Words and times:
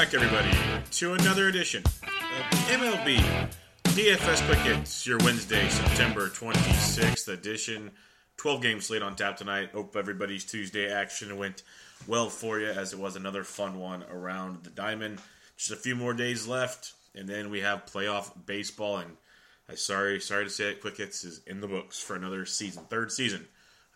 Back, 0.00 0.14
everybody, 0.14 0.50
to 0.90 1.12
another 1.12 1.48
edition 1.48 1.82
of 1.84 2.58
MLB 2.70 3.18
DFS 3.82 4.46
Quick 4.46 4.58
Hits, 4.60 5.06
your 5.06 5.18
Wednesday, 5.18 5.68
September 5.68 6.30
26th 6.30 7.28
edition. 7.28 7.90
12 8.38 8.62
game 8.62 8.80
slate 8.80 9.02
on 9.02 9.14
tap 9.14 9.36
tonight. 9.36 9.72
Hope 9.74 9.94
everybody's 9.96 10.46
Tuesday 10.46 10.90
action 10.90 11.36
went 11.36 11.64
well 12.06 12.30
for 12.30 12.58
you, 12.58 12.68
as 12.68 12.94
it 12.94 12.98
was 12.98 13.14
another 13.14 13.44
fun 13.44 13.78
one 13.78 14.02
around 14.10 14.64
the 14.64 14.70
diamond. 14.70 15.18
Just 15.58 15.70
a 15.70 15.76
few 15.76 15.94
more 15.94 16.14
days 16.14 16.46
left, 16.46 16.94
and 17.14 17.28
then 17.28 17.50
we 17.50 17.60
have 17.60 17.84
playoff 17.84 18.30
baseball. 18.46 18.96
And 18.96 19.18
I 19.68 19.74
sorry, 19.74 20.18
sorry 20.18 20.44
to 20.44 20.50
say 20.50 20.70
it, 20.70 20.80
Quick 20.80 20.96
Hits 20.96 21.24
is 21.24 21.42
in 21.46 21.60
the 21.60 21.68
books 21.68 22.00
for 22.00 22.16
another 22.16 22.46
season, 22.46 22.84
third 22.84 23.12
season, 23.12 23.46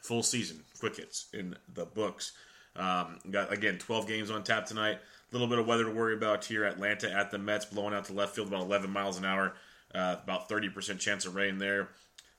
full 0.03 0.23
season. 0.23 0.65
Quick 0.81 0.97
Hits 0.97 1.29
in 1.33 1.57
the 1.73 1.87
books. 1.87 2.33
Um, 2.77 3.21
got 3.31 3.51
again 3.51 3.79
12 3.79 4.07
games 4.07 4.31
on 4.31 4.45
tap 4.45 4.67
tonight. 4.67 4.99
Little 5.35 5.49
bit 5.49 5.59
of 5.59 5.67
weather 5.67 5.83
to 5.83 5.91
worry 5.91 6.15
about 6.15 6.45
here. 6.45 6.65
Atlanta 6.65 7.13
at 7.13 7.33
the 7.33 7.39
Mets, 7.39 7.65
blowing 7.65 7.93
out 7.93 8.05
to 8.05 8.13
left 8.13 8.37
field 8.37 8.47
about 8.47 8.61
11 8.61 8.89
miles 8.89 9.19
an 9.19 9.25
hour. 9.25 9.55
Uh, 9.93 10.15
about 10.23 10.49
30% 10.49 11.01
chance 11.01 11.27
of 11.27 11.35
rain 11.35 11.59
there. 11.59 11.89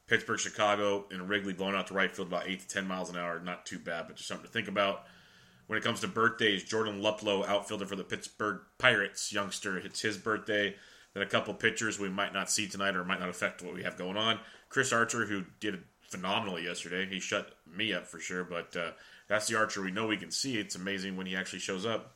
Pittsburgh, 0.07 0.39
Chicago, 0.39 1.03
and 1.11 1.27
Wrigley 1.27 1.51
blowing 1.51 1.75
out 1.75 1.87
to 1.87 1.93
right 1.93 2.09
field 2.09 2.29
about 2.29 2.47
8 2.47 2.61
to 2.61 2.67
10 2.69 2.87
miles 2.87 3.09
an 3.09 3.17
hour. 3.17 3.37
Not 3.41 3.65
too 3.65 3.79
bad, 3.79 4.05
but 4.07 4.15
just 4.15 4.29
something 4.29 4.45
to 4.45 4.51
think 4.51 4.69
about. 4.69 5.03
When 5.67 5.77
it 5.77 5.83
comes 5.83 5.99
to 6.01 6.07
birthdays, 6.07 6.63
Jordan 6.63 7.01
Luplow, 7.01 7.45
outfielder 7.45 7.85
for 7.85 7.97
the 7.97 8.05
Pittsburgh 8.05 8.61
Pirates, 8.77 9.33
youngster, 9.33 9.77
it's 9.77 9.99
his 9.99 10.15
birthday. 10.15 10.73
Then 11.13 11.23
a 11.23 11.25
couple 11.27 11.53
pitchers 11.53 11.99
we 11.99 12.07
might 12.07 12.33
not 12.33 12.49
see 12.49 12.65
tonight 12.65 12.95
or 12.95 13.03
might 13.03 13.19
not 13.19 13.27
affect 13.27 13.61
what 13.61 13.73
we 13.73 13.83
have 13.83 13.97
going 13.97 14.15
on. 14.15 14.39
Chris 14.69 14.93
Archer, 14.93 15.25
who 15.25 15.43
did 15.59 15.83
phenomenally 15.99 16.63
yesterday. 16.63 17.05
He 17.05 17.19
shut 17.19 17.57
me 17.69 17.91
up 17.91 18.07
for 18.07 18.19
sure, 18.19 18.45
but 18.45 18.73
uh, 18.77 18.91
that's 19.27 19.47
the 19.47 19.57
Archer 19.57 19.81
we 19.81 19.91
know 19.91 20.07
we 20.07 20.15
can 20.15 20.31
see. 20.31 20.57
It's 20.57 20.75
amazing 20.75 21.17
when 21.17 21.25
he 21.25 21.35
actually 21.35 21.59
shows 21.59 21.85
up. 21.85 22.13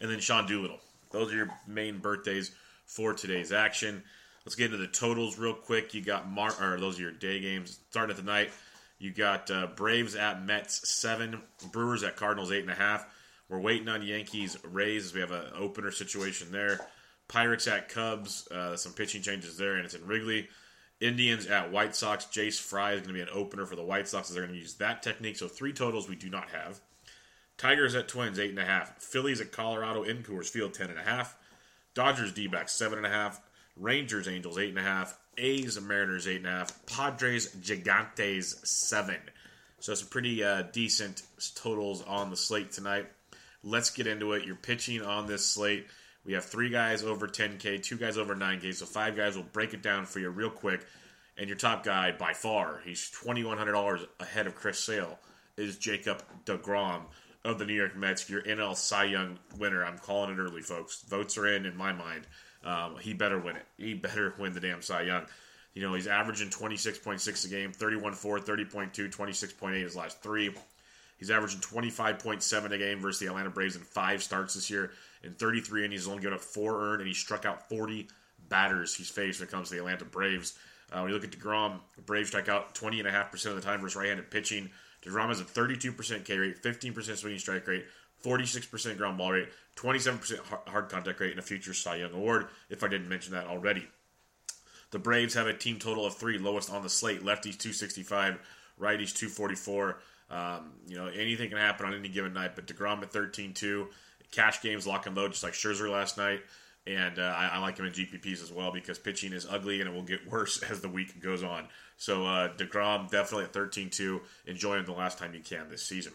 And 0.00 0.10
then 0.10 0.20
Sean 0.20 0.46
Doolittle. 0.46 0.80
Those 1.10 1.32
are 1.32 1.36
your 1.36 1.50
main 1.66 1.98
birthdays 1.98 2.52
for 2.86 3.14
today's 3.14 3.52
action. 3.52 4.02
Let's 4.44 4.54
get 4.54 4.66
into 4.66 4.78
the 4.78 4.86
totals 4.86 5.38
real 5.38 5.54
quick. 5.54 5.94
You 5.94 6.02
got 6.02 6.30
Mar- 6.30 6.54
or 6.60 6.78
those 6.78 6.98
are 6.98 7.02
your 7.02 7.12
day 7.12 7.40
games. 7.40 7.78
Starting 7.90 8.10
at 8.10 8.16
the 8.16 8.30
night, 8.30 8.50
you 8.98 9.12
got 9.12 9.50
uh, 9.50 9.68
Braves 9.76 10.14
at 10.14 10.44
Mets 10.44 10.88
seven, 10.88 11.40
Brewers 11.72 12.02
at 12.02 12.16
Cardinals 12.16 12.52
eight 12.52 12.62
and 12.62 12.70
a 12.70 12.74
half. 12.74 13.06
We're 13.48 13.60
waiting 13.60 13.88
on 13.88 14.02
Yankees 14.02 14.56
Rays 14.62 15.14
we 15.14 15.20
have 15.20 15.30
an 15.30 15.46
opener 15.56 15.90
situation 15.90 16.52
there. 16.52 16.80
Pirates 17.28 17.66
at 17.66 17.88
Cubs, 17.88 18.48
uh, 18.48 18.76
some 18.76 18.92
pitching 18.92 19.22
changes 19.22 19.56
there, 19.56 19.76
and 19.76 19.84
it's 19.84 19.94
in 19.94 20.06
Wrigley. 20.06 20.48
Indians 21.00 21.46
at 21.46 21.70
White 21.70 21.94
Sox. 21.94 22.26
Jace 22.26 22.58
Fry 22.58 22.92
is 22.92 23.00
going 23.02 23.08
to 23.08 23.14
be 23.14 23.20
an 23.20 23.28
opener 23.32 23.66
for 23.66 23.76
the 23.76 23.84
White 23.84 24.08
Sox. 24.08 24.28
They're 24.28 24.42
going 24.42 24.54
to 24.54 24.60
use 24.60 24.74
that 24.74 25.02
technique. 25.02 25.36
So 25.36 25.46
three 25.46 25.72
totals 25.72 26.08
we 26.08 26.16
do 26.16 26.28
not 26.28 26.48
have. 26.50 26.80
Tigers 27.58 27.96
at 27.96 28.06
Twins 28.06 28.38
eight 28.38 28.50
and 28.50 28.58
a 28.58 28.64
half. 28.64 29.02
Phillies 29.02 29.40
at 29.40 29.52
Colorado 29.52 30.04
in 30.04 30.22
Coors 30.22 30.48
Field 30.48 30.72
ten 30.72 30.90
and 30.90 30.98
a 30.98 31.02
half. 31.02 31.36
Dodgers 31.92 32.32
D 32.32 32.46
backs 32.46 32.72
seven 32.72 32.98
and 32.98 33.06
a 33.06 33.10
half. 33.10 33.40
Rangers 33.76 34.28
Angels 34.28 34.58
eight 34.58 34.70
and 34.70 34.78
a 34.78 34.82
half. 34.82 35.18
A's 35.36 35.80
Mariners 35.80 36.28
eight 36.28 36.38
and 36.38 36.46
a 36.46 36.50
half. 36.50 36.86
Padres 36.86 37.54
Gigantes 37.56 38.64
seven. 38.66 39.18
So 39.80 39.94
some 39.94 40.08
pretty 40.08 40.42
uh, 40.42 40.62
decent 40.72 41.22
totals 41.56 42.02
on 42.02 42.30
the 42.30 42.36
slate 42.36 42.72
tonight. 42.72 43.06
Let's 43.62 43.90
get 43.90 44.06
into 44.06 44.32
it. 44.32 44.44
You're 44.44 44.56
pitching 44.56 45.02
on 45.02 45.26
this 45.26 45.44
slate. 45.44 45.86
We 46.24 46.34
have 46.34 46.44
three 46.44 46.70
guys 46.70 47.02
over 47.02 47.26
10K, 47.26 47.82
two 47.82 47.96
guys 47.96 48.18
over 48.18 48.34
9K, 48.34 48.74
so 48.74 48.86
five 48.86 49.16
guys. 49.16 49.36
will 49.36 49.44
break 49.44 49.74
it 49.74 49.82
down 49.82 50.04
for 50.04 50.18
you 50.18 50.30
real 50.30 50.50
quick. 50.50 50.84
And 51.36 51.48
your 51.48 51.56
top 51.56 51.84
guy, 51.84 52.12
by 52.12 52.34
far, 52.34 52.80
he's 52.84 53.10
$2,100 53.24 54.06
ahead 54.18 54.46
of 54.48 54.56
Chris 54.56 54.80
Sale, 54.80 55.18
is 55.56 55.78
Jacob 55.78 56.22
DeGrom 56.44 57.02
of 57.48 57.58
the 57.58 57.66
New 57.66 57.74
York 57.74 57.96
Mets. 57.96 58.28
Your 58.28 58.42
NL 58.42 58.76
Cy 58.76 59.04
Young 59.04 59.38
winner. 59.58 59.84
I'm 59.84 59.98
calling 59.98 60.30
it 60.30 60.38
early, 60.38 60.62
folks. 60.62 61.02
Votes 61.02 61.38
are 61.38 61.46
in, 61.46 61.66
in 61.66 61.76
my 61.76 61.92
mind. 61.92 62.26
Um, 62.64 62.96
he 63.00 63.14
better 63.14 63.38
win 63.38 63.56
it. 63.56 63.66
He 63.76 63.94
better 63.94 64.34
win 64.38 64.52
the 64.52 64.60
damn 64.60 64.82
Cy 64.82 65.02
Young. 65.02 65.26
You 65.74 65.82
know, 65.82 65.94
he's 65.94 66.06
averaging 66.06 66.48
26.6 66.48 67.44
a 67.44 67.48
game, 67.48 67.72
31.4, 67.72 68.40
30.2, 68.40 69.14
26.8 69.14 69.82
his 69.82 69.94
last 69.94 70.22
three. 70.22 70.52
He's 71.18 71.30
averaging 71.30 71.60
25.7 71.60 72.70
a 72.70 72.78
game 72.78 73.00
versus 73.00 73.20
the 73.20 73.26
Atlanta 73.26 73.50
Braves 73.50 73.76
in 73.76 73.82
five 73.82 74.22
starts 74.22 74.54
this 74.54 74.70
year. 74.70 74.92
In 75.22 75.34
33 75.34 75.84
innings, 75.84 76.02
he's 76.02 76.08
only 76.08 76.22
given 76.22 76.34
up 76.34 76.44
four 76.44 76.80
earned, 76.80 77.00
and 77.00 77.08
he 77.08 77.14
struck 77.14 77.44
out 77.44 77.68
40 77.68 78.08
batters 78.48 78.94
he's 78.94 79.10
faced 79.10 79.40
when 79.40 79.48
it 79.48 79.52
comes 79.52 79.68
to 79.68 79.74
the 79.74 79.80
Atlanta 79.80 80.04
Braves. 80.04 80.58
Uh, 80.92 81.00
when 81.00 81.08
you 81.08 81.14
look 81.14 81.24
at 81.24 81.30
DeGrom, 81.30 81.80
Braves 82.06 82.28
strike 82.28 82.48
out 82.48 82.74
20.5% 82.74 83.46
of 83.46 83.56
the 83.56 83.60
time 83.60 83.80
versus 83.80 83.96
right 83.96 84.08
handed 84.08 84.30
pitching. 84.30 84.70
DeGrom 85.02 85.28
has 85.28 85.40
a 85.40 85.44
32% 85.44 86.24
K 86.24 86.38
rate, 86.38 86.62
15% 86.62 87.16
swinging 87.16 87.38
strike 87.38 87.66
rate, 87.66 87.86
46% 88.24 88.96
ground 88.96 89.18
ball 89.18 89.32
rate, 89.32 89.48
27% 89.76 90.38
hard 90.66 90.88
contact 90.88 91.20
rate, 91.20 91.30
and 91.30 91.38
a 91.38 91.42
future 91.42 91.72
Cy 91.72 91.96
Young 91.96 92.12
Award, 92.12 92.48
if 92.68 92.82
I 92.82 92.88
didn't 92.88 93.08
mention 93.08 93.32
that 93.34 93.46
already. 93.46 93.86
The 94.90 94.98
Braves 94.98 95.34
have 95.34 95.46
a 95.46 95.54
team 95.54 95.78
total 95.78 96.06
of 96.06 96.14
three, 96.14 96.38
lowest 96.38 96.72
on 96.72 96.82
the 96.82 96.88
slate. 96.88 97.20
Lefties 97.20 97.58
265, 97.58 98.38
righties 98.80 99.14
244. 99.14 99.98
Um, 100.30 100.72
you 100.86 100.96
know, 100.96 101.06
anything 101.06 101.50
can 101.50 101.58
happen 101.58 101.86
on 101.86 101.94
any 101.94 102.08
given 102.08 102.32
night, 102.32 102.52
but 102.54 102.66
DeGrom 102.66 103.02
at 103.02 103.12
13 103.12 103.54
2. 103.54 103.88
Cash 104.30 104.62
games, 104.62 104.86
lock 104.86 105.06
and 105.06 105.16
load, 105.16 105.32
just 105.32 105.42
like 105.42 105.52
Scherzer 105.52 105.90
last 105.90 106.18
night. 106.18 106.40
And 106.88 107.18
uh, 107.18 107.34
I, 107.36 107.50
I, 107.54 107.58
like 107.58 107.76
him 107.76 107.84
in 107.84 107.92
GPPs 107.92 108.42
as 108.42 108.50
well 108.50 108.72
because 108.72 108.98
pitching 108.98 109.34
is 109.34 109.46
ugly 109.48 109.80
and 109.80 109.90
it 109.90 109.94
will 109.94 110.02
get 110.02 110.26
worse 110.26 110.62
as 110.70 110.80
the 110.80 110.88
week 110.88 111.20
goes 111.20 111.42
on. 111.42 111.68
So 111.98 112.24
uh, 112.24 112.56
DeGrom 112.56 113.10
definitely 113.10 113.44
at 113.44 113.52
13 113.52 113.90
2. 113.90 114.20
Enjoy 114.46 114.76
him 114.76 114.86
the 114.86 114.92
last 114.92 115.18
time 115.18 115.34
you 115.34 115.40
can 115.40 115.68
this 115.68 115.84
season. 115.84 116.14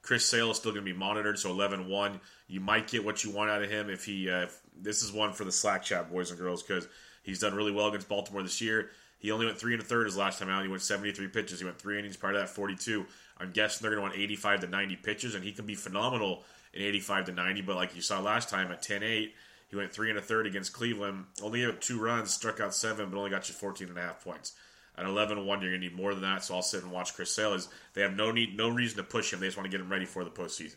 Chris 0.00 0.24
Sale 0.24 0.52
is 0.52 0.56
still 0.56 0.72
going 0.72 0.84
to 0.84 0.90
be 0.90 0.96
monitored, 0.98 1.38
so 1.38 1.50
11 1.50 1.88
1. 1.88 2.20
You 2.46 2.60
might 2.60 2.88
get 2.88 3.04
what 3.04 3.22
you 3.22 3.30
want 3.30 3.50
out 3.50 3.62
of 3.62 3.70
him 3.70 3.90
if 3.90 4.06
he. 4.06 4.30
Uh, 4.30 4.44
if, 4.44 4.58
this 4.80 5.02
is 5.02 5.12
one 5.12 5.32
for 5.32 5.44
the 5.44 5.52
Slack 5.52 5.82
chat, 5.82 6.10
boys 6.10 6.30
and 6.30 6.38
girls, 6.38 6.62
because 6.62 6.88
he's 7.22 7.40
done 7.40 7.54
really 7.54 7.72
well 7.72 7.88
against 7.88 8.08
Baltimore 8.08 8.42
this 8.42 8.60
year. 8.60 8.90
He 9.18 9.32
only 9.32 9.44
went 9.44 9.58
three 9.58 9.74
and 9.74 9.82
a 9.82 9.84
third 9.84 10.06
his 10.06 10.16
last 10.16 10.38
time 10.38 10.48
out. 10.48 10.62
He 10.62 10.68
went 10.68 10.82
73 10.82 11.26
pitches. 11.28 11.58
He 11.58 11.64
went 11.66 11.78
three 11.78 11.98
innings. 11.98 12.16
Prior 12.16 12.32
to 12.32 12.38
that, 12.38 12.48
42. 12.48 13.04
I'm 13.38 13.50
guessing 13.50 13.82
they're 13.82 13.90
going 13.90 14.08
to 14.10 14.16
want 14.16 14.22
85 14.22 14.60
to 14.60 14.66
90 14.68 14.96
pitches, 14.96 15.34
and 15.34 15.44
he 15.44 15.52
can 15.52 15.66
be 15.66 15.74
phenomenal 15.74 16.44
in 16.72 16.82
85 16.82 17.26
to 17.26 17.32
90. 17.32 17.62
But 17.62 17.76
like 17.76 17.96
you 17.96 18.02
saw 18.02 18.20
last 18.20 18.48
time 18.48 18.70
at 18.70 18.80
10 18.80 19.02
8, 19.02 19.34
he 19.68 19.76
went 19.76 19.92
three 19.92 20.10
and 20.10 20.18
a 20.18 20.22
third 20.22 20.46
against 20.46 20.72
Cleveland. 20.72 21.26
Only 21.42 21.60
gave 21.60 21.68
up 21.68 21.80
two 21.80 22.00
runs, 22.00 22.32
struck 22.32 22.60
out 22.60 22.74
seven, 22.74 23.10
but 23.10 23.18
only 23.18 23.30
got 23.30 23.48
you 23.48 23.54
14 23.54 23.88
and 23.88 23.98
a 23.98 24.00
half 24.00 24.24
points. 24.24 24.54
At 24.96 25.04
11 25.06 25.46
1, 25.46 25.62
you're 25.62 25.70
going 25.70 25.80
to 25.80 25.88
need 25.88 25.96
more 25.96 26.12
than 26.12 26.22
that. 26.22 26.42
So 26.42 26.54
I'll 26.54 26.62
sit 26.62 26.82
and 26.82 26.90
watch 26.90 27.14
Chris 27.14 27.32
Sale. 27.32 27.56
They 27.94 28.02
have 28.02 28.16
no 28.16 28.32
need, 28.32 28.56
no 28.56 28.68
reason 28.68 28.96
to 28.96 29.04
push 29.04 29.32
him. 29.32 29.40
They 29.40 29.46
just 29.46 29.56
want 29.56 29.70
to 29.70 29.70
get 29.70 29.80
him 29.80 29.92
ready 29.92 30.06
for 30.06 30.24
the 30.24 30.30
postseason. 30.30 30.76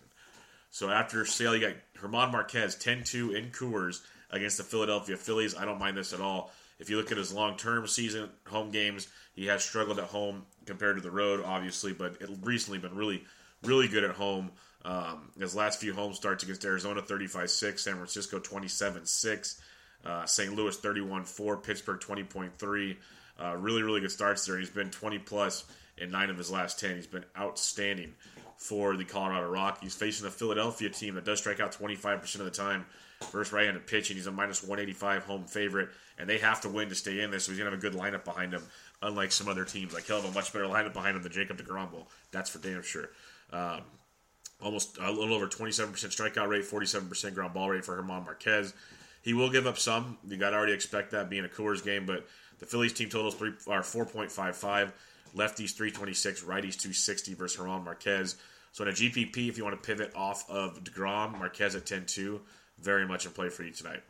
So 0.69 0.89
after 0.89 1.25
Sale, 1.25 1.55
you 1.55 1.67
got 1.67 1.75
Herman 1.99 2.31
Marquez 2.31 2.75
10-2 2.75 3.35
in 3.35 3.49
Coors 3.49 4.01
against 4.29 4.57
the 4.57 4.63
Philadelphia 4.63 5.17
Phillies. 5.17 5.55
I 5.55 5.65
don't 5.65 5.79
mind 5.79 5.97
this 5.97 6.13
at 6.13 6.21
all. 6.21 6.51
If 6.79 6.89
you 6.89 6.97
look 6.97 7.11
at 7.11 7.17
his 7.17 7.33
long-term 7.33 7.87
season 7.87 8.29
home 8.47 8.71
games, 8.71 9.07
he 9.33 9.47
has 9.47 9.63
struggled 9.63 9.99
at 9.99 10.05
home 10.05 10.45
compared 10.65 10.97
to 10.97 11.01
the 11.01 11.11
road, 11.11 11.43
obviously, 11.45 11.93
but 11.93 12.21
it 12.21 12.29
recently 12.41 12.79
been 12.79 12.95
really, 12.95 13.23
really 13.63 13.87
good 13.87 14.03
at 14.03 14.15
home. 14.15 14.51
Um, 14.83 15.29
his 15.39 15.55
last 15.55 15.79
few 15.79 15.93
home 15.93 16.13
starts 16.13 16.43
against 16.43 16.65
Arizona 16.65 17.01
35-6, 17.01 17.79
San 17.79 17.95
Francisco 17.95 18.39
27-6, 18.39 19.59
uh, 20.05 20.25
St. 20.25 20.55
Louis 20.55 20.75
31-4, 20.75 21.63
Pittsburgh 21.63 21.99
20.3. 21.99 22.97
Uh, 23.39 23.55
really, 23.57 23.83
really 23.83 24.01
good 24.01 24.11
starts 24.11 24.45
there. 24.45 24.57
He's 24.57 24.69
been 24.69 24.89
20 24.89 25.19
plus 25.19 25.65
in 25.97 26.11
nine 26.11 26.29
of 26.29 26.37
his 26.37 26.51
last 26.51 26.79
10. 26.79 26.95
He's 26.95 27.07
been 27.07 27.25
outstanding 27.37 28.13
for 28.57 28.95
the 28.95 29.05
Colorado 29.05 29.49
Rockies. 29.49 29.81
He's 29.81 29.95
facing 29.95 30.27
a 30.27 30.31
Philadelphia 30.31 30.89
team 30.89 31.15
that 31.15 31.25
does 31.25 31.39
strike 31.39 31.59
out 31.59 31.71
25% 31.71 32.35
of 32.35 32.45
the 32.45 32.51
time 32.51 32.85
versus 33.31 33.53
right-handed 33.53 33.87
pitching. 33.87 34.17
He's 34.17 34.27
a 34.27 34.31
minus 34.31 34.61
185 34.61 35.23
home 35.23 35.45
favorite, 35.45 35.89
and 36.17 36.29
they 36.29 36.37
have 36.39 36.61
to 36.61 36.69
win 36.69 36.89
to 36.89 36.95
stay 36.95 37.21
in 37.21 37.31
this. 37.31 37.45
So 37.45 37.51
he's 37.51 37.59
gonna 37.59 37.71
have 37.71 37.79
a 37.79 37.81
good 37.81 37.93
lineup 37.93 38.23
behind 38.23 38.53
him, 38.53 38.63
unlike 39.01 39.31
some 39.31 39.47
other 39.47 39.65
teams. 39.65 39.93
Like 39.93 40.05
he'll 40.05 40.21
have 40.21 40.29
a 40.29 40.33
much 40.33 40.53
better 40.53 40.65
lineup 40.65 40.93
behind 40.93 41.15
him 41.15 41.23
than 41.23 41.31
Jacob 41.31 41.57
Degrom 41.57 41.89
That's 42.31 42.49
for 42.49 42.59
damn 42.59 42.83
sure. 42.83 43.09
Um, 43.51 43.81
almost 44.61 44.97
a 44.99 45.11
little 45.11 45.33
over 45.33 45.47
27% 45.47 45.91
strikeout 45.91 46.47
rate, 46.47 46.63
47% 46.63 47.33
ground 47.33 47.53
ball 47.53 47.69
rate 47.69 47.85
for 47.85 47.95
German 47.95 48.23
Marquez. 48.23 48.73
He 49.21 49.33
will 49.33 49.49
give 49.49 49.67
up 49.67 49.77
some. 49.77 50.17
You 50.27 50.37
got 50.37 50.51
to 50.51 50.57
already 50.57 50.73
expect 50.73 51.11
that 51.11 51.29
being 51.29 51.45
a 51.45 51.47
Coors 51.47 51.83
game, 51.83 52.05
but 52.05 52.27
the 52.59 52.65
Phillies 52.65 52.93
team 52.93 53.09
totals 53.09 53.35
three 53.35 53.53
are 53.67 53.81
4.55. 53.81 54.91
Lefties 55.35 55.71
326, 55.71 56.43
righties 56.43 56.77
260 56.77 57.33
versus 57.35 57.57
German 57.57 57.83
Marquez. 57.83 58.35
So 58.73 58.83
in 58.83 58.89
a 58.89 58.93
GPP, 58.93 59.49
if 59.49 59.57
you 59.57 59.63
want 59.63 59.81
to 59.81 59.87
pivot 59.87 60.11
off 60.15 60.49
of 60.49 60.83
DeGrom, 60.83 61.37
Marquez 61.37 61.75
at 61.75 61.85
10-2, 61.85 62.39
very 62.79 63.05
much 63.05 63.25
in 63.25 63.31
play 63.31 63.49
for 63.49 63.63
you 63.63 63.71
tonight. 63.71 64.01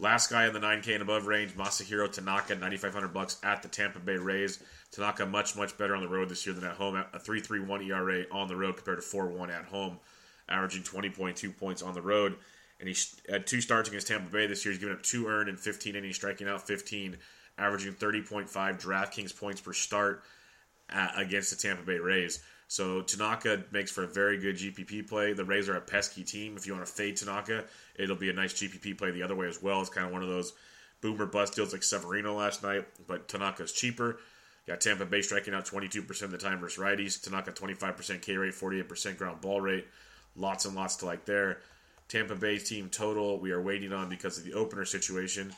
Last 0.00 0.30
guy 0.30 0.46
in 0.46 0.52
the 0.52 0.60
9K 0.60 0.94
and 0.94 1.02
above 1.02 1.26
range, 1.26 1.56
Masahiro 1.56 2.10
Tanaka, 2.10 2.54
9,500 2.54 3.08
bucks 3.12 3.38
at 3.42 3.62
the 3.62 3.68
Tampa 3.68 3.98
Bay 3.98 4.16
Rays. 4.16 4.62
Tanaka 4.90 5.26
much 5.26 5.56
much 5.56 5.76
better 5.76 5.94
on 5.94 6.02
the 6.02 6.08
road 6.08 6.28
this 6.28 6.46
year 6.46 6.54
than 6.54 6.64
at 6.64 6.76
home. 6.76 6.96
A 6.96 7.18
3.31 7.18 7.86
ERA 7.88 8.24
on 8.32 8.48
the 8.48 8.56
road 8.56 8.76
compared 8.76 9.00
to 9.00 9.06
4.1 9.06 9.50
at 9.50 9.66
home, 9.66 9.98
averaging 10.48 10.82
20.2 10.82 11.56
points 11.56 11.82
on 11.82 11.94
the 11.94 12.02
road. 12.02 12.36
And 12.80 12.88
he 12.88 12.96
had 13.28 13.46
two 13.46 13.60
starts 13.60 13.88
against 13.88 14.06
Tampa 14.06 14.30
Bay 14.30 14.46
this 14.46 14.64
year. 14.64 14.72
He's 14.72 14.80
given 14.80 14.94
up 14.94 15.02
two 15.02 15.26
earned 15.26 15.48
and 15.48 15.58
15 15.58 15.96
innings, 15.96 16.16
striking 16.16 16.48
out 16.48 16.66
15, 16.66 17.16
averaging 17.58 17.94
30.5 17.94 18.48
DraftKings 18.50 19.36
points 19.36 19.60
per 19.60 19.72
start 19.72 20.22
uh, 20.92 21.08
against 21.16 21.50
the 21.50 21.56
Tampa 21.56 21.82
Bay 21.82 21.98
Rays. 21.98 22.40
So 22.68 23.00
Tanaka 23.00 23.64
makes 23.72 23.90
for 23.90 24.04
a 24.04 24.06
very 24.06 24.38
good 24.38 24.56
GPP 24.56 25.08
play. 25.08 25.32
The 25.32 25.44
Rays 25.44 25.68
are 25.68 25.76
a 25.76 25.80
pesky 25.80 26.22
team. 26.22 26.56
If 26.56 26.66
you 26.66 26.74
want 26.74 26.86
to 26.86 26.92
fade 26.92 27.16
Tanaka, 27.16 27.64
it'll 27.96 28.14
be 28.14 28.30
a 28.30 28.34
nice 28.34 28.52
GPP 28.52 28.96
play 28.96 29.10
the 29.10 29.22
other 29.22 29.34
way 29.34 29.48
as 29.48 29.62
well. 29.62 29.80
It's 29.80 29.90
kind 29.90 30.06
of 30.06 30.12
one 30.12 30.22
of 30.22 30.28
those 30.28 30.52
boomer 31.00 31.26
bust 31.26 31.56
deals 31.56 31.72
like 31.72 31.82
Severino 31.82 32.34
last 32.34 32.62
night, 32.62 32.84
but 33.06 33.26
Tanaka's 33.26 33.72
cheaper. 33.72 34.20
Got 34.68 34.82
Tampa 34.82 35.06
Bay 35.06 35.22
striking 35.22 35.54
out 35.54 35.64
22% 35.64 36.22
of 36.22 36.30
the 36.30 36.36
time 36.36 36.60
versus 36.60 36.78
righties. 36.78 37.20
Tanaka 37.22 37.52
25% 37.52 38.20
K 38.20 38.36
rate, 38.36 38.52
48% 38.52 39.16
ground 39.16 39.40
ball 39.40 39.62
rate. 39.62 39.86
Lots 40.36 40.66
and 40.66 40.76
lots 40.76 40.96
to 40.96 41.06
like 41.06 41.24
there. 41.24 41.60
Tampa 42.06 42.34
Bay 42.34 42.58
team 42.58 42.90
total 42.90 43.38
we 43.38 43.50
are 43.50 43.62
waiting 43.62 43.94
on 43.94 44.10
because 44.10 44.36
of 44.36 44.44
the 44.44 44.52
opener 44.52 44.84
situation. 44.84 45.54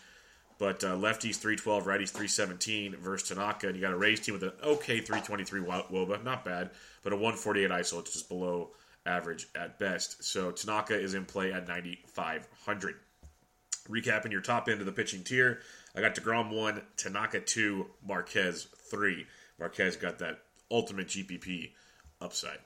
But 0.58 0.84
uh, 0.84 0.94
lefties 0.94 1.36
312, 1.36 1.84
righties 1.84 2.10
317 2.10 2.96
versus 2.96 3.30
Tanaka. 3.30 3.66
And 3.66 3.74
you 3.74 3.82
got 3.82 3.92
a 3.92 3.96
Rays 3.96 4.20
team 4.20 4.34
with 4.34 4.44
an 4.44 4.52
okay 4.62 5.00
323 5.00 5.60
Woba, 5.60 6.22
not 6.22 6.44
bad, 6.44 6.70
but 7.02 7.12
a 7.12 7.16
148 7.16 7.68
ISO, 7.68 7.96
which 7.96 8.14
is 8.14 8.22
below 8.22 8.70
average 9.06 9.48
at 9.56 9.76
best. 9.80 10.22
So 10.22 10.52
Tanaka 10.52 10.96
is 10.96 11.14
in 11.14 11.24
play 11.24 11.52
at 11.52 11.66
9,500. 11.66 12.94
Recapping 13.88 14.30
your 14.30 14.42
top 14.42 14.68
end 14.68 14.78
of 14.78 14.86
the 14.86 14.92
pitching 14.92 15.24
tier, 15.24 15.60
I 15.96 16.00
got 16.00 16.14
DeGrom 16.14 16.50
1, 16.50 16.80
Tanaka 16.96 17.40
2, 17.40 17.86
Marquez 18.06 18.68
3. 18.90 19.26
Marquez 19.58 19.96
got 19.96 20.18
that 20.18 20.40
ultimate 20.70 21.08
GPP 21.08 21.70
upside. 22.20 22.58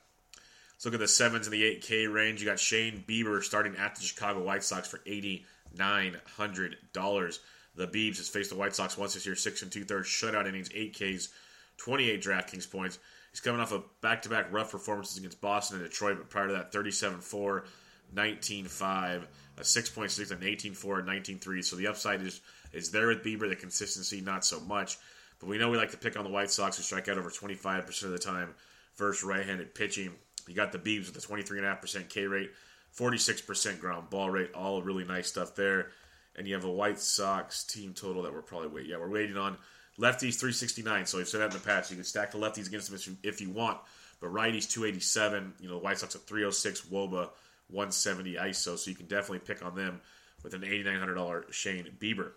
Let's 0.75 0.85
look 0.85 0.94
at 0.94 1.00
the 1.00 1.06
7s 1.06 1.44
and 1.44 1.53
the 1.53 1.62
8K 1.81 2.12
range. 2.12 2.41
You 2.41 2.47
got 2.47 2.59
Shane 2.59 3.05
Bieber 3.06 3.41
starting 3.43 3.76
at 3.76 3.94
the 3.94 4.03
Chicago 4.03 4.43
White 4.43 4.65
Sox 4.65 4.88
for 4.88 4.99
$8,900. 4.99 7.38
The 7.76 7.88
Beebs 7.88 8.19
has 8.19 8.29
faced 8.29 8.50
the 8.50 8.56
White 8.56 8.75
Sox 8.75 8.99
once 8.99 9.15
this 9.15 9.26
year, 9.26 9.35
six 9.35 9.62
and 9.62 9.73
two 9.73 9.85
thirds 9.85 10.09
shutout 10.09 10.47
innings, 10.47 10.71
eight 10.75 10.94
Ks, 10.94 11.31
28 11.79 12.23
DraftKings 12.23 12.70
points. 12.70 13.00
He's 13.31 13.41
coming 13.41 13.61
off 13.61 13.73
of 13.73 13.82
back 14.00 14.23
to 14.23 14.29
back 14.29 14.53
rough 14.53 14.70
performances 14.70 15.19
against 15.19 15.41
Boston 15.41 15.81
and 15.81 15.88
Detroit, 15.88 16.19
but 16.19 16.31
prior 16.31 16.47
to 16.47 16.53
that, 16.53 16.70
37 16.73 17.19
4, 17.19 17.65
19 18.15 18.67
5, 18.67 19.29
a 19.56 19.61
6.6, 19.61 20.31
an 20.31 20.38
18 20.43 20.75
4, 20.75 21.03
19 21.03 21.38
3. 21.38 21.62
So 21.62 21.75
the 21.75 21.88
upside 21.88 22.23
is, 22.23 22.41
is 22.73 22.93
there 22.93 23.09
with 23.09 23.25
Bieber, 23.25 23.49
the 23.49 23.56
consistency, 23.56 24.20
not 24.20 24.44
so 24.44 24.61
much. 24.61 24.99
But 25.44 25.50
we 25.50 25.58
know 25.58 25.70
we 25.70 25.76
like 25.76 25.91
to 25.91 25.96
pick 25.96 26.17
on 26.17 26.25
the 26.25 26.31
White 26.31 26.50
Sox, 26.50 26.76
who 26.76 26.82
strike 26.82 27.08
out 27.08 27.19
over 27.19 27.31
25% 27.31 28.02
of 28.02 28.11
the 28.11 28.19
time 28.19 28.55
versus 28.96 29.23
right 29.23 29.44
handed 29.44 29.75
pitching. 29.75 30.12
You 30.49 30.55
got 30.55 30.73
the 30.73 30.79
Beebs 30.79 31.06
with 31.06 31.23
a 31.23 31.26
23.5% 31.26 32.08
K 32.08 32.26
rate, 32.26 32.50
46% 32.96 33.81
ground 33.81 34.11
ball 34.11 34.31
rate, 34.31 34.52
all 34.55 34.82
really 34.82 35.05
nice 35.05 35.29
stuff 35.29 35.55
there 35.55 35.91
and 36.37 36.46
you 36.46 36.55
have 36.55 36.64
a 36.64 36.70
White 36.70 36.99
Sox 36.99 37.64
team 37.64 37.94
total 37.94 38.23
that 38.23 38.32
we're 38.32 38.43
probably 38.43 38.69
waiting. 38.69 38.91
Yeah, 38.91 38.99
we're 38.99 39.08
waiting 39.08 39.37
on 39.37 39.56
lefties 39.99 40.38
369. 40.38 41.06
So 41.06 41.19
we've 41.19 41.29
said 41.29 41.41
that 41.41 41.46
in 41.46 41.58
the 41.58 41.64
past. 41.64 41.91
You 41.91 41.96
can 41.96 42.05
stack 42.05 42.32
the 42.32 42.38
lefties 42.38 42.67
against 42.67 42.91
them 42.91 43.19
if 43.23 43.41
you, 43.41 43.50
want, 43.50 43.79
but 44.20 44.32
righties 44.32 44.69
287. 44.70 45.55
You 45.61 45.69
know, 45.69 45.75
the 45.75 45.85
White 45.85 45.99
Sox 45.99 46.14
at 46.14 46.23
306, 46.23 46.82
Woba 46.93 47.31
170 47.69 48.35
ISO. 48.35 48.76
So 48.76 48.91
you 48.91 48.96
can 48.96 49.06
definitely 49.06 49.41
pick 49.41 49.64
on 49.64 49.75
them 49.75 50.00
with 50.43 50.55
an 50.55 50.62
$8,900 50.62 51.52
Shane 51.52 51.88
Bieber. 51.99 52.32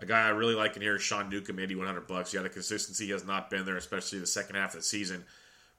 A 0.00 0.06
guy 0.06 0.26
I 0.26 0.30
really 0.30 0.54
like 0.54 0.76
in 0.76 0.82
here 0.82 0.96
is 0.96 1.02
Sean 1.02 1.28
Newcomb, 1.28 1.58
8100 1.58 2.06
bucks. 2.06 2.32
Yeah, 2.32 2.42
the 2.42 2.48
consistency 2.48 3.10
has 3.10 3.26
not 3.26 3.50
been 3.50 3.64
there, 3.64 3.76
especially 3.76 4.18
the 4.18 4.26
second 4.26 4.56
half 4.56 4.74
of 4.74 4.80
the 4.80 4.82
season. 4.82 5.24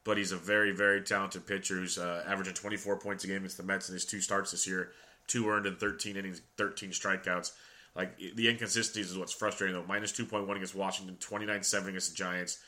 But 0.04 0.18
he's 0.18 0.32
a 0.32 0.38
very, 0.38 0.72
very 0.72 1.02
talented 1.02 1.46
pitcher 1.46 1.76
who's 1.76 1.98
uh, 1.98 2.24
averaging 2.28 2.54
24 2.56 2.98
points 2.98 3.24
a 3.24 3.28
game 3.28 3.38
against 3.38 3.58
the 3.58 3.64
Mets 3.64 3.90
in 3.90 3.94
his 3.94 4.06
two 4.06 4.22
starts 4.22 4.52
this 4.52 4.68
year 4.68 4.92
two 5.32 5.50
earned 5.50 5.66
in 5.66 5.76
13 5.76 6.18
innings, 6.18 6.42
13 6.58 6.90
strikeouts. 6.90 7.52
Like 7.96 8.18
the 8.18 8.50
inconsistencies 8.50 9.12
is 9.12 9.18
what's 9.18 9.34
frustrating 9.34 9.76
though. 9.76 9.86
Minus 9.88 10.12
2.1 10.12 10.50
against 10.56 10.76
Washington, 10.76 11.18
29-7 11.20 11.88
against 11.88 12.10
the 12.10 12.16
Giants, 12.16 12.60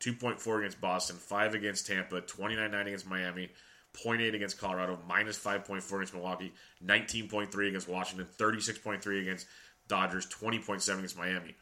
2.4 0.00 0.58
against 0.58 0.80
Boston, 0.80 1.16
5 1.16 1.54
against 1.54 1.86
Tampa, 1.86 2.20
29-9 2.20 2.86
against 2.86 3.06
Miami, 3.06 3.50
0.8 3.94 4.34
against 4.34 4.58
Colorado, 4.58 4.98
minus 5.08 5.38
5.4 5.38 5.92
against 5.94 6.14
Milwaukee, 6.14 6.52
19.3 6.84 7.68
against 7.68 7.88
Washington, 7.88 8.26
36.3 8.38 9.20
against 9.20 9.46
Dodgers, 9.92 10.26
20.7 10.26 10.94
against 10.96 11.18
Miami. 11.18 11.54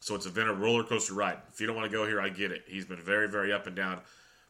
So 0.00 0.14
it's 0.14 0.28
been 0.28 0.46
a 0.46 0.52
roller 0.52 0.84
coaster 0.84 1.14
ride. 1.14 1.38
If 1.50 1.58
you 1.58 1.66
don't 1.66 1.74
want 1.74 1.90
to 1.90 1.96
go 1.96 2.06
here, 2.06 2.20
I 2.20 2.28
get 2.28 2.52
it. 2.52 2.64
He's 2.66 2.84
been 2.84 3.00
very, 3.00 3.30
very 3.30 3.50
up 3.50 3.66
and 3.66 3.74
down. 3.74 4.00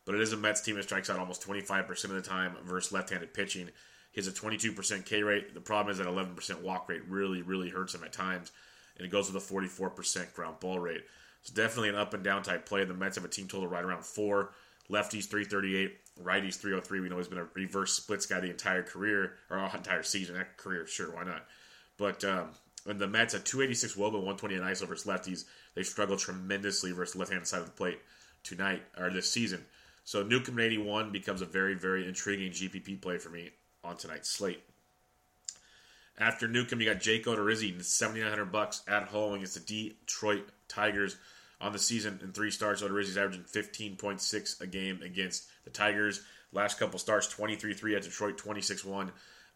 But 0.05 0.17
it 0.17 0.21
is 0.21 0.33
a 0.33 0.37
Mets 0.37 0.61
team 0.61 0.75
that 0.75 0.83
strikes 0.83 1.09
out 1.09 1.21
almost 1.21 1.47
25% 1.47 2.05
of 2.07 2.11
the 2.11 2.21
time 2.21 2.57
versus 2.65 2.91
left-handed 2.91 3.33
pitching. 3.33 3.69
He 4.11 4.21
has 4.21 4.27
a 4.27 4.33
22% 4.33 5.07
K 5.07 5.23
rate. 5.23 5.55
The 5.55 5.61
problem 5.61 5.93
is 5.93 5.99
that 5.99 6.09
11% 6.09 6.63
walk 6.63 6.89
rate 6.89 7.03
really, 7.09 7.43
really 7.43 7.71
hurts 7.71 7.95
him 7.95 8.03
at 8.03 8.13
times. 8.13 8.51
And 8.97 9.07
it 9.07 9.11
goes 9.11 9.33
with 9.33 9.41
a 9.41 9.55
44% 9.55 10.35
ground 10.35 10.59
ball 10.59 10.81
rate. 10.81 11.03
It's 11.43 11.51
definitely 11.51 11.91
an 11.91 11.95
up 11.95 12.15
and 12.15 12.25
down 12.25 12.43
type 12.43 12.67
play. 12.67 12.85
The 12.85 12.93
Mets 12.93 13.15
have 13.15 13.25
a 13.25 13.29
team 13.29 13.47
total 13.47 13.69
right 13.69 13.85
around 13.85 14.05
four. 14.05 14.51
Lefties 14.91 15.27
338, 15.27 15.97
righties 16.25 16.57
303. 16.57 16.99
We 16.99 17.09
know 17.09 17.19
he's 17.19 17.29
been 17.29 17.39
a 17.39 17.47
reverse 17.55 17.93
splits 17.93 18.27
guy 18.27 18.41
the 18.41 18.51
entire 18.51 18.83
career, 18.83 19.35
or 19.49 19.59
entire 19.59 20.03
season. 20.03 20.35
That 20.35 20.57
career, 20.57 20.89
sure, 20.89 21.15
why 21.15 21.23
not? 21.23 21.47
But 21.97 22.25
um, 22.25 22.49
and 22.87 22.99
the 22.99 23.07
Mets 23.07 23.35
at 23.35 23.45
286 23.45 23.95
Woba, 23.95 24.15
128 24.15 24.61
ISO 24.61 24.89
versus 24.89 25.07
lefties. 25.07 25.45
They 25.75 25.83
struggled 25.83 26.19
tremendously 26.19 26.93
versus 26.93 27.17
left 27.17 27.33
hand 27.33 27.47
side 27.47 27.61
of 27.61 27.67
the 27.67 27.73
plate 27.73 28.01
tonight 28.43 28.83
or 28.99 29.11
this 29.11 29.31
season. 29.31 29.65
So 30.05 30.23
Newcomb 30.23 30.59
81 30.59 31.13
becomes 31.13 31.43
a 31.43 31.47
very, 31.47 31.75
very 31.75 32.07
intriguing 32.07 32.51
GPP 32.51 33.01
play 33.01 33.19
for 33.19 33.31
me 33.31 33.51
on 33.85 33.97
tonight's 33.97 34.29
slate. 34.29 34.63
After 36.19 36.47
Newcomb, 36.47 36.81
you 36.81 36.93
got 36.93 37.01
Jake 37.01 37.25
Odorizzi, 37.25 37.83
7,900 37.83 38.53
bucks 38.53 38.83
at 38.87 39.05
home 39.05 39.35
against 39.35 39.55
the 39.55 39.91
Detroit 40.05 40.45
Tigers 40.69 41.17
on 41.61 41.73
the 41.73 41.79
season 41.79 42.21
in 42.23 42.33
three 42.33 42.51
starts. 42.51 42.83
Odorizzi's 42.83 43.17
averaging 43.17 43.45
15.6 43.45 44.61
a 44.61 44.67
game 44.67 45.01
against 45.03 45.47
the 45.65 45.71
Tigers. 45.71 46.23
Last 46.53 46.79
couple 46.79 46.99
starts, 46.99 47.33
23-3 47.33 47.97
at 47.97 48.03
Detroit, 48.03 48.37
26-1 48.37 49.11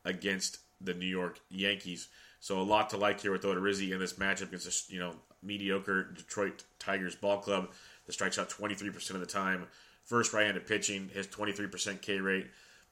against 0.07 0.61
the 0.81 0.95
New 0.95 1.07
York 1.07 1.41
Yankees. 1.51 2.09
So 2.41 2.59
a 2.59 2.63
lot 2.63 2.91
to 2.91 2.97
like 2.97 3.21
here 3.21 3.33
with 3.33 3.43
Odorizzi 3.43 3.93
in 3.93 3.99
this 3.99 4.15
matchup 4.15 4.49
against 4.49 4.91
a 4.91 4.93
you 4.93 4.99
know 4.99 5.13
mediocre 5.43 6.05
Detroit 6.05 6.65
Tigers 6.79 7.15
ball 7.15 7.39
club 7.39 7.71
that 8.07 8.13
strikes 8.13 8.39
out 8.39 8.49
23% 8.49 9.11
of 9.11 9.21
the 9.21 9.27
time. 9.27 9.67
First 10.05 10.33
right-handed 10.33 10.67
pitching, 10.67 11.11
his 11.13 11.27
23% 11.27 12.01
K 12.01 12.21
rate 12.21 12.47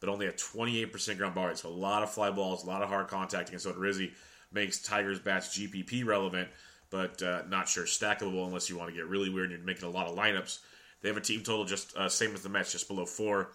but 0.04 0.12
only 0.12 0.26
a 0.26 0.32
28% 0.32 1.16
ground 1.16 1.34
ball 1.34 1.46
rate. 1.46 1.56
So 1.56 1.70
a 1.70 1.70
lot 1.70 2.02
of 2.02 2.10
fly 2.10 2.30
balls, 2.30 2.64
a 2.64 2.66
lot 2.66 2.82
of 2.82 2.90
hard 2.90 3.08
contact 3.08 3.48
against 3.48 3.66
Odorizzi 3.66 4.12
makes 4.52 4.78
Tigers 4.82 5.18
bats 5.18 5.58
GPP 5.58 6.04
relevant, 6.04 6.48
but 6.90 7.22
uh, 7.22 7.42
not 7.48 7.68
sure 7.68 7.84
stackable 7.84 8.46
unless 8.46 8.68
you 8.68 8.76
want 8.76 8.90
to 8.90 8.94
get 8.94 9.06
really 9.06 9.30
weird 9.30 9.50
and 9.50 9.58
you're 9.58 9.66
making 9.66 9.88
a 9.88 9.90
lot 9.90 10.06
of 10.06 10.14
lineups. 10.14 10.58
They 11.00 11.08
have 11.08 11.16
a 11.16 11.22
team 11.22 11.42
total 11.42 11.64
just 11.64 11.96
uh, 11.96 12.10
same 12.10 12.34
as 12.34 12.42
the 12.42 12.50
Mets, 12.50 12.72
just 12.72 12.86
below 12.86 13.06
four. 13.06 13.52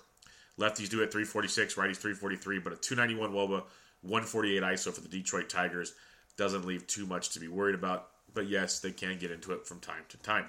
Lefties 0.60 0.90
do 0.90 1.02
at 1.02 1.12
346, 1.12 1.76
righties 1.76 1.98
343, 1.98 2.60
but 2.60 2.74
a 2.74 2.76
291 2.76 3.32
Woba, 3.32 3.64
148 4.02 4.62
ISO 4.62 4.94
for 4.94 5.02
the 5.02 5.08
Detroit 5.08 5.50
Tigers 5.50 5.94
doesn't 6.38 6.66
leave 6.66 6.86
too 6.86 7.06
much 7.06 7.30
to 7.32 7.40
be 7.40 7.48
worried 7.48 7.76
about. 7.76 8.10
But 8.34 8.48
yes, 8.48 8.80
they 8.80 8.92
can 8.92 9.18
get 9.18 9.32
into 9.32 9.54
it 9.54 9.66
from 9.66 9.80
time 9.80 10.04
to 10.10 10.18
time. 10.18 10.46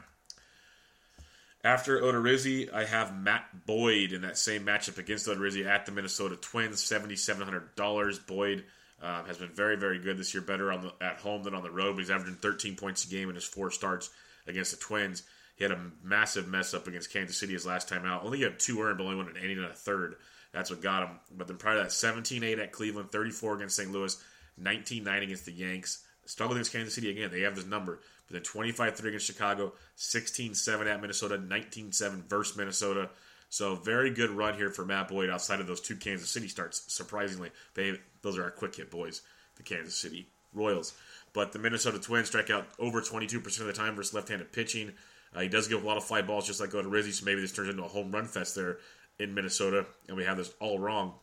After 1.62 2.00
Odorizzi, 2.00 2.72
I 2.72 2.84
have 2.84 3.16
Matt 3.16 3.66
Boyd 3.66 4.12
in 4.12 4.22
that 4.22 4.38
same 4.38 4.64
matchup 4.64 4.98
against 4.98 5.26
Odorizzi 5.26 5.66
at 5.66 5.84
the 5.84 5.92
Minnesota 5.92 6.36
Twins, 6.36 6.82
$7,700. 6.82 8.26
Boyd 8.26 8.64
um, 9.02 9.26
has 9.26 9.38
been 9.38 9.50
very, 9.50 9.76
very 9.76 9.98
good 9.98 10.16
this 10.16 10.32
year, 10.32 10.42
better 10.42 10.72
on 10.72 10.82
the, 10.82 11.04
at 11.04 11.18
home 11.18 11.42
than 11.42 11.54
on 11.54 11.62
the 11.62 11.70
road, 11.70 11.96
but 11.96 12.00
he's 12.00 12.10
averaging 12.10 12.36
13 12.36 12.76
points 12.76 13.04
a 13.04 13.08
game 13.08 13.28
in 13.28 13.34
his 13.34 13.44
four 13.44 13.70
starts 13.70 14.10
against 14.46 14.70
the 14.70 14.78
Twins. 14.78 15.22
He 15.60 15.64
had 15.64 15.72
a 15.72 15.90
massive 16.02 16.48
mess 16.48 16.72
up 16.72 16.88
against 16.88 17.12
Kansas 17.12 17.36
City 17.36 17.52
his 17.52 17.66
last 17.66 17.86
time 17.86 18.06
out. 18.06 18.24
Only 18.24 18.40
got 18.40 18.58
two 18.58 18.80
earned, 18.80 18.96
but 18.96 19.04
only 19.04 19.16
won 19.16 19.28
an 19.28 19.36
inning 19.36 19.58
and 19.58 19.66
a 19.66 19.74
third. 19.74 20.16
That's 20.54 20.70
what 20.70 20.80
got 20.80 21.02
him. 21.02 21.20
But 21.36 21.48
then 21.48 21.58
prior 21.58 21.76
to 21.76 21.82
that, 21.82 21.90
17-8 21.90 22.58
at 22.58 22.72
Cleveland, 22.72 23.12
34 23.12 23.56
against 23.56 23.76
St. 23.76 23.92
Louis, 23.92 24.16
19-9 24.58 25.22
against 25.22 25.44
the 25.44 25.52
Yanks. 25.52 26.02
Struggled 26.24 26.56
against 26.56 26.72
Kansas 26.72 26.94
City 26.94 27.10
again. 27.10 27.30
They 27.30 27.42
have 27.42 27.56
this 27.56 27.66
number. 27.66 28.00
But 28.26 28.42
then 28.42 28.64
25-3 28.64 29.04
against 29.04 29.26
Chicago, 29.26 29.74
16-7 29.98 30.86
at 30.86 30.98
Minnesota, 31.02 31.36
19-7 31.36 32.26
versus 32.26 32.56
Minnesota. 32.56 33.10
So 33.50 33.74
very 33.74 34.08
good 34.08 34.30
run 34.30 34.54
here 34.54 34.70
for 34.70 34.86
Matt 34.86 35.08
Boyd 35.08 35.28
outside 35.28 35.60
of 35.60 35.66
those 35.66 35.82
two 35.82 35.96
Kansas 35.96 36.30
City 36.30 36.48
starts. 36.48 36.90
Surprisingly, 36.90 37.50
they 37.74 37.98
those 38.22 38.38
are 38.38 38.44
our 38.44 38.50
quick 38.50 38.76
hit 38.76 38.90
boys, 38.90 39.20
the 39.56 39.62
Kansas 39.62 39.94
City 39.94 40.26
Royals. 40.54 40.94
But 41.34 41.52
the 41.52 41.58
Minnesota 41.58 41.98
Twins 41.98 42.28
strike 42.28 42.48
out 42.48 42.66
over 42.78 43.02
22% 43.02 43.60
of 43.60 43.66
the 43.66 43.72
time 43.74 43.94
versus 43.94 44.14
left-handed 44.14 44.52
pitching. 44.52 44.92
Uh, 45.34 45.40
he 45.40 45.48
does 45.48 45.68
give 45.68 45.82
a 45.82 45.86
lot 45.86 45.96
of 45.96 46.04
fly 46.04 46.22
balls, 46.22 46.46
just 46.46 46.60
like 46.60 46.70
Odorizzi, 46.70 47.12
so 47.12 47.24
maybe 47.24 47.40
this 47.40 47.52
turns 47.52 47.68
into 47.68 47.84
a 47.84 47.88
home 47.88 48.10
run 48.10 48.26
fest 48.26 48.54
there 48.54 48.78
in 49.18 49.34
Minnesota, 49.34 49.86
and 50.08 50.16
we 50.16 50.24
have 50.24 50.36
this 50.36 50.52
all 50.60 50.78
wrong. 50.78 51.14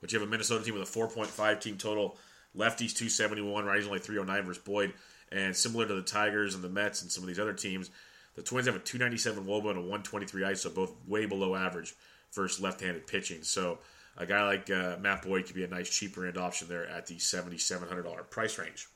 But 0.00 0.12
you 0.12 0.18
have 0.18 0.28
a 0.28 0.30
Minnesota 0.30 0.64
team 0.64 0.74
with 0.74 0.88
a 0.88 0.98
4.5 0.98 1.60
team 1.60 1.78
total. 1.78 2.16
Lefties 2.56 2.94
271, 2.94 3.64
righties 3.64 3.86
only 3.86 3.98
309 3.98 4.44
versus 4.44 4.62
Boyd. 4.62 4.92
And 5.30 5.56
similar 5.56 5.86
to 5.86 5.94
the 5.94 6.02
Tigers 6.02 6.54
and 6.54 6.62
the 6.62 6.68
Mets 6.68 7.02
and 7.02 7.10
some 7.10 7.24
of 7.24 7.28
these 7.28 7.40
other 7.40 7.54
teams, 7.54 7.90
the 8.34 8.42
Twins 8.42 8.66
have 8.66 8.76
a 8.76 8.80
297 8.80 9.44
Woba 9.44 9.70
and 9.70 9.78
a 9.78 9.80
123 9.80 10.42
ISO, 10.42 10.74
both 10.74 10.92
way 11.06 11.24
below 11.24 11.54
average 11.54 11.94
versus 12.32 12.60
left-handed 12.60 13.06
pitching. 13.06 13.42
So 13.42 13.78
a 14.16 14.26
guy 14.26 14.44
like 14.44 14.70
uh, 14.70 14.96
Matt 15.00 15.22
Boyd 15.22 15.46
could 15.46 15.54
be 15.54 15.64
a 15.64 15.68
nice 15.68 15.88
cheaper 15.88 16.26
end 16.26 16.36
option 16.36 16.68
there 16.68 16.86
at 16.86 17.06
the 17.06 17.16
$7,700 17.16 18.30
price 18.30 18.58
range. 18.58 18.88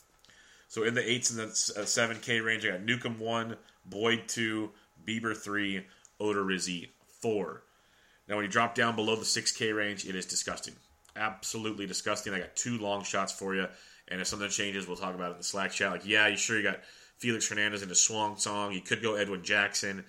So 0.69 0.83
in 0.83 0.95
the 0.95 1.03
8s 1.03 1.31
and 1.31 1.39
the 1.39 1.83
7K 1.83 2.41
uh, 2.41 2.45
range, 2.45 2.67
I 2.67 2.71
got 2.71 2.83
Newcomb 2.83 3.19
1, 3.19 3.57
Boyd 3.89 4.25
2, 4.29 4.71
Bieber 5.07 5.37
3, 5.37 5.85
Odorizzi 6.21 6.89
4. 7.21 7.63
Now, 8.29 8.37
when 8.37 8.45
you 8.45 8.51
drop 8.51 8.75
down 8.75 8.97
below 8.97 9.17
the 9.17 9.23
6K 9.23 9.75
range, 9.75 10.07
it 10.07 10.15
is 10.15 10.27
disgusting. 10.27 10.75
Absolutely 11.15 11.87
disgusting. 11.87 12.35
I 12.35 12.41
got 12.41 12.57
two 12.57 12.79
long 12.79 13.05
shots 13.05 13.33
for 13.33 13.55
you. 13.55 13.67
And 14.09 14.21
if 14.21 14.27
something 14.27 14.49
changes, 14.49 14.87
we'll 14.87 14.97
talk 14.97 15.15
about 15.15 15.31
it 15.31 15.33
in 15.33 15.39
the 15.39 15.45
Slack 15.45 15.73
chat. 15.73 15.91
Like, 15.93 16.07
yeah, 16.07 16.29
you 16.29 16.37
sure 16.37 16.57
you 16.57 16.63
got 16.63 16.81
Felix 17.19 17.49
Hernandez 17.49 17.83
into 17.83 17.95
Swung 17.95 18.37
Song. 18.37 18.73
You 18.73 18.81
could 18.81 19.03
go 19.03 19.15
Edwin 19.15 19.43
Jackson. 19.43 20.05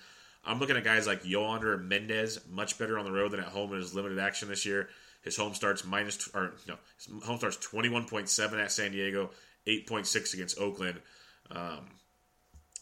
I'm 0.46 0.60
looking 0.60 0.78
at 0.78 0.84
guys 0.84 1.08
like 1.08 1.26
Yohander 1.26 1.78
Mendez, 1.78 2.40
much 2.50 2.78
better 2.78 2.98
on 2.98 3.06
the 3.06 3.12
road 3.12 3.32
than 3.32 3.40
at 3.40 3.48
home 3.48 3.74
in 3.74 3.80
his 3.80 3.94
limited 3.94 4.20
action 4.20 4.48
this 4.48 4.66
year. 4.66 4.90
His 5.24 5.36
home 5.36 5.54
starts 5.54 5.84
minus, 5.84 6.30
or 6.34 6.54
no, 6.68 6.76
his 6.96 7.24
home 7.26 7.38
starts 7.38 7.58
21.7 7.58 8.64
at 8.64 8.72
San 8.72 8.92
Diego, 8.92 9.32
8.6 9.68 10.34
against 10.34 10.58
Oakland, 10.58 11.02
um, 11.52 11.90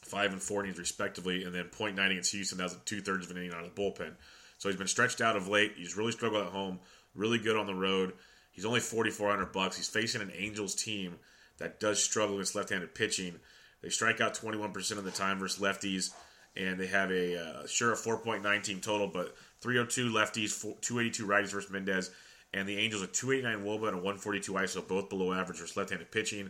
five 0.05 0.31
and 0.31 0.41
four 0.41 0.63
innings 0.63 0.79
respectively, 0.79 1.43
and 1.43 1.53
then 1.53 1.65
0.9 1.65 2.12
against 2.12 2.31
Houston. 2.31 2.59
That 2.59 2.65
was 2.65 2.77
two 2.85 3.01
thirds 3.01 3.25
of 3.25 3.31
an 3.31 3.38
inning 3.38 3.53
out 3.53 3.65
of 3.65 3.74
the 3.74 3.81
bullpen. 3.81 4.13
So 4.57 4.69
he's 4.69 4.77
been 4.77 4.88
stretched 4.88 5.21
out 5.21 5.35
of 5.35 5.47
late. 5.47 5.74
He's 5.75 5.97
really 5.97 6.12
struggled 6.12 6.45
at 6.45 6.51
home. 6.51 6.79
Really 7.15 7.39
good 7.39 7.57
on 7.57 7.65
the 7.65 7.75
road. 7.75 8.13
He's 8.51 8.65
only 8.65 8.79
4,400 8.79 9.51
bucks. 9.51 9.75
He's 9.75 9.89
facing 9.89 10.21
an 10.21 10.31
Angels 10.35 10.75
team 10.75 11.15
that 11.57 11.79
does 11.79 12.01
struggle 12.01 12.35
against 12.35 12.55
left-handed 12.55 12.95
pitching. 12.95 13.35
They 13.81 13.89
strike 13.89 14.21
out 14.21 14.33
21% 14.33 14.97
of 14.97 15.03
the 15.03 15.12
time 15.12 15.39
versus 15.39 15.62
lefties, 15.62 16.12
and 16.55 16.79
they 16.79 16.88
have 16.88 17.12
a 17.12 17.38
uh, 17.38 17.67
sure 17.67 17.93
a 17.93 17.95
4.9 17.95 18.63
team 18.63 18.79
total, 18.79 19.07
but 19.07 19.35
302 19.62 20.09
lefties, 20.12 20.62
282 20.81 21.25
righties 21.25 21.51
versus 21.51 21.69
Mendez, 21.69 22.12
and 22.53 22.67
the 22.67 22.77
Angels 22.77 23.01
a 23.01 23.07
289 23.07 23.65
Woba 23.65 23.88
and 23.89 23.97
a 23.97 24.01
142 24.01 24.53
ISO, 24.53 24.88
both 24.88 25.09
below 25.09 25.33
average 25.33 25.59
versus 25.59 25.75
left-handed 25.75 26.12
pitching. 26.12 26.50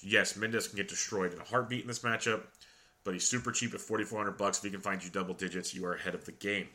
Yes, 0.00 0.36
Mendez 0.36 0.68
can 0.68 0.76
get 0.76 0.88
destroyed 0.88 1.32
in 1.32 1.40
a 1.40 1.44
heartbeat 1.44 1.82
in 1.82 1.86
this 1.86 2.00
matchup, 2.00 2.42
but 3.04 3.14
he's 3.14 3.26
super 3.26 3.52
cheap 3.52 3.74
at 3.74 3.80
4,400 3.80 4.32
bucks. 4.32 4.58
If 4.58 4.64
he 4.64 4.70
can 4.70 4.80
find 4.80 5.02
you 5.02 5.10
double 5.10 5.34
digits, 5.34 5.74
you 5.74 5.84
are 5.86 5.94
ahead 5.94 6.14
of 6.14 6.24
the 6.24 6.32
game. 6.32 6.68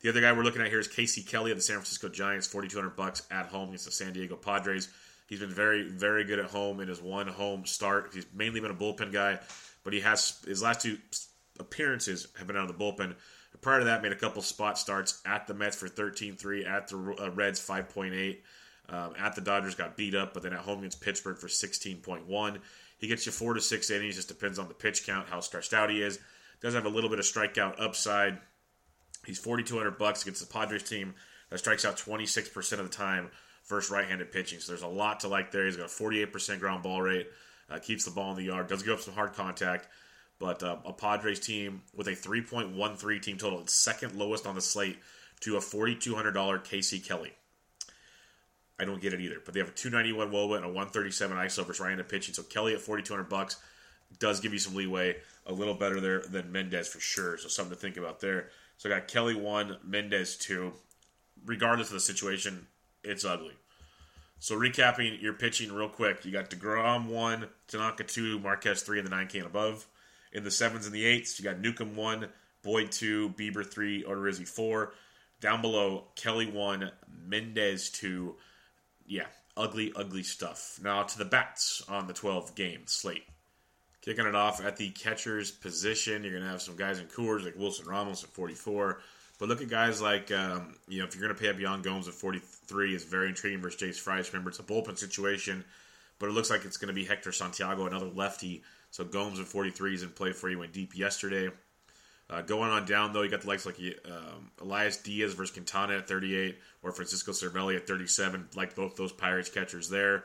The 0.00 0.08
other 0.08 0.20
guy 0.20 0.32
we're 0.32 0.44
looking 0.44 0.62
at 0.62 0.68
here 0.68 0.78
is 0.78 0.86
Casey 0.86 1.22
Kelly 1.22 1.50
of 1.50 1.58
the 1.58 1.62
San 1.62 1.76
Francisco 1.76 2.08
Giants, 2.08 2.46
4,200 2.46 2.94
bucks 2.94 3.22
at 3.30 3.46
home 3.46 3.68
against 3.68 3.86
the 3.86 3.90
San 3.90 4.12
Diego 4.12 4.36
Padres. 4.36 4.88
He's 5.28 5.40
been 5.40 5.50
very, 5.50 5.88
very 5.88 6.24
good 6.24 6.38
at 6.38 6.46
home 6.46 6.80
in 6.80 6.88
his 6.88 7.02
one 7.02 7.26
home 7.26 7.66
start. 7.66 8.10
He's 8.14 8.26
mainly 8.32 8.60
been 8.60 8.70
a 8.70 8.74
bullpen 8.74 9.12
guy, 9.12 9.40
but 9.84 9.92
he 9.92 10.00
has 10.00 10.40
his 10.46 10.62
last 10.62 10.82
two 10.82 10.98
appearances 11.58 12.28
have 12.38 12.46
been 12.46 12.56
out 12.56 12.70
of 12.70 12.78
the 12.78 12.82
bullpen. 12.82 13.14
Prior 13.60 13.80
to 13.80 13.86
that, 13.86 14.02
made 14.02 14.12
a 14.12 14.16
couple 14.16 14.40
spot 14.40 14.78
starts 14.78 15.20
at 15.26 15.46
the 15.46 15.54
Mets 15.54 15.76
for 15.76 15.88
13-3, 15.88 16.66
at 16.66 16.88
the 16.88 16.96
uh, 16.96 17.30
Reds 17.32 17.60
5.8, 17.66 18.38
um, 18.88 19.14
at 19.18 19.34
the 19.34 19.40
Dodgers 19.40 19.74
got 19.74 19.96
beat 19.96 20.14
up, 20.14 20.32
but 20.32 20.44
then 20.44 20.52
at 20.52 20.60
home 20.60 20.78
against 20.78 21.00
Pittsburgh 21.00 21.36
for 21.36 21.48
16.1. 21.48 22.58
He 22.98 23.08
gets 23.08 23.24
you 23.26 23.32
four 23.32 23.54
to 23.54 23.60
six 23.60 23.90
innings. 23.90 24.16
Just 24.16 24.28
depends 24.28 24.58
on 24.58 24.68
the 24.68 24.74
pitch 24.74 25.06
count, 25.06 25.28
how 25.28 25.40
stretched 25.40 25.72
out 25.72 25.90
he 25.90 26.02
is. 26.02 26.18
Does 26.60 26.74
have 26.74 26.84
a 26.84 26.90
little 26.90 27.08
bit 27.08 27.18
of 27.18 27.24
strikeout 27.24 27.80
upside. 27.80 28.38
He's 29.24 29.38
4200 29.38 29.98
bucks 29.98 30.22
against 30.22 30.40
the 30.40 30.52
Padres 30.52 30.82
team 30.82 31.14
that 31.50 31.58
strikes 31.58 31.84
out 31.84 31.96
26% 31.96 32.72
of 32.72 32.90
the 32.90 32.96
time 32.96 33.30
versus 33.66 33.90
right-handed 33.90 34.32
pitching. 34.32 34.58
So 34.60 34.72
there's 34.72 34.82
a 34.82 34.88
lot 34.88 35.20
to 35.20 35.28
like 35.28 35.52
there. 35.52 35.66
He's 35.66 35.76
got 35.76 35.86
a 35.86 35.88
48% 35.88 36.58
ground 36.58 36.82
ball 36.82 37.02
rate, 37.02 37.28
uh, 37.70 37.78
keeps 37.78 38.04
the 38.04 38.10
ball 38.10 38.30
in 38.32 38.36
the 38.36 38.44
yard, 38.44 38.68
does 38.68 38.82
give 38.82 38.94
up 38.94 39.00
some 39.00 39.14
hard 39.14 39.34
contact. 39.34 39.88
But 40.38 40.62
uh, 40.62 40.76
a 40.84 40.92
Padres 40.92 41.40
team 41.40 41.82
with 41.94 42.06
a 42.08 42.12
3.13 42.12 43.22
team 43.22 43.38
total, 43.38 43.60
it's 43.60 43.74
second 43.74 44.16
lowest 44.16 44.46
on 44.46 44.54
the 44.54 44.60
slate 44.60 44.98
to 45.40 45.56
a 45.56 45.60
$4,200 45.60 46.64
Casey 46.64 47.00
Kelly. 47.00 47.32
I 48.80 48.84
don't 48.84 49.00
get 49.00 49.12
it 49.12 49.20
either. 49.20 49.38
But 49.44 49.54
they 49.54 49.60
have 49.60 49.68
a 49.68 49.72
291 49.72 50.30
Woba 50.30 50.56
and 50.56 50.64
a 50.64 50.68
137 50.68 51.36
ISO 51.36 51.66
versus 51.66 51.80
right-handed 51.80 52.08
pitching. 52.08 52.34
So 52.34 52.42
Kelly 52.42 52.74
at 52.74 52.80
4,200 52.80 53.28
bucks 53.28 53.56
does 54.18 54.40
give 54.40 54.52
you 54.52 54.58
some 54.58 54.74
leeway. 54.74 55.16
A 55.46 55.52
little 55.52 55.74
better 55.74 56.00
there 56.00 56.20
than 56.20 56.52
Mendez 56.52 56.88
for 56.88 57.00
sure. 57.00 57.38
So 57.38 57.48
something 57.48 57.74
to 57.74 57.80
think 57.80 57.96
about 57.96 58.20
there. 58.20 58.50
So 58.76 58.88
I 58.88 58.98
got 58.98 59.08
Kelly 59.08 59.34
one, 59.34 59.78
Mendez 59.84 60.36
two. 60.36 60.72
Regardless 61.46 61.88
of 61.88 61.94
the 61.94 62.00
situation, 62.00 62.66
it's 63.02 63.24
ugly. 63.24 63.54
So 64.40 64.56
recapping 64.56 65.20
your 65.20 65.32
pitching 65.32 65.72
real 65.72 65.88
quick, 65.88 66.24
you 66.24 66.30
got 66.30 66.50
Degrom 66.50 67.06
one, 67.06 67.48
Tanaka 67.66 68.04
two, 68.04 68.38
Marquez 68.38 68.82
three, 68.82 68.98
and 68.98 69.06
the 69.06 69.10
nine 69.10 69.26
K 69.26 69.38
and 69.38 69.46
above. 69.46 69.86
In 70.32 70.44
the 70.44 70.50
sevens 70.50 70.86
and 70.86 70.94
the 70.94 71.04
eights, 71.04 71.38
you 71.38 71.44
got 71.44 71.60
Newcomb 71.60 71.96
one, 71.96 72.28
Boyd 72.62 72.92
two, 72.92 73.30
Bieber 73.30 73.66
three, 73.66 74.04
Odorizzi 74.04 74.46
four. 74.46 74.92
Down 75.40 75.62
below, 75.62 76.04
Kelly 76.14 76.50
one, 76.50 76.90
Mendez 77.26 77.90
two. 77.90 78.36
Yeah, 79.08 79.26
ugly, 79.56 79.92
ugly 79.96 80.22
stuff. 80.22 80.78
Now 80.82 81.02
to 81.02 81.18
the 81.18 81.24
bats 81.24 81.82
on 81.88 82.06
the 82.06 82.12
12 82.12 82.54
game 82.54 82.82
slate. 82.86 83.24
Kicking 84.02 84.26
it 84.26 84.34
off 84.34 84.64
at 84.64 84.76
the 84.76 84.90
catcher's 84.90 85.50
position, 85.50 86.22
you're 86.22 86.32
going 86.32 86.44
to 86.44 86.50
have 86.50 86.62
some 86.62 86.76
guys 86.76 87.00
in 87.00 87.06
Coors 87.06 87.44
like 87.44 87.56
Wilson 87.56 87.86
Ramos 87.86 88.22
at 88.22 88.30
44. 88.30 89.00
But 89.38 89.48
look 89.48 89.62
at 89.62 89.68
guys 89.68 90.02
like, 90.02 90.30
um, 90.30 90.74
you 90.88 90.98
know, 90.98 91.06
if 91.06 91.14
you're 91.14 91.22
going 91.22 91.34
to 91.34 91.40
pay 91.40 91.48
up 91.48 91.58
Yan 91.58 91.82
Gomes 91.82 92.08
at 92.08 92.14
43, 92.14 92.94
is 92.94 93.04
very 93.04 93.28
intriguing 93.28 93.60
versus 93.60 93.80
Jace 93.80 94.00
Fry's. 94.00 94.32
Remember, 94.32 94.50
it's 94.50 94.58
a 94.58 94.64
bullpen 94.64 94.98
situation, 94.98 95.64
but 96.18 96.28
it 96.28 96.32
looks 96.32 96.50
like 96.50 96.64
it's 96.64 96.76
going 96.76 96.88
to 96.88 96.94
be 96.94 97.04
Hector 97.04 97.32
Santiago, 97.32 97.86
another 97.86 98.10
lefty. 98.14 98.62
So 98.90 99.04
Gomes 99.04 99.40
at 99.40 99.46
43 99.46 99.94
is 99.94 100.02
in 100.02 100.10
play 100.10 100.32
for 100.32 100.50
you. 100.50 100.58
Went 100.58 100.72
deep 100.72 100.96
yesterday. 100.96 101.50
Uh, 102.30 102.42
going 102.42 102.70
on 102.70 102.84
down, 102.84 103.12
though, 103.12 103.22
you 103.22 103.30
got 103.30 103.40
the 103.40 103.48
likes 103.48 103.64
like 103.64 103.78
um, 104.04 104.50
Elias 104.60 104.98
Diaz 104.98 105.32
versus 105.32 105.52
Quintana 105.52 105.96
at 105.96 106.08
38, 106.08 106.58
or 106.82 106.92
Francisco 106.92 107.32
Cervelli 107.32 107.76
at 107.76 107.86
37. 107.86 108.48
Like 108.54 108.74
both 108.74 108.96
those 108.96 109.12
Pirates 109.12 109.48
catchers 109.48 109.88
there. 109.88 110.24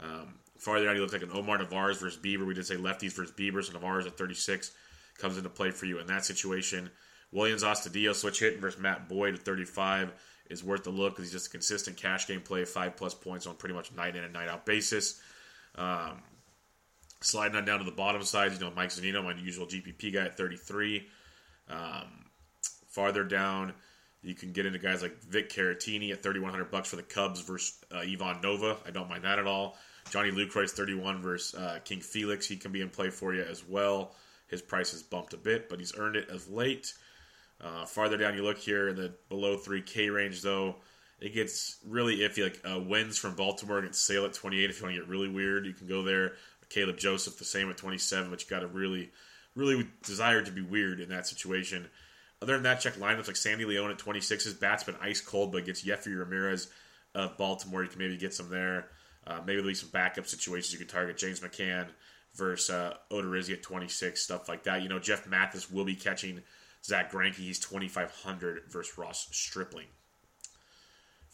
Um, 0.00 0.34
Farther 0.58 0.86
down, 0.86 0.96
you 0.96 1.02
look 1.02 1.12
like 1.12 1.22
an 1.22 1.30
Omar 1.32 1.58
Narvaez 1.58 1.98
versus 1.98 2.18
Bieber. 2.18 2.46
We 2.46 2.54
did 2.54 2.66
say 2.66 2.76
lefties 2.76 3.12
versus 3.12 3.32
Bieber, 3.36 3.62
so 3.62 3.78
Narvaez 3.78 4.06
at 4.06 4.16
36 4.16 4.72
comes 5.18 5.36
into 5.36 5.50
play 5.50 5.70
for 5.70 5.86
you 5.86 5.98
in 5.98 6.06
that 6.06 6.24
situation. 6.24 6.90
Willians 7.34 7.62
Astudillo 7.62 8.14
switch 8.14 8.40
hitting 8.40 8.60
versus 8.60 8.80
Matt 8.80 9.08
Boyd 9.08 9.34
at 9.34 9.40
35 9.40 10.12
is 10.48 10.64
worth 10.64 10.84
the 10.84 10.90
look 10.90 11.14
because 11.14 11.26
he's 11.26 11.32
just 11.32 11.48
a 11.48 11.50
consistent 11.50 11.96
cash 11.96 12.26
game 12.26 12.40
play, 12.40 12.64
five 12.64 12.96
plus 12.96 13.14
points 13.14 13.46
on 13.46 13.56
pretty 13.56 13.74
much 13.74 13.92
night 13.94 14.16
in 14.16 14.24
and 14.24 14.32
night 14.32 14.48
out 14.48 14.64
basis. 14.64 15.20
Um, 15.74 16.22
sliding 17.20 17.56
on 17.56 17.64
down 17.64 17.80
to 17.80 17.84
the 17.84 17.90
bottom 17.90 18.22
side, 18.22 18.52
you 18.52 18.58
know, 18.58 18.70
Mike 18.74 18.90
Zunino, 18.90 19.22
my 19.22 19.34
usual 19.34 19.66
GPP 19.66 20.14
guy 20.14 20.24
at 20.24 20.36
33. 20.36 21.06
Um, 21.68 22.26
farther 22.88 23.24
down, 23.24 23.72
you 24.22 24.34
can 24.34 24.52
get 24.52 24.66
into 24.66 24.78
guys 24.78 25.02
like 25.02 25.22
Vic 25.22 25.50
Caratini 25.50 26.12
at 26.12 26.22
3100 26.22 26.70
bucks 26.70 26.88
for 26.90 26.96
the 26.96 27.02
Cubs 27.02 27.40
versus 27.40 27.78
uh, 27.94 27.98
Ivan 27.98 28.40
Nova. 28.42 28.76
I 28.86 28.90
don't 28.90 29.08
mind 29.08 29.24
that 29.24 29.38
at 29.38 29.46
all. 29.46 29.76
Johnny 30.10 30.30
Lucroy's 30.30 30.72
31 30.72 31.20
versus 31.20 31.58
uh, 31.58 31.78
King 31.84 32.00
Felix. 32.00 32.46
He 32.46 32.56
can 32.56 32.72
be 32.72 32.80
in 32.80 32.88
play 32.88 33.10
for 33.10 33.34
you 33.34 33.42
as 33.42 33.66
well. 33.66 34.12
His 34.48 34.62
price 34.62 34.92
has 34.92 35.02
bumped 35.02 35.34
a 35.34 35.36
bit, 35.36 35.68
but 35.68 35.78
he's 35.78 35.96
earned 35.98 36.16
it 36.16 36.28
of 36.28 36.48
late. 36.50 36.94
Uh, 37.60 37.84
farther 37.86 38.16
down 38.16 38.34
you 38.34 38.42
look 38.42 38.58
here 38.58 38.88
in 38.88 38.96
the 38.96 39.12
below 39.28 39.56
3K 39.56 40.14
range, 40.14 40.42
though, 40.42 40.76
it 41.20 41.34
gets 41.34 41.78
really 41.86 42.18
iffy. 42.18 42.44
Like 42.44 42.60
uh, 42.64 42.78
Wynns 42.78 43.18
from 43.18 43.34
Baltimore 43.34 43.78
against 43.78 44.04
Sale 44.04 44.26
at 44.26 44.34
28. 44.34 44.70
If 44.70 44.78
you 44.78 44.84
want 44.84 44.94
to 44.94 45.00
get 45.00 45.08
really 45.08 45.28
weird, 45.28 45.66
you 45.66 45.72
can 45.72 45.86
go 45.86 46.02
there. 46.02 46.34
Caleb 46.68 46.98
Joseph 46.98 47.38
the 47.38 47.44
same 47.44 47.70
at 47.70 47.76
27, 47.76 48.30
but 48.30 48.42
you 48.42 48.50
got 48.50 48.60
to 48.60 48.66
really, 48.66 49.10
really 49.56 49.88
desire 50.04 50.42
to 50.42 50.52
be 50.52 50.60
weird 50.60 51.00
in 51.00 51.08
that 51.08 51.26
situation. 51.26 51.88
Other 52.40 52.54
than 52.54 52.62
that, 52.64 52.80
check 52.80 52.94
lineups 52.94 53.26
like 53.26 53.36
Sandy 53.36 53.64
Leon 53.64 53.90
at 53.90 53.98
26. 53.98 54.44
His 54.44 54.54
bat's 54.54 54.84
been 54.84 54.96
ice 55.00 55.20
cold, 55.20 55.52
but 55.52 55.64
gets 55.64 55.82
Jeffrey 55.82 56.14
Ramirez 56.14 56.68
of 57.14 57.36
Baltimore. 57.38 57.82
You 57.82 57.88
can 57.88 57.98
maybe 57.98 58.16
get 58.16 58.34
some 58.34 58.50
there. 58.50 58.90
Uh, 59.26 59.38
maybe 59.38 59.54
there'll 59.56 59.68
be 59.68 59.74
some 59.74 59.88
backup 59.88 60.26
situations 60.26 60.72
you 60.72 60.78
can 60.78 60.86
target. 60.86 61.16
James 61.16 61.40
McCann 61.40 61.88
versus 62.34 62.70
uh, 62.70 62.94
Odorizzi 63.10 63.54
at 63.54 63.62
26, 63.62 64.22
stuff 64.22 64.48
like 64.48 64.64
that. 64.64 64.82
You 64.82 64.88
know, 64.88 64.98
Jeff 64.98 65.26
Mathis 65.26 65.70
will 65.70 65.84
be 65.84 65.96
catching 65.96 66.42
Zack 66.84 67.10
Greinke. 67.10 67.36
He's 67.36 67.58
2,500 67.58 68.64
versus 68.68 68.96
Ross 68.98 69.28
Stripling. 69.32 69.86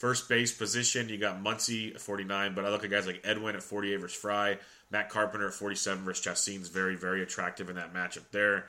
First 0.02 0.28
base 0.28 0.50
position, 0.50 1.08
you 1.08 1.16
got 1.16 1.44
Muncy 1.44 1.94
at 1.94 2.00
49, 2.00 2.56
but 2.56 2.64
I 2.64 2.70
look 2.70 2.82
at 2.82 2.90
guys 2.90 3.06
like 3.06 3.20
Edwin 3.22 3.54
at 3.54 3.62
48 3.62 4.00
versus 4.00 4.18
Fry. 4.18 4.58
Matt 4.90 5.10
Carpenter 5.10 5.46
at 5.46 5.54
47 5.54 6.02
versus 6.02 6.24
Chacin's 6.24 6.66
very, 6.66 6.96
very 6.96 7.22
attractive 7.22 7.70
in 7.70 7.76
that 7.76 7.94
matchup 7.94 8.24
there. 8.32 8.64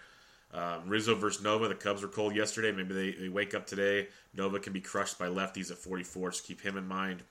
Um, 0.54 0.88
Rizzo 0.88 1.16
versus 1.16 1.44
Nova. 1.44 1.68
The 1.68 1.74
Cubs 1.74 2.04
were 2.04 2.08
cold 2.08 2.36
yesterday. 2.36 2.72
Maybe 2.72 2.94
they, 2.94 3.12
they 3.20 3.30
wake 3.30 3.56
up 3.56 3.66
today. 3.66 4.10
Nova 4.38 4.60
can 4.60 4.74
be 4.74 4.80
crushed 4.80 5.18
by 5.18 5.26
lefties 5.26 5.72
at 5.72 5.80
44, 5.80 6.34
so 6.34 6.44
keep 6.46 6.62
him 6.62 6.78
in 6.78 6.88
mind. 6.88 7.24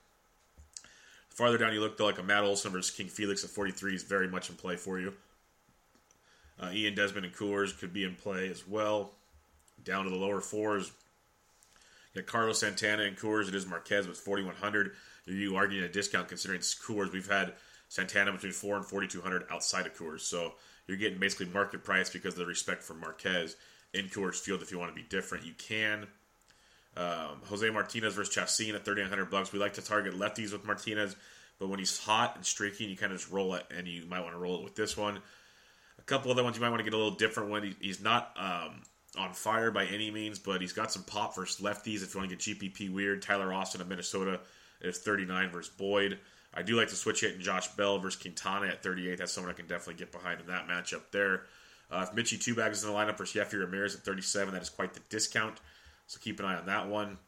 Farther 1.29 1.57
down 1.57 1.73
you 1.73 1.79
look, 1.79 1.97
though, 1.97 2.07
like 2.07 2.19
a 2.19 2.25
Matt 2.25 2.43
Olson 2.43 2.73
versus 2.73 2.91
King 2.91 3.07
Felix 3.07 3.45
at 3.45 3.51
43 3.51 3.95
is 3.95 4.03
very 4.03 4.27
much 4.27 4.51
in 4.51 4.57
play 4.57 4.75
for 4.75 4.99
you. 4.99 5.15
Uh, 6.61 6.71
Ian 6.73 6.97
Desmond 6.97 7.27
and 7.27 7.37
Coors 7.37 7.79
could 7.79 7.93
be 7.93 8.03
in 8.03 8.17
play 8.17 8.51
as 8.51 8.67
well. 8.67 9.13
Down 9.85 10.03
to 10.07 10.11
the 10.11 10.17
lower 10.17 10.41
fours, 10.41 10.91
got 12.15 12.27
Carlos 12.27 12.61
Santana 12.61 13.05
and 13.05 13.17
Coors. 13.17 13.49
It 13.49 13.55
is 13.55 13.67
Marquez 13.67 14.07
with 14.07 14.19
4,100. 14.19 14.93
You 15.27 15.57
arguing 15.57 15.85
a 15.85 15.89
discount 15.89 16.29
considering 16.29 16.61
Coors. 16.61 17.13
We've 17.13 17.31
had 17.31 17.55
Santana 17.89 18.33
between 18.33 18.53
4 18.53 18.77
and 18.77 18.87
4,200 18.87 19.47
outside 19.51 19.87
of 19.87 19.97
Coors. 19.97 20.21
So 20.21 20.55
you're 20.87 20.97
getting 20.97 21.19
basically 21.19 21.47
market 21.47 21.85
price 21.85 22.11
because 22.11 22.35
of 22.35 22.41
the 22.41 22.47
respect 22.47 22.83
for 22.83 22.95
Marquez 22.95 23.57
in 23.95 24.07
Coors 24.07 24.41
Field. 24.41 24.63
If 24.63 24.73
you 24.73 24.79
want 24.79 24.91
to 24.91 25.01
be 25.01 25.07
different, 25.09 25.45
you 25.45 25.53
can. 25.57 26.07
Um, 26.97 27.41
Jose 27.47 27.69
Martinez 27.71 28.15
versus 28.15 28.35
Chacin 28.35 28.75
at 28.75 28.85
3,900 28.85 29.31
bucks. 29.31 29.53
We 29.53 29.59
like 29.59 29.75
to 29.75 29.83
target 29.83 30.15
lefties 30.15 30.53
with 30.53 30.65
Martinez, 30.65 31.17
but 31.59 31.69
when 31.69 31.79
he's 31.79 31.99
hot 31.99 32.37
and 32.37 32.45
streaky, 32.45 32.85
you 32.85 32.97
kind 32.97 33.13
of 33.13 33.19
just 33.19 33.33
roll 33.33 33.55
it, 33.55 33.65
and 33.75 33.87
you 33.89 34.05
might 34.07 34.21
want 34.21 34.35
to 34.35 34.39
roll 34.39 34.57
it 34.57 34.65
with 34.65 34.75
this 34.75 34.97
one. 34.97 35.19
A 35.99 36.03
couple 36.03 36.31
other 36.31 36.45
ones 36.45 36.57
you 36.57 36.63
might 36.63 36.69
want 36.69 36.81
to 36.81 36.85
get 36.85 36.93
a 36.93 36.97
little 36.97 37.13
different 37.13 37.49
one. 37.49 37.63
he, 37.63 37.77
he's 37.81 38.03
not 38.03 38.35
um, 38.37 38.83
on 39.17 39.35
fire 39.35 39.71
by 39.71 39.85
any 39.87 40.11
means, 40.11 40.39
but 40.39 40.61
he's 40.61 40.73
got 40.73 40.93
some 40.93 41.03
pop 41.03 41.35
versus 41.35 41.61
lefties. 41.61 42.03
If 42.03 42.15
you 42.15 42.21
want 42.21 42.31
to 42.31 42.37
get 42.37 42.59
GPP 42.59 42.93
weird, 42.93 43.23
Tyler 43.23 43.53
Austin 43.53 43.81
of 43.81 43.89
Minnesota 43.89 44.41
is 44.81 44.99
39 44.99 45.51
versus 45.51 45.73
Boyd. 45.77 46.19
I 46.55 46.63
do 46.63 46.77
like 46.77 46.89
to 46.89 46.97
switch 46.97 47.23
it 47.23 47.35
in 47.35 47.41
Josh 47.41 47.69
Bell 47.69 47.99
versus 47.99 48.21
Quintana 48.21 48.67
at 48.67 48.83
38. 48.83 49.19
That's 49.19 49.33
someone 49.33 49.53
I 49.53 49.57
can 49.57 49.67
definitely 49.67 49.95
get 49.95 50.13
behind 50.13 50.41
in 50.41 50.47
that 50.49 50.69
matchup 50.69 51.03
there. 51.11 51.43
Uh, 51.91 52.07
if 52.09 52.15
Mitchie 52.15 52.41
Two 52.41 52.55
Bags 52.55 52.79
is 52.79 52.85
in 52.85 52.91
the 52.91 52.97
lineup 52.97 53.19
versus 53.19 53.35
Jeffrey 53.35 53.59
Ramirez 53.59 53.95
at 53.95 54.03
37, 54.03 54.55
that 54.55 54.63
is 54.63 54.71
quite 54.71 54.95
the 54.95 55.01
discount. 55.09 55.61
So 56.07 56.19
keep 56.21 56.41
an 56.41 56.47
eye 56.47 56.57
on 56.57 56.67
that 56.67 56.89
one. 56.89 57.19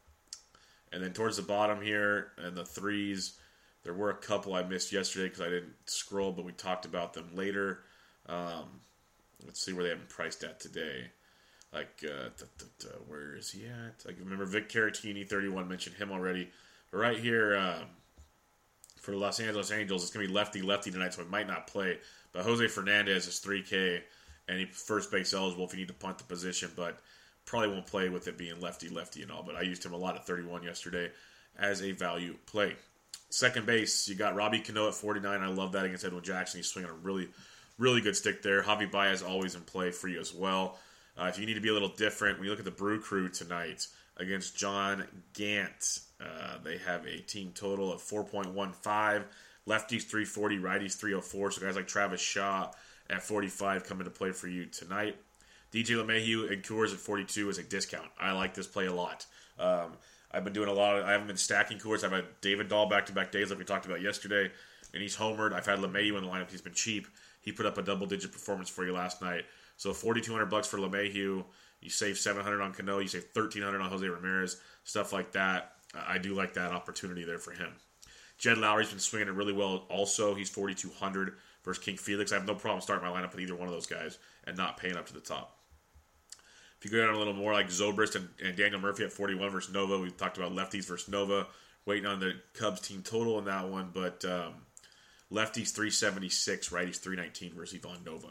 And 0.92 1.02
then 1.02 1.12
towards 1.12 1.36
the 1.36 1.42
bottom 1.42 1.82
here, 1.82 2.32
and 2.38 2.56
the 2.56 2.64
threes, 2.64 3.38
there 3.82 3.94
were 3.94 4.10
a 4.10 4.16
couple 4.16 4.54
I 4.54 4.62
missed 4.62 4.92
yesterday 4.92 5.26
because 5.26 5.40
I 5.40 5.48
didn't 5.48 5.74
scroll, 5.86 6.32
but 6.32 6.44
we 6.44 6.52
talked 6.52 6.86
about 6.86 7.12
them 7.12 7.30
later. 7.34 7.80
Um, 8.26 8.80
let's 9.44 9.60
see 9.60 9.72
where 9.72 9.84
they 9.84 9.90
have 9.90 9.98
them 9.98 10.08
priced 10.08 10.44
at 10.44 10.60
today. 10.60 11.10
Like, 11.74 12.04
uh, 12.04 12.28
where 13.08 13.34
is 13.34 13.50
he 13.50 13.66
at? 13.66 14.04
I 14.08 14.12
remember 14.20 14.44
Vic 14.44 14.68
Caratini, 14.68 15.28
31, 15.28 15.68
mentioned 15.68 15.96
him 15.96 16.12
already. 16.12 16.50
Right 16.92 17.18
here, 17.18 17.56
um, 17.56 17.86
for 19.00 19.10
the 19.10 19.16
Los 19.16 19.40
Angeles 19.40 19.72
Angels, 19.72 20.04
it's 20.04 20.12
going 20.12 20.24
to 20.24 20.32
be 20.32 20.34
lefty 20.34 20.62
lefty 20.62 20.92
tonight, 20.92 21.14
so 21.14 21.24
he 21.24 21.28
might 21.28 21.48
not 21.48 21.66
play. 21.66 21.98
But 22.32 22.44
Jose 22.44 22.68
Fernandez 22.68 23.26
is 23.26 23.40
3K, 23.40 24.00
and 24.48 24.58
he 24.58 24.66
first 24.66 25.10
base 25.10 25.34
eligible 25.34 25.64
if 25.64 25.72
you 25.72 25.80
need 25.80 25.88
to 25.88 25.94
punt 25.94 26.18
the 26.18 26.24
position, 26.24 26.70
but 26.76 27.00
probably 27.44 27.70
won't 27.70 27.86
play 27.86 28.08
with 28.08 28.28
it 28.28 28.38
being 28.38 28.60
lefty 28.60 28.88
lefty 28.88 29.22
and 29.22 29.32
all. 29.32 29.42
But 29.42 29.56
I 29.56 29.62
used 29.62 29.84
him 29.84 29.92
a 29.92 29.96
lot 29.96 30.14
at 30.14 30.26
31 30.26 30.62
yesterday 30.62 31.10
as 31.58 31.82
a 31.82 31.90
value 31.90 32.36
play. 32.46 32.76
Second 33.30 33.66
base, 33.66 34.08
you 34.08 34.14
got 34.14 34.36
Robbie 34.36 34.60
Cano 34.60 34.86
at 34.86 34.94
49. 34.94 35.40
I 35.40 35.46
love 35.48 35.72
that 35.72 35.84
against 35.84 36.04
Edwin 36.04 36.22
Jackson. 36.22 36.58
He's 36.58 36.68
swinging 36.68 36.90
a 36.90 36.94
really, 36.94 37.28
really 37.78 38.00
good 38.00 38.14
stick 38.14 38.42
there. 38.42 38.62
Javi 38.62 38.90
Baez 38.90 39.22
always 39.22 39.56
in 39.56 39.62
play 39.62 39.90
for 39.90 40.06
you 40.06 40.20
as 40.20 40.32
well. 40.32 40.78
Uh, 41.18 41.26
if 41.26 41.38
you 41.38 41.46
need 41.46 41.54
to 41.54 41.60
be 41.60 41.68
a 41.68 41.72
little 41.72 41.88
different, 41.88 42.38
when 42.38 42.44
you 42.44 42.50
look 42.50 42.58
at 42.58 42.64
the 42.64 42.70
Brew 42.70 43.00
Crew 43.00 43.28
tonight 43.28 43.86
against 44.16 44.56
John 44.56 45.04
Gant, 45.32 46.00
uh, 46.20 46.58
they 46.62 46.78
have 46.78 47.06
a 47.06 47.18
team 47.18 47.52
total 47.54 47.92
of 47.92 48.00
4.15. 48.00 49.24
Lefties 49.66 50.02
340, 50.02 50.58
righties 50.58 50.94
304. 50.96 51.52
So 51.52 51.62
guys 51.62 51.76
like 51.76 51.86
Travis 51.86 52.20
Shaw 52.20 52.70
at 53.08 53.22
45 53.22 53.84
come 53.84 54.00
into 54.00 54.10
play 54.10 54.32
for 54.32 54.48
you 54.48 54.66
tonight. 54.66 55.16
DJ 55.72 55.96
LeMahieu 55.96 56.52
and 56.52 56.62
Coors 56.62 56.92
at 56.92 57.00
42 57.00 57.48
is 57.48 57.58
a 57.58 57.62
discount. 57.62 58.08
I 58.18 58.32
like 58.32 58.54
this 58.54 58.66
play 58.66 58.86
a 58.86 58.92
lot. 58.92 59.26
Um, 59.58 59.92
I've 60.30 60.44
been 60.44 60.52
doing 60.52 60.68
a 60.68 60.72
lot 60.72 60.98
of, 60.98 61.04
I 61.04 61.12
haven't 61.12 61.26
been 61.26 61.36
stacking 61.36 61.78
Coors. 61.78 62.04
I've 62.04 62.12
had 62.12 62.26
David 62.40 62.68
Dahl 62.68 62.88
back 62.88 63.06
to 63.06 63.12
back 63.12 63.32
days 63.32 63.50
like 63.50 63.58
we 63.58 63.64
talked 63.64 63.86
about 63.86 64.00
yesterday, 64.00 64.50
and 64.92 65.02
he's 65.02 65.16
homered. 65.16 65.52
I've 65.52 65.66
had 65.66 65.78
LeMahieu 65.78 66.16
in 66.16 66.24
the 66.24 66.30
lineup. 66.30 66.50
He's 66.50 66.60
been 66.60 66.74
cheap. 66.74 67.08
He 67.44 67.52
put 67.52 67.66
up 67.66 67.76
a 67.76 67.82
double 67.82 68.06
digit 68.06 68.32
performance 68.32 68.70
for 68.70 68.86
you 68.86 68.92
last 68.92 69.20
night. 69.20 69.44
So 69.76 69.92
4200 69.92 70.46
bucks 70.46 70.66
for 70.66 70.78
LeMahieu. 70.78 71.44
You 71.80 71.90
save 71.90 72.16
700 72.16 72.62
on 72.62 72.72
Cano. 72.72 73.00
You 73.00 73.08
save 73.08 73.26
1300 73.34 73.80
on 73.80 73.90
Jose 73.90 74.08
Ramirez. 74.08 74.60
Stuff 74.84 75.12
like 75.12 75.32
that. 75.32 75.72
I 75.94 76.16
do 76.16 76.34
like 76.34 76.54
that 76.54 76.72
opportunity 76.72 77.24
there 77.24 77.38
for 77.38 77.52
him. 77.52 77.68
Jed 78.38 78.56
Lowrie's 78.56 78.88
been 78.88 78.98
swinging 78.98 79.28
it 79.28 79.34
really 79.34 79.52
well. 79.52 79.86
Also, 79.90 80.34
he's 80.34 80.48
4200 80.48 81.34
versus 81.62 81.84
King 81.84 81.98
Felix. 81.98 82.32
I 82.32 82.36
have 82.36 82.46
no 82.46 82.54
problem 82.54 82.80
starting 82.80 83.06
my 83.06 83.14
lineup 83.14 83.32
with 83.32 83.40
either 83.40 83.54
one 83.54 83.68
of 83.68 83.74
those 83.74 83.86
guys 83.86 84.18
and 84.44 84.56
not 84.56 84.78
paying 84.78 84.96
up 84.96 85.06
to 85.06 85.14
the 85.14 85.20
top. 85.20 85.58
If 86.78 86.90
you 86.90 86.98
go 86.98 87.04
down 87.04 87.14
a 87.14 87.18
little 87.18 87.34
more, 87.34 87.52
like 87.52 87.68
Zobrist 87.68 88.16
and, 88.16 88.28
and 88.42 88.56
Daniel 88.56 88.80
Murphy 88.80 89.04
at 89.04 89.12
41 89.12 89.50
versus 89.50 89.72
Nova, 89.72 89.98
we 89.98 90.10
talked 90.10 90.36
about 90.36 90.52
lefties 90.52 90.86
versus 90.86 91.08
Nova. 91.08 91.46
Waiting 91.86 92.06
on 92.06 92.18
the 92.18 92.32
Cubs 92.54 92.80
team 92.80 93.02
total 93.02 93.38
in 93.38 93.44
that 93.44 93.68
one, 93.68 93.90
but 93.92 94.24
um, 94.24 94.54
lefties 95.34 95.70
376, 95.74 96.68
righties 96.68 96.98
319 96.98 97.54
versus 97.54 97.80
Nova. 98.04 98.28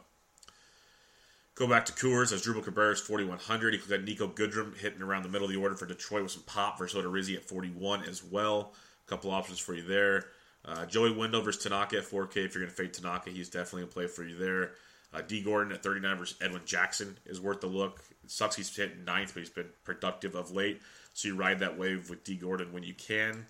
Go 1.55 1.67
back 1.67 1.85
to 1.85 1.93
Coors. 1.93 2.33
Asdrubal 2.33 2.63
Cabrera 2.63 2.93
is 2.93 2.99
4,100. 3.01 3.73
You 3.73 3.79
got 3.79 4.05
Niko 4.05 4.33
Goodrum 4.33 4.75
hitting 4.75 5.03
around 5.03 5.23
the 5.23 5.29
middle 5.29 5.45
of 5.45 5.53
the 5.53 5.59
order 5.59 5.75
for 5.75 5.85
Detroit 5.85 6.23
with 6.23 6.31
some 6.31 6.43
pop 6.43 6.79
versus 6.79 7.03
Odorizzi 7.03 7.35
at 7.35 7.43
41 7.43 8.03
as 8.05 8.23
well. 8.23 8.73
A 9.05 9.09
couple 9.09 9.29
options 9.29 9.59
for 9.59 9.75
you 9.75 9.83
there. 9.83 10.25
Uh, 10.65 10.85
Joey 10.85 11.11
Wendle 11.11 11.41
versus 11.41 11.61
Tanaka 11.61 11.97
at 11.97 12.05
4K. 12.05 12.37
If 12.37 12.55
you're 12.55 12.63
going 12.63 12.69
to 12.69 12.75
fade 12.75 12.93
Tanaka, 12.93 13.29
he's 13.29 13.49
definitely 13.49 13.83
in 13.83 13.89
play 13.89 14.07
for 14.07 14.23
you 14.23 14.37
there. 14.37 14.71
Uh, 15.13 15.21
Dee 15.21 15.41
Gordon 15.41 15.73
at 15.73 15.83
39 15.83 16.17
versus 16.17 16.37
Edwin 16.41 16.61
Jackson 16.65 17.17
is 17.27 17.39
worth 17.39 17.61
the 17.61 17.67
look. 17.67 18.01
It 18.23 18.31
sucks 18.31 18.55
he's 18.55 18.75
hit 18.75 19.05
ninth, 19.05 19.33
but 19.33 19.41
he's 19.41 19.49
been 19.49 19.69
productive 19.83 20.33
of 20.33 20.51
late. 20.51 20.81
So 21.13 21.27
you 21.27 21.35
ride 21.35 21.59
that 21.59 21.77
wave 21.77 22.09
with 22.09 22.23
D. 22.23 22.35
Gordon 22.35 22.73
when 22.73 22.81
you 22.81 22.95
can. 22.95 23.45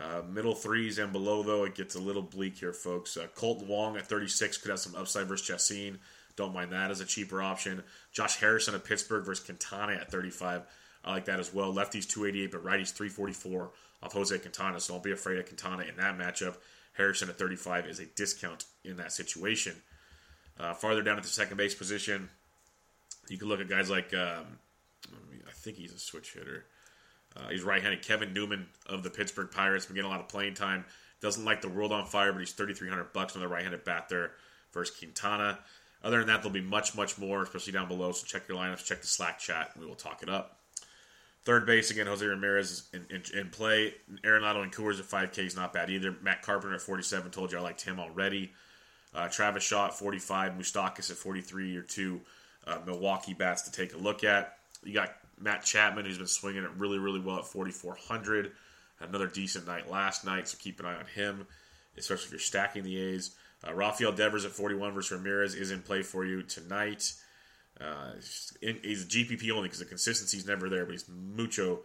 Uh, 0.00 0.22
middle 0.28 0.54
threes 0.54 0.98
and 0.98 1.12
below, 1.12 1.42
though, 1.42 1.64
it 1.64 1.74
gets 1.74 1.96
a 1.96 2.00
little 2.00 2.22
bleak 2.22 2.58
here, 2.58 2.72
folks. 2.72 3.16
Uh, 3.16 3.26
Kolten 3.36 3.66
Wong 3.66 3.96
at 3.96 4.06
36 4.06 4.58
could 4.58 4.70
have 4.70 4.78
some 4.78 4.94
upside 4.94 5.26
versus 5.26 5.46
Chacin. 5.46 5.98
Don't 6.36 6.54
mind 6.54 6.70
that 6.72 6.92
as 6.92 7.00
a 7.00 7.04
cheaper 7.04 7.42
option. 7.42 7.82
Josh 8.12 8.36
Harrison 8.36 8.76
of 8.76 8.84
Pittsburgh 8.84 9.24
versus 9.24 9.44
Quintana 9.44 9.94
at 9.94 10.10
35. 10.10 10.62
I 11.04 11.10
like 11.10 11.24
that 11.24 11.40
as 11.40 11.52
well. 11.52 11.72
Lefties 11.72 12.08
288, 12.08 12.52
but 12.52 12.64
righties 12.64 12.92
344 12.92 13.70
off 14.02 14.12
Jose 14.12 14.38
Quintana. 14.38 14.78
So 14.78 14.94
don't 14.94 15.02
be 15.02 15.10
afraid 15.10 15.38
of 15.38 15.46
Quintana 15.46 15.82
in 15.84 15.96
that 15.96 16.16
matchup. 16.16 16.56
Harrison 16.92 17.28
at 17.28 17.38
35 17.38 17.86
is 17.86 17.98
a 17.98 18.06
discount 18.06 18.66
in 18.84 18.96
that 18.98 19.12
situation. 19.12 19.74
Uh, 20.60 20.74
farther 20.74 21.02
down 21.02 21.16
at 21.16 21.22
the 21.24 21.28
second 21.28 21.56
base 21.56 21.74
position, 21.74 22.28
you 23.28 23.38
can 23.38 23.48
look 23.48 23.60
at 23.60 23.68
guys 23.68 23.90
like 23.90 24.12
um, 24.14 24.58
I 25.46 25.52
think 25.52 25.76
he's 25.76 25.92
a 25.92 25.98
switch 25.98 26.34
hitter. 26.34 26.66
Uh, 27.36 27.48
he's 27.48 27.62
right-handed. 27.62 28.02
Kevin 28.02 28.32
Newman 28.32 28.66
of 28.86 29.02
the 29.02 29.10
Pittsburgh 29.10 29.50
Pirates 29.50 29.86
been 29.86 29.94
getting 29.94 30.10
a 30.10 30.12
lot 30.12 30.20
of 30.20 30.28
playing 30.28 30.54
time. 30.54 30.84
Doesn't 31.20 31.44
like 31.44 31.60
the 31.60 31.68
world 31.68 31.92
on 31.92 32.06
fire, 32.06 32.32
but 32.32 32.38
he's 32.38 32.52
3,300 32.52 33.12
bucks 33.12 33.34
on 33.34 33.42
the 33.42 33.48
right-handed 33.48 33.84
bat 33.84 34.08
there 34.08 34.32
versus 34.72 34.96
Quintana. 34.96 35.58
Other 36.02 36.18
than 36.18 36.28
that, 36.28 36.42
there'll 36.42 36.50
be 36.50 36.60
much, 36.60 36.96
much 36.96 37.18
more, 37.18 37.42
especially 37.42 37.72
down 37.72 37.88
below. 37.88 38.12
So 38.12 38.24
check 38.26 38.48
your 38.48 38.56
lineups, 38.56 38.84
check 38.84 39.00
the 39.00 39.06
Slack 39.06 39.38
chat, 39.38 39.72
we 39.78 39.86
will 39.86 39.96
talk 39.96 40.22
it 40.22 40.28
up. 40.28 40.58
Third 41.44 41.66
base 41.66 41.90
again, 41.90 42.06
Jose 42.06 42.24
Ramirez 42.24 42.70
is 42.70 42.88
in, 42.92 43.06
in, 43.10 43.22
in 43.38 43.48
play. 43.48 43.94
Arenado 44.22 44.62
and 44.62 44.72
Coors 44.72 44.98
at 45.00 45.06
5K 45.06 45.46
is 45.46 45.56
not 45.56 45.72
bad 45.72 45.88
either. 45.88 46.14
Matt 46.20 46.42
Carpenter 46.42 46.74
at 46.74 46.82
47. 46.82 47.30
Told 47.30 47.52
you 47.52 47.58
I 47.58 47.62
liked 47.62 47.80
him 47.80 47.98
already. 47.98 48.52
Uh, 49.14 49.28
Travis 49.28 49.62
Shaw 49.62 49.86
at 49.86 49.94
45. 49.94 50.52
Moustakas 50.52 51.10
at 51.10 51.16
43 51.16 51.76
or 51.76 51.82
two 51.82 52.20
uh, 52.66 52.78
Milwaukee 52.84 53.32
bats 53.32 53.62
to 53.62 53.72
take 53.72 53.94
a 53.94 53.96
look 53.96 54.24
at. 54.24 54.58
You 54.84 54.92
got 54.92 55.14
Matt 55.40 55.64
Chapman 55.64 56.04
who's 56.04 56.18
been 56.18 56.26
swinging 56.26 56.64
it 56.64 56.70
really, 56.76 56.98
really 56.98 57.20
well 57.20 57.38
at 57.38 57.46
4,400. 57.46 58.52
Another 59.00 59.28
decent 59.28 59.66
night 59.66 59.90
last 59.90 60.24
night, 60.24 60.48
so 60.48 60.58
keep 60.60 60.80
an 60.80 60.86
eye 60.86 60.96
on 60.96 61.06
him, 61.06 61.46
especially 61.96 62.26
if 62.26 62.30
you're 62.32 62.40
stacking 62.40 62.82
the 62.82 62.98
A's. 62.98 63.36
Uh, 63.66 63.72
Rafael 63.72 64.12
Devers 64.12 64.44
at 64.44 64.50
41 64.50 64.92
versus 64.92 65.12
Ramirez 65.12 65.54
is 65.54 65.70
in 65.70 65.82
play 65.82 66.02
for 66.02 66.24
you 66.24 66.42
tonight. 66.42 67.12
Uh, 67.80 68.12
he's 68.60 69.06
GPP 69.06 69.50
only 69.50 69.68
because 69.68 69.78
the 69.78 69.84
consistency's 69.84 70.46
never 70.46 70.68
there, 70.68 70.84
but 70.84 70.92
he's 70.92 71.08
mucho, 71.08 71.80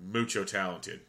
mucho 0.00 0.44
talented. 0.44 1.00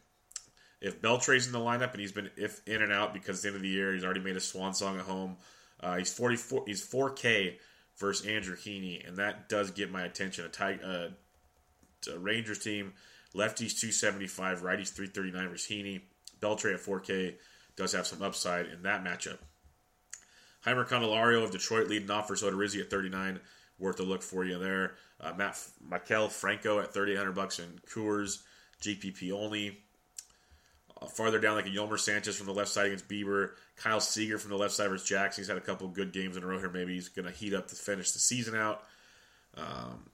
If 0.80 1.00
Beltre's 1.00 1.46
in 1.46 1.52
the 1.52 1.60
lineup 1.60 1.92
and 1.92 2.00
he's 2.00 2.12
been 2.12 2.30
if 2.36 2.60
in 2.66 2.82
and 2.82 2.92
out 2.92 3.14
because 3.14 3.40
the 3.40 3.48
end 3.48 3.56
of 3.56 3.62
the 3.62 3.68
year 3.68 3.94
he's 3.94 4.04
already 4.04 4.20
made 4.20 4.36
a 4.36 4.40
swan 4.40 4.74
song 4.74 4.98
at 4.98 5.04
home, 5.04 5.36
uh, 5.80 5.96
he's 5.96 6.12
44. 6.12 6.64
He's 6.66 6.86
4K 6.86 7.56
versus 7.96 8.26
Andrew 8.26 8.56
Heaney, 8.56 9.06
and 9.06 9.16
that 9.18 9.48
does 9.48 9.70
get 9.70 9.90
my 9.90 10.02
attention. 10.02 10.44
A, 10.44 10.48
tie, 10.48 10.78
uh, 12.08 12.18
Rangers 12.18 12.58
team, 12.58 12.92
lefties 13.34 13.78
275, 13.78 14.62
righties 14.62 14.92
339 14.92 15.48
versus 15.48 15.70
Heaney. 15.70 16.00
Beltre 16.40 16.74
at 16.74 16.80
4K 16.80 17.34
does 17.76 17.92
have 17.92 18.06
some 18.06 18.22
upside 18.22 18.66
in 18.66 18.82
that 18.82 19.04
matchup. 19.04 19.38
Jeimer 20.64 20.86
Candelario 20.86 21.44
of 21.44 21.50
Detroit 21.50 21.88
leading 21.88 22.10
off 22.10 22.28
for 22.28 22.34
Odorizzi 22.34 22.80
at 22.80 22.90
39. 22.90 23.40
Worth 23.78 24.00
a 24.00 24.02
look 24.02 24.22
for 24.22 24.44
you 24.44 24.58
there. 24.58 24.94
Uh, 25.20 25.32
Matt 25.36 25.58
Maikel 25.86 26.30
Franco 26.30 26.78
at 26.80 26.94
3,800 26.94 27.32
bucks 27.32 27.58
in 27.58 27.80
Coors, 27.90 28.42
GPP 28.80 29.32
only. 29.32 29.78
Uh, 31.00 31.06
farther 31.06 31.40
down, 31.40 31.56
like 31.56 31.66
a 31.66 31.70
Yolmer 31.70 31.98
Sanchez 31.98 32.36
from 32.36 32.46
the 32.46 32.54
left 32.54 32.70
side 32.70 32.86
against 32.86 33.08
Bieber. 33.08 33.50
Kyle 33.76 34.00
Seager 34.00 34.38
from 34.38 34.50
the 34.50 34.56
left 34.56 34.74
side 34.74 34.88
versus 34.88 35.08
Jackson. 35.08 35.42
He's 35.42 35.48
had 35.48 35.56
a 35.56 35.62
couple 35.62 35.88
good 35.88 36.12
games 36.12 36.36
in 36.36 36.44
a 36.44 36.46
row 36.46 36.58
here. 36.58 36.70
Maybe 36.70 36.94
he's 36.94 37.08
going 37.08 37.26
to 37.26 37.32
heat 37.32 37.52
up 37.52 37.68
to 37.68 37.74
finish 37.74 38.12
the 38.12 38.20
season 38.20 38.54
out. 38.54 38.84
Um, 39.56 40.08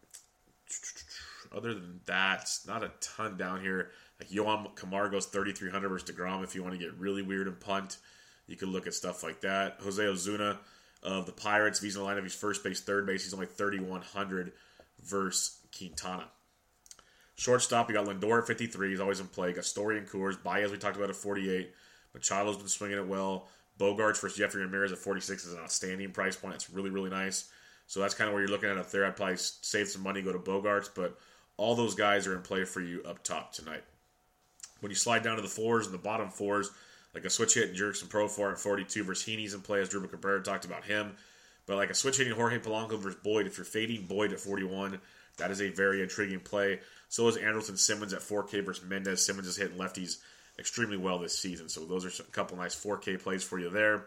other 1.55 1.75
than 1.75 2.01
that, 2.07 2.49
not 2.67 2.85
a 2.85 2.93
ton 3.01 3.37
down 3.37 3.61
here. 3.61 3.91
Like 4.19 4.33
Johan 4.33 4.69
Camargo's 4.75 5.27
3,300 5.27 5.89
versus 5.89 6.11
DeGrom 6.11 6.45
if 6.45 6.55
you 6.55 6.63
want 6.63 6.75
to 6.75 6.79
get 6.79 6.95
really 6.95 7.23
weird 7.23 7.47
and 7.47 7.59
punt. 7.59 7.99
You 8.47 8.57
could 8.57 8.69
look 8.69 8.87
at 8.87 8.95
stuff 8.95 9.23
like 9.23 9.41
that. 9.43 9.79
Jose 9.83 10.03
Osuna 10.03 10.59
of 11.03 11.27
the 11.27 11.33
Pirates, 11.33 11.79
if 11.79 11.85
he's 11.85 11.97
in 11.97 12.03
the 12.03 12.09
lineup, 12.09 12.23
he's 12.23 12.35
first 12.35 12.63
base, 12.63 12.81
third 12.81 13.07
base. 13.07 13.25
He's 13.25 13.35
only 13.35 13.47
3,100 13.47 14.53
versus 15.03 15.59
Quintana. 15.77 16.27
Shortstop, 17.37 17.89
you 17.89 17.95
got 17.95 18.07
Lindor 18.07 18.41
at 18.41 18.47
53. 18.47 18.91
He's 18.91 19.01
always 19.01 19.21
in 19.21 19.27
play. 19.27 19.53
Got 19.53 19.65
Story 19.65 19.97
and 19.97 20.07
Coors. 20.07 20.43
Baez, 20.43 20.71
we 20.71 20.77
talked 20.77 20.97
about 20.97 21.09
at 21.09 21.17
48. 21.17 21.73
Machado's 22.15 22.59
been 22.59 22.69
swinging 22.69 22.99
it 22.99 23.07
well. 23.07 23.49
Bogaerts 23.79 24.21
versus 24.21 24.37
Jeffrey 24.37 24.61
Ramirez 24.61 24.93
at 24.93 24.99
46 24.99 25.47
is 25.47 25.55
an 25.55 25.61
outstanding 25.61 26.11
price 26.11 26.37
point. 26.37 26.55
It's 26.55 26.69
really, 26.69 26.91
really 26.91 27.09
nice. 27.09 27.51
So 27.87 27.99
that's 28.01 28.15
kind 28.15 28.29
of 28.29 28.35
where 28.35 28.43
you're 28.43 28.51
looking 28.51 28.69
at 28.69 28.77
up 28.77 28.91
there. 28.91 29.07
I'd 29.07 29.17
probably 29.17 29.37
save 29.39 29.89
some 29.89 30.03
money, 30.03 30.21
go 30.21 30.33
to 30.33 30.39
Bogaerts, 30.39 30.91
but 30.95 31.19
all 31.61 31.75
those 31.75 31.95
guys 31.95 32.27
are 32.27 32.35
in 32.35 32.41
play 32.41 32.65
for 32.65 32.81
you 32.81 33.03
up 33.07 33.23
top 33.23 33.53
tonight. 33.53 33.85
When 34.81 34.91
you 34.91 34.97
slide 34.97 35.23
down 35.23 35.37
to 35.37 35.43
the 35.43 35.49
fours 35.49 35.85
and 35.85 35.95
the 35.95 35.99
bottom 35.99 36.31
fours, 36.31 36.71
like 37.15 37.27
a 37.27 37.31
switch 37.31 37.53
hit 37.53 37.75
Jurickson 37.75 38.09
Profar 38.09 38.53
at 38.53 38.59
42 38.59 39.05
versus 39.05 39.29
Heaney's 39.29 39.53
in 39.53 39.61
play, 39.61 39.81
Asdrubal 39.81 40.11
Cabrera 40.11 40.43
talked 40.43 40.65
about 40.65 40.85
him. 40.85 41.13
But 41.67 41.77
like 41.77 41.91
a 41.91 41.95
switch 41.95 42.17
hitting 42.17 42.33
Jorge 42.33 42.61
Polanco 42.61 42.99
versus 42.99 43.21
Boyd, 43.23 43.47
if 43.47 43.59
you're 43.59 43.67
fading 43.67 44.07
Boyd 44.07 44.33
at 44.33 44.41
41, 44.41 44.99
that 45.37 45.51
is 45.51 45.61
a 45.61 45.69
very 45.69 46.03
intriguing 46.03 46.41
play. 46.41 46.81
So 47.11 47.29
is 47.29 47.37
Andrelton 47.37 47.77
Simmons 47.79 48.15
at 48.15 48.21
4K 48.21 48.65
versus 48.65 48.89
Mendez. 48.89 49.25
Simmons 49.25 49.47
is 49.47 49.59
hitting 49.59 49.77
lefties 49.77 50.17
extremely 50.59 50.97
well 50.97 51.19
this 51.19 51.39
season. 51.39 51.69
So 51.69 51.85
those 51.85 52.07
are 52.07 52.23
a 52.23 52.27
couple 52.31 52.57
nice 52.57 52.75
4K 52.75 53.23
plays 53.23 53.45
for 53.45 53.59
you 53.59 53.69
there. 53.69 54.07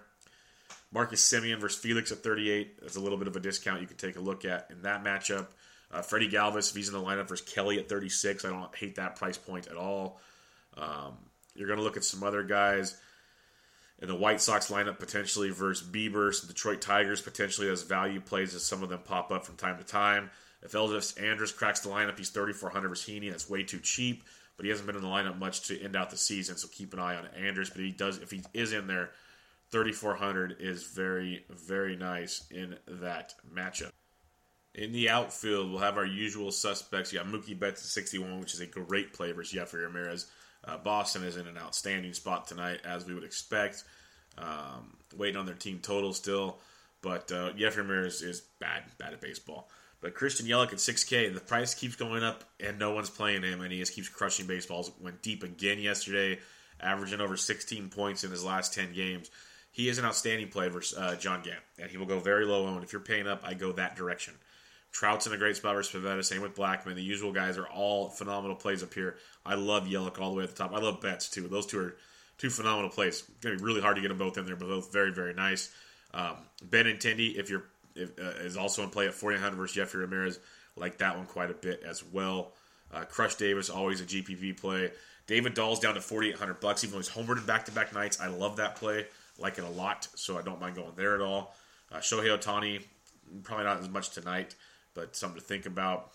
Marcus 0.92 1.22
Semien 1.22 1.60
versus 1.60 1.80
Felix 1.80 2.12
at 2.12 2.24
38. 2.24 2.82
That's 2.82 2.96
a 2.96 3.00
little 3.00 3.20
bit 3.20 3.28
of 3.28 3.36
a 3.36 3.40
discount 3.40 3.82
you 3.82 3.88
can 3.88 3.98
take 3.98 4.16
a 4.16 4.22
look 4.22 4.44
at 4.44 4.70
in 4.72 4.82
that 4.82 5.04
matchup. 5.04 5.48
Uh, 5.94 6.02
Freddie 6.02 6.30
Galvis, 6.30 6.72
if 6.72 6.76
he's 6.76 6.88
in 6.88 6.94
the 6.94 7.02
lineup 7.02 7.28
versus 7.28 7.48
Kelly 7.48 7.78
at 7.78 7.88
36, 7.88 8.46
I 8.46 8.50
don't 8.50 8.76
hate 8.76 8.96
that 8.96 9.16
price 9.16 9.38
point 9.38 9.68
at 9.68 9.78
all. 9.78 10.20
Um, 10.76 11.18
you're 11.56 11.68
going 11.68 11.78
to 11.78 11.84
look 11.84 11.98
at 11.98 12.04
some 12.04 12.24
other 12.24 12.44
guys 12.44 12.98
in 14.02 14.08
the 14.08 14.16
White 14.16 14.42
Sox 14.42 14.72
lineup 14.72 14.98
potentially 14.98 15.52
versus 15.52 15.88
Bieber, 15.88 16.34
some 16.34 16.48
Detroit 16.48 16.82
Tigers 16.82 17.22
potentially 17.22 17.70
as 17.70 17.84
value 17.84 18.20
plays 18.20 18.56
as 18.56 18.64
some 18.64 18.82
of 18.82 18.90
them 18.90 19.02
pop 19.06 19.32
up 19.32 19.46
from 19.46 19.56
time 19.56 19.78
to 19.78 19.84
time. 19.84 20.32
If 20.64 20.72
Elvis 20.72 21.22
Andrus 21.22 21.52
cracks 21.52 21.82
the 21.82 21.90
lineup, 21.90 22.18
he's 22.18 22.30
3,400 22.30 22.90
versus 22.90 23.08
Heaney. 23.08 23.30
That's 23.30 23.50
way 23.50 23.64
too 23.64 23.80
cheap, 23.80 24.24
but 24.58 24.66
he 24.66 24.70
hasn't 24.70 24.88
been 24.88 24.96
in 24.96 25.02
the 25.02 25.08
lineup 25.08 25.38
much 25.38 25.68
to 25.68 25.80
end 25.80 25.96
out 25.96 26.10
the 26.10 26.18
season, 26.18 26.58
so 26.58 26.68
keep 26.70 26.94
an 26.94 27.00
eye 27.00 27.16
on 27.16 27.28
Andrus. 27.28 27.70
But 27.70 27.82
he 27.82 27.92
does, 27.92 28.18
if 28.18 28.32
he 28.32 28.42
is 28.54 28.74
in 28.74 28.88
there, 28.88 29.12
3,400 29.72 30.58
is 30.60 30.84
very, 30.84 31.46
very 31.50 31.96
nice 31.96 32.46
in 32.50 32.78
that 32.88 33.36
matchup. 33.54 33.92
In 34.76 34.92
the 34.92 35.10
outfield, 35.10 35.70
we'll 35.70 35.82
have 35.82 35.98
our 35.98 36.06
usual 36.06 36.52
suspects. 36.52 37.14
You 37.14 37.20
got 37.20 37.28
Mookie 37.28 37.58
Betts 37.58 37.82
at 37.82 37.88
61, 37.88 38.40
which 38.40 38.56
is 38.56 38.60
a 38.60 38.66
great 38.66 39.14
play 39.14 39.32
versus 39.32 39.54
Jeffrey 39.54 39.84
Ramirez. 39.84 40.26
Uh, 40.66 40.78
Boston 40.78 41.24
is 41.24 41.38
in 41.38 41.46
an 41.46 41.58
outstanding 41.58 42.14
spot 42.14 42.48
tonight, 42.48 42.80
as 42.84 43.06
we 43.06 43.14
would 43.14 43.24
expect. 43.24 43.84
Um, 44.38 44.98
waiting 45.16 45.38
on 45.38 45.46
their 45.46 45.54
team 45.54 45.80
total 45.80 46.12
still, 46.12 46.58
but 47.04 47.32
uh, 47.32 47.54
Jeffrey 47.54 47.84
Ramirez 47.84 48.24
is 48.24 48.42
bad, 48.60 48.84
bad 48.98 49.14
at 49.14 49.22
baseball. 49.22 49.70
But 50.02 50.16
Christian 50.16 50.48
Yelich 50.48 50.74
at 50.74 50.80
6K, 50.80 51.34
the 51.34 51.40
price 51.40 51.76
keeps 51.76 51.96
going 51.96 52.24
up, 52.24 52.44
and 52.60 52.80
no 52.80 52.92
one's 52.92 53.12
playing 53.12 53.44
him, 53.44 53.62
and 53.62 53.72
he 53.72 53.78
just 53.78 53.94
keeps 53.94 54.10
crushing 54.10 54.48
baseballs. 54.48 54.92
Went 55.00 55.22
deep 55.22 55.44
again 55.44 55.80
yesterday, 55.80 56.40
averaging 56.82 57.22
over 57.22 57.38
16 57.38 57.90
points 57.90 58.24
in 58.24 58.32
his 58.32 58.44
last 58.44 58.74
10 58.74 58.94
games. 58.94 59.30
He 59.72 59.88
is 59.88 60.00
an 60.00 60.06
outstanding 60.06 60.50
play 60.50 60.68
versus 60.68 60.98
uh, 60.98 61.16
John 61.16 61.42
Gant, 61.44 61.62
and 61.80 61.92
he 61.92 61.98
will 61.98 62.06
go 62.06 62.20
very 62.20 62.46
low 62.46 62.66
owned. 62.68 62.84
If 62.84 62.92
you're 62.92 63.02
paying 63.02 63.28
up, 63.28 63.42
I 63.44 63.54
go 63.54 63.72
that 63.74 63.96
direction. 63.96 64.34
Trout's 64.94 65.26
in 65.26 65.34
a 65.34 65.38
great 65.38 65.58
spot 65.58 65.74
versus 65.76 66.00
Pivetta. 66.00 66.24
Same 66.24 66.42
with 66.42 66.56
Blackmon. 66.56 66.94
The 66.94 67.02
usual 67.02 67.34
guys 67.34 67.58
are 67.58 67.66
all 67.66 68.10
phenomenal 68.10 68.56
plays 68.56 68.84
up 68.84 68.94
here. 68.94 69.18
I 69.44 69.56
love 69.56 69.86
Yelich 69.86 70.20
all 70.22 70.30
the 70.30 70.38
way 70.38 70.44
at 70.44 70.52
the 70.52 70.56
top. 70.56 70.72
I 70.72 70.80
love 70.80 71.02
Betts 71.02 71.30
too. 71.30 71.48
Those 71.48 71.66
two 71.66 71.80
are 71.80 71.96
two 72.38 72.52
phenomenal 72.52 72.92
plays. 72.92 73.24
It's 73.28 73.30
gonna 73.42 73.58
be 73.58 73.64
really 73.64 73.82
hard 73.82 73.96
to 73.96 74.02
get 74.02 74.10
them 74.10 74.20
both 74.20 74.38
in 74.38 74.46
there, 74.46 74.56
but 74.56 74.68
both 74.68 74.94
very 74.94 75.12
very 75.12 75.34
nice. 75.34 75.72
Um, 76.14 76.38
Benintendi, 76.70 77.36
if 77.36 77.50
you're 77.50 77.66
if, 77.96 78.12
uh, 78.20 78.44
is 78.44 78.56
also 78.56 78.84
in 78.84 78.92
play 78.92 79.08
at 79.08 79.16
4900 79.16 79.58
versus 79.58 79.76
Jeffrey 79.76 80.02
Ramirez. 80.02 80.40
Like 80.76 81.00
that 81.00 81.18
one 81.18 81.26
quite 81.26 81.50
a 81.50 81.56
bit 81.56 81.84
as 81.84 82.04
well. 82.04 82.54
Uh, 82.94 83.06
Crush 83.06 83.36
Davis 83.36 83.72
always 83.72 84.00
a 84.00 84.06
GPP 84.06 84.60
play. 84.60 84.92
David 85.26 85.56
Dahl's 85.56 85.80
down 85.80 85.96
to 85.96 86.02
4800 86.02 86.60
bucks, 86.60 86.84
even 86.84 86.94
though 86.94 87.00
he's 87.00 87.10
homered 87.10 87.38
in 87.38 87.46
back 87.46 87.66
to 87.66 87.72
back 87.72 87.94
nights. 87.94 88.20
I 88.20 88.28
love 88.28 88.58
that 88.58 88.76
play. 88.76 89.08
Like 89.40 89.58
it 89.58 89.64
a 89.64 89.70
lot, 89.70 90.08
so 90.16 90.38
I 90.38 90.44
don't 90.44 90.62
mind 90.62 90.76
going 90.76 90.94
there 90.96 91.16
at 91.16 91.22
all. 91.22 91.56
Uh, 91.92 91.98
Shohei 91.98 92.38
Ohtani, 92.38 92.84
probably 93.42 93.66
not 93.66 93.80
as 93.80 93.90
much 93.90 94.12
tonight 94.12 94.56
but 94.94 95.16
something 95.16 95.40
to 95.40 95.46
think 95.46 95.66
about. 95.66 96.12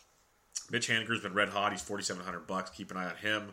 Mitch 0.71 0.89
Haniger's 0.89 1.21
been 1.21 1.35
red 1.35 1.49
hot. 1.49 1.73
He's 1.73 1.83
forty 1.83 2.03
seven 2.03 2.25
hundred 2.25 2.47
bucks. 2.47 2.71
Keep 2.71 2.91
an 2.91 2.97
eye 2.97 3.11
on 3.11 3.17
him 3.17 3.53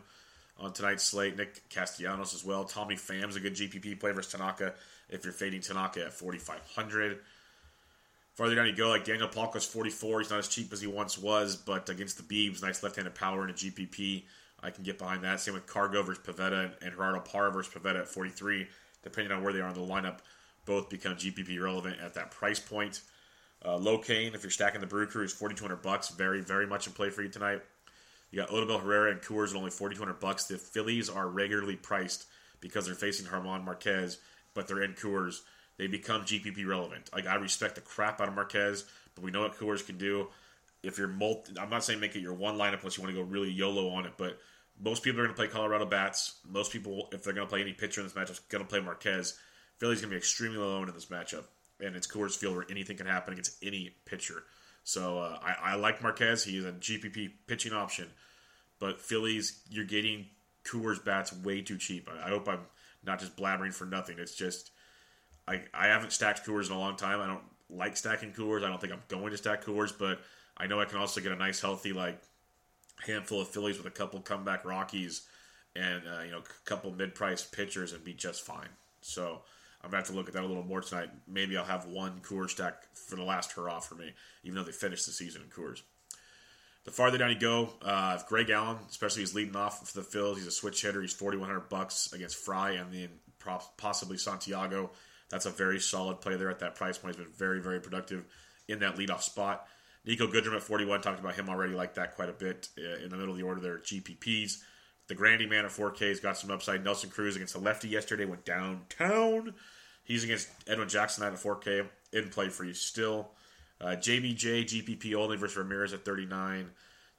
on 0.58 0.72
tonight's 0.72 1.04
slate. 1.04 1.36
Nick 1.36 1.68
Castellanos 1.68 2.34
as 2.34 2.44
well. 2.44 2.64
Tommy 2.64 2.96
Pham's 2.96 3.36
a 3.36 3.40
good 3.40 3.54
GPP 3.54 4.00
play 4.00 4.12
versus 4.12 4.32
Tanaka 4.32 4.74
if 5.08 5.24
you're 5.24 5.32
fading 5.32 5.60
Tanaka 5.60 6.06
at 6.06 6.12
forty 6.12 6.38
five 6.38 6.60
hundred. 6.74 7.18
Farther 8.34 8.54
down 8.54 8.66
you 8.66 8.76
go, 8.76 8.88
like 8.88 9.06
Daniel 9.06 9.28
Palka's 9.28 9.64
44. 9.64 10.20
He's 10.20 10.28
not 10.28 10.40
as 10.40 10.48
cheap 10.48 10.70
as 10.70 10.82
he 10.82 10.86
once 10.86 11.16
was, 11.16 11.56
but 11.56 11.88
against 11.88 12.18
the 12.18 12.22
Beebs, 12.22 12.60
nice 12.60 12.82
left-handed 12.82 13.14
power 13.14 13.44
in 13.44 13.48
a 13.48 13.54
GPP. 13.54 14.24
I 14.62 14.68
can 14.68 14.84
get 14.84 14.98
behind 14.98 15.24
that. 15.24 15.40
Same 15.40 15.54
with 15.54 15.66
Cargo 15.66 16.02
versus 16.02 16.22
Pivetta 16.22 16.72
and 16.82 16.92
Gerardo 16.92 17.20
Parra 17.20 17.50
versus 17.50 17.72
Pivetta 17.72 18.00
at 18.00 18.08
43. 18.08 18.66
Depending 19.02 19.32
on 19.32 19.42
where 19.42 19.54
they 19.54 19.60
are 19.60 19.68
in 19.68 19.74
the 19.74 19.80
lineup, 19.80 20.18
both 20.66 20.90
become 20.90 21.14
GPP 21.14 21.62
relevant 21.62 21.96
at 21.98 22.12
that 22.12 22.30
price 22.30 22.60
point. 22.60 23.00
Uh, 23.66 23.98
Cain, 23.98 24.34
if 24.34 24.44
you're 24.44 24.50
stacking 24.50 24.80
the 24.80 24.86
Brew 24.86 25.06
Crew, 25.06 25.24
is 25.24 25.32
4,200 25.32 25.82
bucks. 25.82 26.10
Very, 26.10 26.40
very 26.40 26.66
much 26.66 26.86
in 26.86 26.92
play 26.92 27.10
for 27.10 27.22
you 27.22 27.28
tonight. 27.28 27.62
You 28.30 28.40
got 28.40 28.50
Odubel 28.50 28.80
Herrera 28.80 29.10
and 29.10 29.20
Coors 29.20 29.50
at 29.50 29.56
only 29.56 29.70
4,200 29.70 30.20
bucks. 30.20 30.44
The 30.44 30.56
Phillies 30.56 31.10
are 31.10 31.28
regularly 31.28 31.74
priced 31.74 32.26
because 32.60 32.86
they're 32.86 32.94
facing 32.94 33.26
German 33.26 33.64
Marquez, 33.64 34.18
but 34.54 34.68
they're 34.68 34.84
in 34.84 34.94
Coors. 34.94 35.40
They 35.78 35.88
become 35.88 36.22
GPP 36.22 36.64
relevant. 36.66 37.10
Like 37.12 37.26
I 37.26 37.34
respect 37.34 37.74
the 37.74 37.80
crap 37.80 38.20
out 38.20 38.28
of 38.28 38.34
Marquez, 38.34 38.84
but 39.16 39.24
we 39.24 39.32
know 39.32 39.40
what 39.40 39.58
Coors 39.58 39.84
can 39.84 39.98
do. 39.98 40.28
If 40.84 40.96
you're 40.96 41.08
multi, 41.08 41.52
I'm 41.58 41.70
not 41.70 41.82
saying 41.82 41.98
make 41.98 42.14
it 42.14 42.20
your 42.20 42.34
one 42.34 42.56
lineup 42.56 42.78
unless 42.78 42.96
you 42.96 43.02
want 43.02 43.16
to 43.16 43.20
go 43.20 43.28
really 43.28 43.50
YOLO 43.50 43.88
on 43.88 44.06
it, 44.06 44.12
but 44.16 44.38
most 44.80 45.02
people 45.02 45.20
are 45.20 45.24
going 45.24 45.34
to 45.34 45.40
play 45.40 45.48
Colorado 45.48 45.86
bats. 45.86 46.36
Most 46.48 46.70
people, 46.70 47.08
if 47.12 47.24
they're 47.24 47.32
going 47.32 47.46
to 47.46 47.50
play 47.50 47.62
any 47.62 47.72
pitcher 47.72 48.00
in 48.00 48.06
this 48.06 48.14
matchup, 48.14 48.38
going 48.48 48.62
to 48.62 48.68
play 48.68 48.80
Marquez. 48.80 49.36
Philly's 49.78 50.00
going 50.00 50.10
to 50.10 50.14
be 50.14 50.18
extremely 50.18 50.58
low 50.58 50.82
in 50.82 50.90
this 50.92 51.06
matchup 51.06 51.44
and 51.80 51.96
it's 51.96 52.06
Coors 52.06 52.36
Field 52.36 52.56
where 52.56 52.66
anything 52.70 52.96
can 52.96 53.06
happen 53.06 53.32
against 53.32 53.62
any 53.62 53.94
pitcher. 54.04 54.44
So 54.84 55.18
uh, 55.18 55.38
I, 55.42 55.72
I, 55.72 55.74
like 55.74 56.02
Marquez. 56.02 56.44
He's 56.44 56.64
a 56.64 56.72
GPP 56.72 57.32
pitching 57.46 57.72
option, 57.72 58.08
but 58.78 59.00
Phillies, 59.00 59.60
you're 59.68 59.84
getting 59.84 60.26
Coors 60.64 61.04
bats 61.04 61.32
way 61.32 61.60
too 61.60 61.76
cheap. 61.76 62.08
I, 62.08 62.26
I, 62.26 62.30
hope 62.30 62.48
I'm 62.48 62.60
not 63.04 63.18
just 63.18 63.36
blabbering 63.36 63.74
for 63.74 63.84
nothing. 63.84 64.18
It's 64.18 64.34
just 64.34 64.70
I 65.48 65.62
I 65.74 65.86
haven't 65.88 66.12
stacked 66.12 66.46
Coors 66.46 66.66
in 66.66 66.76
a 66.76 66.78
long 66.78 66.96
time. 66.96 67.20
I 67.20 67.26
don't 67.26 67.42
like 67.68 67.96
stacking 67.96 68.32
Coors. 68.32 68.64
I 68.64 68.68
don't 68.68 68.80
think 68.80 68.92
I'm 68.92 69.02
going 69.08 69.30
to 69.32 69.36
stack 69.36 69.64
Coors, 69.64 69.92
but 69.96 70.20
I 70.56 70.66
know 70.66 70.80
I 70.80 70.84
can 70.84 70.98
also 70.98 71.20
get 71.20 71.32
a 71.32 71.36
nice 71.36 71.60
healthy 71.60 71.92
like 71.92 72.20
handful 73.04 73.40
of 73.40 73.48
Phillies 73.48 73.78
with 73.78 73.86
a 73.86 73.90
couple 73.90 74.20
comeback 74.20 74.64
Rockies 74.64 75.26
and 75.74 76.02
uh, 76.06 76.22
you 76.22 76.30
know 76.30 76.38
a 76.38 76.68
couple 76.68 76.90
mid-priced 76.92 77.52
pitchers 77.52 77.92
and 77.92 78.04
be 78.04 78.14
just 78.14 78.42
fine. 78.42 78.68
So 79.00 79.42
I'm 79.82 79.90
gonna 79.90 79.98
have 79.98 80.08
to 80.08 80.14
look 80.14 80.28
at 80.28 80.34
that 80.34 80.42
a 80.42 80.46
little 80.46 80.64
more 80.64 80.80
tonight. 80.80 81.10
Maybe 81.28 81.56
I'll 81.56 81.64
have 81.64 81.86
one 81.86 82.20
Coors 82.20 82.50
stack 82.50 82.94
for 82.94 83.16
the 83.16 83.22
last 83.22 83.52
hurrah 83.52 83.80
for 83.80 83.94
me, 83.94 84.12
even 84.42 84.56
though 84.56 84.64
they 84.64 84.72
finished 84.72 85.06
the 85.06 85.12
season 85.12 85.42
in 85.42 85.48
Coors. 85.48 85.82
The 86.84 86.92
farther 86.92 87.18
down 87.18 87.30
you 87.30 87.38
go, 87.38 87.70
uh, 87.82 88.18
Greg 88.28 88.48
Allen, 88.50 88.78
especially 88.88 89.22
he's 89.22 89.34
leading 89.34 89.56
off 89.56 89.88
for 89.88 90.00
the 90.00 90.06
Phils, 90.06 90.36
he's 90.36 90.46
a 90.46 90.52
switch 90.52 90.82
hitter. 90.82 91.02
He's 91.02 91.12
4,100 91.12 91.68
bucks 91.68 92.12
against 92.12 92.36
Fry 92.36 92.72
and 92.72 92.92
then 92.92 93.08
possibly 93.76 94.18
Santiago. 94.18 94.92
That's 95.28 95.46
a 95.46 95.50
very 95.50 95.80
solid 95.80 96.20
play 96.20 96.36
there 96.36 96.50
at 96.50 96.60
that 96.60 96.76
price 96.76 96.96
point. 96.96 97.16
He's 97.16 97.24
been 97.24 97.34
very, 97.34 97.60
very 97.60 97.80
productive 97.80 98.24
in 98.68 98.78
that 98.80 98.96
leadoff 98.96 99.22
spot. 99.22 99.66
Niko 100.06 100.32
Goodrum 100.32 100.54
at 100.54 100.62
41, 100.62 101.00
talked 101.00 101.18
about 101.18 101.34
him 101.34 101.48
already, 101.48 101.74
like 101.74 101.94
that 101.94 102.14
quite 102.14 102.28
a 102.28 102.32
bit 102.32 102.68
uh, 102.78 103.04
in 103.04 103.10
the 103.10 103.16
middle 103.16 103.32
of 103.32 103.38
the 103.38 103.44
order 103.44 103.60
there. 103.60 103.78
GPPs. 103.78 104.58
The 105.08 105.14
Grandy 105.14 105.46
man 105.46 105.64
at 105.64 105.70
4K 105.70 106.08
has 106.08 106.20
got 106.20 106.36
some 106.36 106.50
upside. 106.50 106.82
Nelson 106.82 107.10
Cruz 107.10 107.36
against 107.36 107.54
the 107.54 107.60
lefty 107.60 107.88
yesterday 107.88 108.24
went 108.24 108.44
downtown. 108.44 109.54
He's 110.04 110.24
against 110.24 110.48
Edwin 110.66 110.88
Jackson 110.88 111.24
at 111.24 111.34
4K. 111.34 111.86
In 112.12 112.28
play 112.30 112.48
for 112.48 112.64
you 112.64 112.74
still. 112.74 113.30
Uh, 113.80 113.88
JBJ, 113.88 114.64
GPP 114.64 115.14
only 115.14 115.36
versus 115.36 115.56
Ramirez 115.56 115.92
at 115.92 116.04
39. 116.04 116.70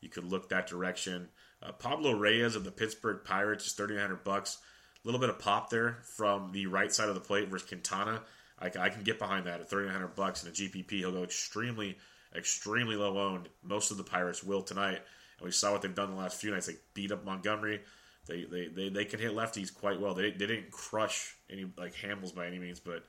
You 0.01 0.09
could 0.09 0.25
look 0.25 0.49
that 0.49 0.67
direction. 0.67 1.29
Uh, 1.61 1.71
Pablo 1.71 2.13
Reyes 2.13 2.55
of 2.55 2.63
the 2.63 2.71
Pittsburgh 2.71 3.23
Pirates 3.23 3.67
is 3.67 3.73
3900 3.73 4.23
bucks. 4.23 4.57
A 5.03 5.07
little 5.07 5.19
bit 5.19 5.29
of 5.29 5.39
pop 5.39 5.69
there 5.69 5.99
from 6.03 6.51
the 6.51 6.67
right 6.67 6.91
side 6.91 7.09
of 7.09 7.15
the 7.15 7.21
plate 7.21 7.49
versus 7.49 7.67
Quintana. 7.67 8.21
I, 8.59 8.71
I 8.79 8.89
can 8.89 9.03
get 9.03 9.19
behind 9.19 9.45
that 9.45 9.61
at 9.61 9.69
3900 9.69 10.15
bucks 10.15 10.43
in 10.43 10.49
a 10.49 10.51
GPP. 10.51 10.91
He'll 10.91 11.11
go 11.11 11.23
extremely, 11.23 11.97
extremely 12.35 12.95
low 12.95 13.17
owned. 13.19 13.49
Most 13.63 13.91
of 13.91 13.97
the 13.97 14.03
Pirates 14.03 14.43
will 14.43 14.61
tonight. 14.61 15.01
And 15.39 15.45
we 15.45 15.51
saw 15.51 15.71
what 15.71 15.81
they've 15.81 15.93
done 15.93 16.11
the 16.11 16.17
last 16.17 16.39
few 16.39 16.51
nights. 16.51 16.67
They 16.67 16.75
beat 16.93 17.11
up 17.11 17.25
Montgomery. 17.25 17.81
They 18.25 18.43
they, 18.43 18.67
they, 18.67 18.89
they 18.89 19.05
can 19.05 19.19
hit 19.19 19.33
lefties 19.33 19.73
quite 19.73 19.99
well. 20.01 20.13
They, 20.13 20.31
they 20.31 20.47
didn't 20.47 20.71
crush 20.71 21.35
any 21.49 21.65
like 21.77 21.95
Hamels 21.95 22.33
by 22.35 22.47
any 22.47 22.59
means, 22.59 22.79
but 22.79 23.03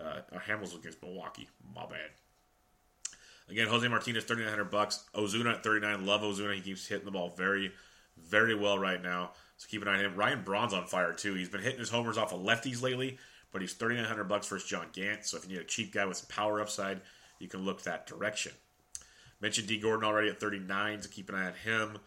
uh, 0.00 0.20
Hamels 0.48 0.74
against 0.74 1.02
Milwaukee. 1.02 1.48
My 1.74 1.86
bad. 1.86 2.10
Again, 3.48 3.68
Jose 3.68 3.86
Martinez, 3.86 4.24
thirty 4.24 4.42
nine 4.42 4.50
hundred 4.50 4.70
bucks. 4.70 5.04
Ozuna 5.14 5.54
at 5.54 5.62
thirty 5.62 5.84
nine. 5.84 6.06
Love 6.06 6.22
Ozuna. 6.22 6.54
He 6.54 6.60
keeps 6.62 6.86
hitting 6.86 7.04
the 7.04 7.10
ball 7.10 7.34
very, 7.36 7.72
very 8.16 8.54
well 8.54 8.78
right 8.78 9.02
now. 9.02 9.32
So 9.58 9.68
keep 9.68 9.82
an 9.82 9.88
eye 9.88 9.98
on 9.98 10.04
him. 10.04 10.16
Ryan 10.16 10.42
Braun's 10.42 10.72
on 10.72 10.86
fire 10.86 11.12
too. 11.12 11.34
He's 11.34 11.50
been 11.50 11.62
hitting 11.62 11.78
his 11.78 11.90
homers 11.90 12.16
off 12.16 12.32
of 12.32 12.40
lefties 12.40 12.82
lately, 12.82 13.18
but 13.52 13.60
he's 13.60 13.74
thirty 13.74 13.96
nine 13.96 14.06
hundred 14.06 14.24
bucks 14.24 14.48
versus 14.48 14.68
John 14.68 14.86
Gant. 14.92 15.26
So 15.26 15.36
if 15.36 15.44
you 15.44 15.56
need 15.56 15.60
a 15.60 15.64
cheap 15.64 15.92
guy 15.92 16.06
with 16.06 16.16
some 16.16 16.28
power 16.28 16.60
upside, 16.60 17.02
you 17.38 17.46
can 17.46 17.64
look 17.64 17.82
that 17.82 18.06
direction. 18.06 18.52
Mentioned 19.44 19.68
D. 19.68 19.78
Gordon 19.78 20.08
already 20.08 20.30
at 20.30 20.40
thirty 20.40 20.58
nine. 20.58 21.02
So 21.02 21.10
keep 21.10 21.28
an 21.28 21.34
eye 21.34 21.48
on 21.48 21.52
him. 21.52 21.98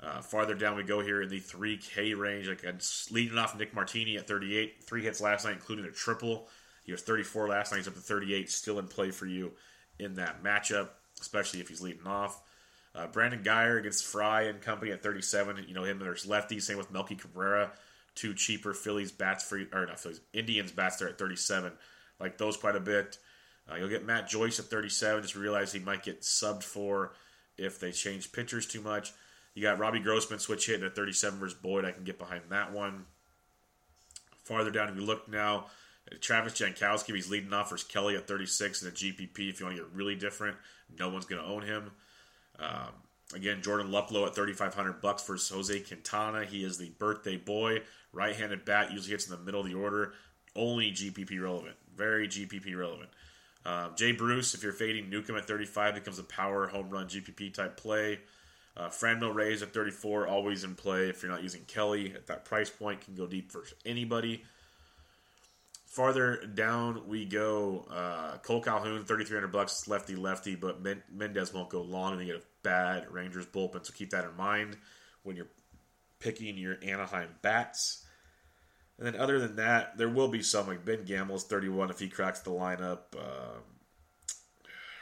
Uh, 0.00 0.20
farther 0.20 0.54
down 0.54 0.76
we 0.76 0.84
go 0.84 1.00
here 1.00 1.20
in 1.20 1.28
the 1.28 1.40
3K 1.40 2.16
range. 2.16 2.48
Like 2.48 2.64
leading 3.10 3.36
off 3.36 3.58
Nick 3.58 3.74
Martini 3.74 4.16
at 4.16 4.28
38, 4.28 4.84
three 4.84 5.02
hits 5.02 5.20
last 5.20 5.44
night, 5.44 5.54
including 5.54 5.84
a 5.84 5.90
triple. 5.90 6.46
He 6.84 6.92
was 6.92 7.02
34 7.02 7.48
last 7.48 7.72
night. 7.72 7.78
He's 7.78 7.88
up 7.88 7.94
to 7.94 8.00
38, 8.00 8.48
still 8.48 8.78
in 8.78 8.86
play 8.86 9.10
for 9.10 9.26
you 9.26 9.50
in 9.98 10.14
that 10.14 10.44
matchup, 10.44 10.90
especially 11.20 11.58
if 11.58 11.68
he's 11.68 11.80
leading 11.80 12.06
off. 12.06 12.40
Uh, 12.94 13.08
Brandon 13.08 13.42
Guyer 13.42 13.80
against 13.80 14.04
Fry 14.04 14.42
and 14.42 14.60
company 14.60 14.92
at 14.92 15.02
37. 15.02 15.64
You 15.66 15.74
know 15.74 15.82
him. 15.82 15.98
There's 15.98 16.24
lefty. 16.24 16.60
Same 16.60 16.78
with 16.78 16.92
Melky 16.92 17.16
Cabrera. 17.16 17.72
Two 18.14 18.32
cheaper 18.32 18.74
Phillies 18.74 19.10
bats 19.10 19.42
for 19.42 19.60
or 19.72 19.86
not 19.86 19.98
Phillies 19.98 20.20
Indians 20.32 20.70
bats 20.70 20.98
there 20.98 21.08
at 21.08 21.18
37. 21.18 21.72
Like 22.20 22.38
those 22.38 22.56
quite 22.56 22.76
a 22.76 22.80
bit. 22.80 23.18
Uh, 23.70 23.76
you'll 23.76 23.88
get 23.88 24.04
Matt 24.04 24.28
Joyce 24.28 24.58
at 24.58 24.66
37. 24.66 25.22
Just 25.22 25.34
realize 25.34 25.72
he 25.72 25.78
might 25.78 26.02
get 26.02 26.20
subbed 26.22 26.62
for 26.62 27.12
if 27.58 27.80
they 27.80 27.92
change 27.92 28.32
pitchers 28.32 28.66
too 28.66 28.80
much. 28.80 29.12
You 29.54 29.62
got 29.62 29.78
Robbie 29.78 30.00
Grossman 30.00 30.38
switch 30.38 30.66
hitting 30.66 30.84
at 30.84 30.94
37 30.94 31.38
versus 31.38 31.58
Boyd. 31.58 31.84
I 31.84 31.92
can 31.92 32.04
get 32.04 32.18
behind 32.18 32.42
that 32.50 32.72
one. 32.72 33.06
Farther 34.44 34.70
down, 34.70 34.88
if 34.90 34.96
you 34.96 35.02
look 35.02 35.28
now, 35.28 35.66
Travis 36.20 36.52
Jankowski, 36.52 37.14
he's 37.14 37.30
leading 37.30 37.52
off 37.52 37.70
versus 37.70 37.86
Kelly 37.86 38.16
at 38.16 38.28
36 38.28 38.82
in 38.82 38.90
the 38.90 38.94
GPP. 38.94 39.50
If 39.50 39.60
you 39.60 39.66
want 39.66 39.76
to 39.78 39.82
get 39.82 39.92
really 39.92 40.14
different, 40.14 40.56
no 40.98 41.08
one's 41.08 41.24
going 41.24 41.42
to 41.42 41.48
own 41.48 41.62
him. 41.62 41.90
Um, 42.58 42.92
again, 43.34 43.62
Jordan 43.62 43.90
Luplow 43.90 44.26
at 44.26 44.34
3,500 44.34 45.00
bucks 45.00 45.26
versus 45.26 45.48
Jose 45.48 45.80
Quintana. 45.80 46.44
He 46.44 46.64
is 46.64 46.78
the 46.78 46.90
birthday 46.90 47.36
boy, 47.36 47.82
right-handed 48.12 48.64
bat, 48.64 48.92
usually 48.92 49.12
hits 49.12 49.26
in 49.26 49.32
the 49.32 49.42
middle 49.42 49.60
of 49.60 49.66
the 49.66 49.74
order. 49.74 50.12
Only 50.54 50.90
GPP 50.92 51.42
relevant, 51.42 51.76
very 51.94 52.28
GPP 52.28 52.78
relevant. 52.78 53.10
Um, 53.66 53.90
Jay 53.96 54.12
Bruce, 54.12 54.54
if 54.54 54.62
you're 54.62 54.72
fading 54.72 55.10
Newcomb 55.10 55.36
at 55.36 55.46
35, 55.46 55.94
becomes 55.94 56.20
a 56.20 56.24
power 56.24 56.68
home 56.68 56.88
run 56.88 57.08
GPP 57.08 57.52
type 57.52 57.76
play. 57.76 58.20
Uh, 58.76 58.88
Franmil 58.88 59.34
Reyes 59.34 59.62
at 59.62 59.74
34, 59.74 60.28
always 60.28 60.62
in 60.62 60.76
play. 60.76 61.08
If 61.08 61.22
you're 61.22 61.32
not 61.32 61.42
using 61.42 61.62
Kelly 61.62 62.12
at 62.14 62.28
that 62.28 62.44
price 62.44 62.70
point, 62.70 63.00
can 63.00 63.16
go 63.16 63.26
deep 63.26 63.50
for 63.50 63.64
anybody. 63.84 64.44
Farther 65.86 66.46
down 66.46 67.08
we 67.08 67.24
go. 67.24 67.86
Uh, 67.90 68.36
Cole 68.38 68.60
Calhoun, 68.60 68.98
3,300 68.98 69.48
bucks, 69.48 69.88
lefty 69.88 70.14
lefty, 70.14 70.54
but 70.54 70.80
Mendez 71.10 71.52
won't 71.52 71.70
go 71.70 71.80
long 71.82 72.12
and 72.12 72.20
they 72.20 72.26
get 72.26 72.36
a 72.36 72.42
bad 72.62 73.10
Rangers 73.10 73.46
bullpen. 73.46 73.84
So 73.84 73.92
keep 73.92 74.10
that 74.10 74.24
in 74.24 74.36
mind 74.36 74.76
when 75.24 75.36
you're 75.36 75.48
picking 76.20 76.56
your 76.56 76.76
Anaheim 76.82 77.30
bats. 77.42 78.05
And 78.98 79.06
then 79.06 79.16
other 79.16 79.38
than 79.38 79.56
that, 79.56 79.98
there 79.98 80.08
will 80.08 80.28
be 80.28 80.42
some 80.42 80.66
like 80.66 80.84
Ben 80.84 81.04
Gamel's 81.04 81.44
31 81.44 81.90
if 81.90 81.98
he 81.98 82.08
cracks 82.08 82.40
the 82.40 82.50
lineup. 82.50 83.00
Uh, 83.16 83.58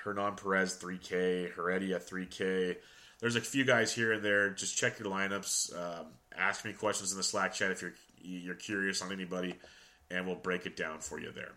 Hernan 0.02 0.34
Perez 0.34 0.76
3K, 0.76 1.52
Heredia 1.54 1.98
3K. 1.98 2.76
There's 3.20 3.36
a 3.36 3.40
few 3.40 3.64
guys 3.64 3.92
here 3.92 4.12
and 4.12 4.24
there. 4.24 4.50
Just 4.50 4.76
check 4.76 4.98
your 4.98 5.08
lineups. 5.08 5.74
Um, 5.74 6.06
ask 6.36 6.64
me 6.64 6.72
questions 6.72 7.12
in 7.12 7.16
the 7.16 7.24
Slack 7.24 7.54
chat 7.54 7.70
if 7.70 7.80
you're 7.82 7.94
you're 8.26 8.54
curious 8.54 9.02
on 9.02 9.12
anybody 9.12 9.54
and 10.10 10.26
we'll 10.26 10.36
break 10.36 10.66
it 10.66 10.76
down 10.76 11.00
for 11.00 11.20
you 11.20 11.30
there. 11.32 11.52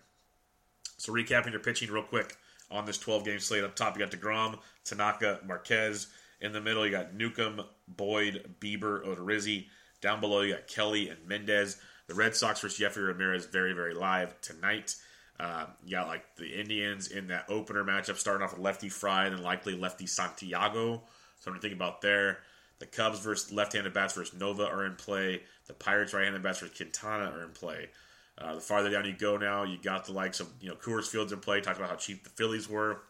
So, 0.97 1.13
recapping 1.13 1.51
your 1.51 1.59
pitching 1.59 1.91
real 1.91 2.03
quick 2.03 2.35
on 2.71 2.85
this 2.85 2.97
12 2.97 3.25
game 3.25 3.39
slate. 3.39 3.63
Up 3.63 3.75
top, 3.75 3.97
you 3.97 4.05
got 4.05 4.11
DeGrom, 4.11 4.59
Tanaka, 4.83 5.39
Marquez. 5.45 6.07
In 6.41 6.53
the 6.53 6.61
middle, 6.61 6.85
you 6.85 6.91
got 6.91 7.15
Newcomb, 7.15 7.61
Boyd, 7.87 8.55
Bieber, 8.59 9.05
Odorizzi. 9.05 9.67
Down 10.01 10.21
below, 10.21 10.41
you 10.41 10.53
got 10.53 10.67
Kelly 10.67 11.09
and 11.09 11.27
Mendez. 11.27 11.77
The 12.07 12.15
Red 12.15 12.35
Sox 12.35 12.61
versus 12.61 12.77
Jeffrey 12.77 13.03
Ramirez, 13.03 13.45
very, 13.45 13.73
very 13.73 13.93
live 13.93 14.39
tonight. 14.41 14.95
Uh, 15.39 15.65
you 15.85 15.91
got 15.91 16.07
like 16.07 16.23
the 16.37 16.59
Indians 16.59 17.09
in 17.09 17.27
that 17.27 17.45
opener 17.49 17.83
matchup, 17.83 18.17
starting 18.17 18.43
off 18.43 18.53
with 18.53 18.61
lefty 18.61 18.89
Fry 18.89 19.25
and 19.25 19.35
then 19.35 19.43
likely 19.43 19.75
lefty 19.75 20.07
Santiago. 20.07 21.03
Something 21.39 21.61
to 21.61 21.67
think 21.67 21.75
about 21.75 22.01
there. 22.01 22.39
The 22.79 22.85
Cubs 22.85 23.19
versus 23.19 23.51
left-handed 23.51 23.93
bats 23.93 24.13
versus 24.13 24.39
Nova 24.39 24.67
are 24.67 24.85
in 24.85 24.95
play. 24.95 25.41
The 25.67 25.73
Pirates 25.73 26.13
right-handed 26.13 26.43
bats 26.43 26.59
versus 26.59 26.77
Quintana 26.77 27.31
are 27.31 27.43
in 27.43 27.51
play. 27.51 27.89
Uh, 28.37 28.55
the 28.55 28.61
farther 28.61 28.89
down 28.89 29.05
you 29.05 29.13
go 29.13 29.35
now, 29.35 29.63
you 29.63 29.77
got 29.81 30.05
the 30.05 30.11
likes 30.11 30.39
of 30.39 30.47
you 30.61 30.69
know 30.69 30.75
Coors 30.75 31.07
Fields 31.07 31.31
in 31.31 31.39
play. 31.39 31.59
Talked 31.59 31.77
about 31.77 31.89
how 31.89 31.95
cheap 31.95 32.23
the 32.23 32.29
Phillies 32.29 32.69
were. 32.69 33.01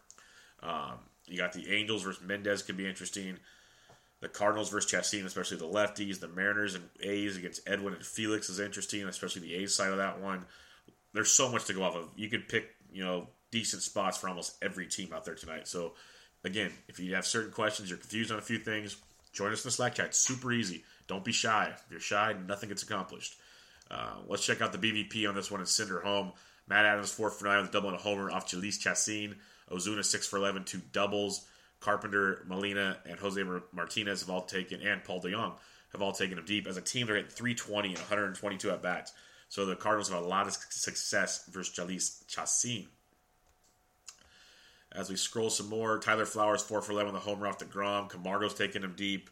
Um, 0.63 0.99
you 1.27 1.37
got 1.37 1.53
the 1.53 1.69
Angels 1.73 2.03
versus 2.03 2.23
Mendez 2.23 2.63
could 2.63 2.77
be 2.77 2.87
interesting. 2.87 3.37
The 4.19 4.27
Cardinals 4.27 4.69
versus 4.69 4.89
Chacin, 4.89 5.25
especially 5.25 5.57
the 5.57 5.65
lefties. 5.65 6.19
The 6.19 6.27
Mariners 6.27 6.75
and 6.75 6.89
A's 7.01 7.37
against 7.37 7.61
Edwin 7.67 7.93
and 7.93 8.05
Felix 8.05 8.49
is 8.49 8.59
interesting, 8.59 9.03
especially 9.03 9.41
the 9.41 9.55
A's 9.55 9.75
side 9.75 9.91
of 9.91 9.97
that 9.97 10.19
one. 10.21 10.45
There's 11.13 11.31
so 11.31 11.51
much 11.51 11.65
to 11.65 11.73
go 11.73 11.83
off 11.83 11.95
of. 11.95 12.09
You 12.15 12.29
could 12.29 12.47
pick 12.47 12.75
you 12.91 13.03
know 13.03 13.27
decent 13.51 13.83
spots 13.83 14.17
for 14.17 14.29
almost 14.29 14.55
every 14.61 14.87
team 14.87 15.13
out 15.13 15.25
there 15.25 15.35
tonight. 15.35 15.67
So 15.67 15.93
again, 16.43 16.71
if 16.87 16.99
you 16.99 17.15
have 17.15 17.25
certain 17.25 17.51
questions, 17.51 17.89
you're 17.89 17.99
confused 17.99 18.31
on 18.31 18.39
a 18.39 18.41
few 18.41 18.57
things, 18.57 18.97
join 19.33 19.51
us 19.51 19.63
in 19.63 19.67
the 19.67 19.71
Slack 19.71 19.95
chat. 19.95 20.15
super 20.15 20.51
easy. 20.51 20.83
Don't 21.07 21.23
be 21.23 21.31
shy. 21.31 21.71
If 21.73 21.83
you're 21.89 21.99
shy, 21.99 22.35
nothing 22.47 22.69
gets 22.69 22.83
accomplished. 22.83 23.37
Uh, 23.89 24.15
let's 24.27 24.45
check 24.45 24.61
out 24.61 24.73
the 24.73 24.77
BVP 24.77 25.27
on 25.27 25.35
this 25.35 25.49
one 25.49 25.61
and 25.61 25.69
send 25.69 25.89
her 25.89 26.01
home. 26.01 26.33
Matt 26.67 26.85
Adams, 26.85 27.11
4 27.11 27.29
for 27.29 27.45
9 27.45 27.61
with 27.61 27.69
a 27.69 27.71
double 27.71 27.89
and 27.89 27.97
a 27.97 28.01
homer 28.01 28.29
off 28.29 28.49
Jhoulys 28.49 28.79
Chacin. 28.79 29.35
Ozuna, 29.71 30.03
6 30.03 30.27
for 30.27 30.37
11, 30.37 30.65
two 30.65 30.81
doubles. 30.91 31.45
Carpenter, 31.79 32.43
Molina, 32.47 32.97
and 33.05 33.19
Jose 33.19 33.41
Martinez 33.71 34.21
have 34.21 34.29
all 34.29 34.43
taken, 34.43 34.81
and 34.81 35.03
Paul 35.03 35.21
DeJong 35.21 35.53
have 35.91 36.01
all 36.01 36.11
taken 36.11 36.37
him 36.37 36.45
deep. 36.45 36.67
As 36.67 36.77
a 36.77 36.81
team, 36.81 37.07
they're 37.07 37.17
at 37.17 37.31
320 37.31 37.89
and 37.89 37.97
122 37.97 38.69
at 38.71 38.81
bats. 38.81 39.13
So 39.49 39.65
the 39.65 39.75
Cardinals 39.75 40.09
have 40.09 40.23
a 40.23 40.27
lot 40.27 40.47
of 40.47 40.53
success 40.53 41.45
versus 41.51 41.73
Jhoulys 41.75 42.25
Chacin. 42.27 42.87
As 44.91 45.09
we 45.09 45.15
scroll 45.15 45.49
some 45.49 45.69
more, 45.69 45.99
Tyler 45.99 46.25
Flowers, 46.25 46.61
4 46.61 46.81
for 46.81 46.91
11 46.91 47.13
with 47.13 47.21
a 47.21 47.25
homer 47.25 47.47
off 47.47 47.59
DeGrom. 47.59 48.09
Camargo's 48.09 48.53
taking 48.53 48.81
him 48.81 48.93
deep. 48.95 49.29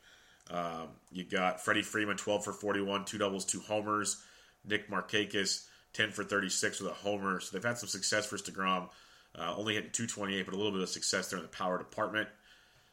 Um, 0.51 0.89
you 1.11 1.23
got 1.23 1.63
Freddie 1.63 1.81
Freeman, 1.81 2.17
12 2.17 2.43
for 2.43 2.53
41, 2.53 3.05
two 3.05 3.17
doubles, 3.17 3.45
two 3.45 3.61
homers. 3.61 4.21
Nick 4.63 4.89
Markakis, 4.89 5.65
10 5.93 6.11
for 6.11 6.23
36 6.23 6.81
with 6.81 6.91
a 6.91 6.93
homer. 6.93 7.39
So 7.39 7.49
they've 7.51 7.63
had 7.63 7.77
some 7.77 7.89
success 7.89 8.25
for 8.25 8.37
DeGrom. 8.37 8.89
Uh, 9.37 9.53
only 9.57 9.75
hitting 9.75 9.91
228, 9.91 10.45
but 10.45 10.53
a 10.53 10.57
little 10.57 10.71
bit 10.71 10.81
of 10.81 10.89
success 10.89 11.29
there 11.29 11.37
in 11.37 11.43
the 11.43 11.49
power 11.49 11.77
department. 11.77 12.29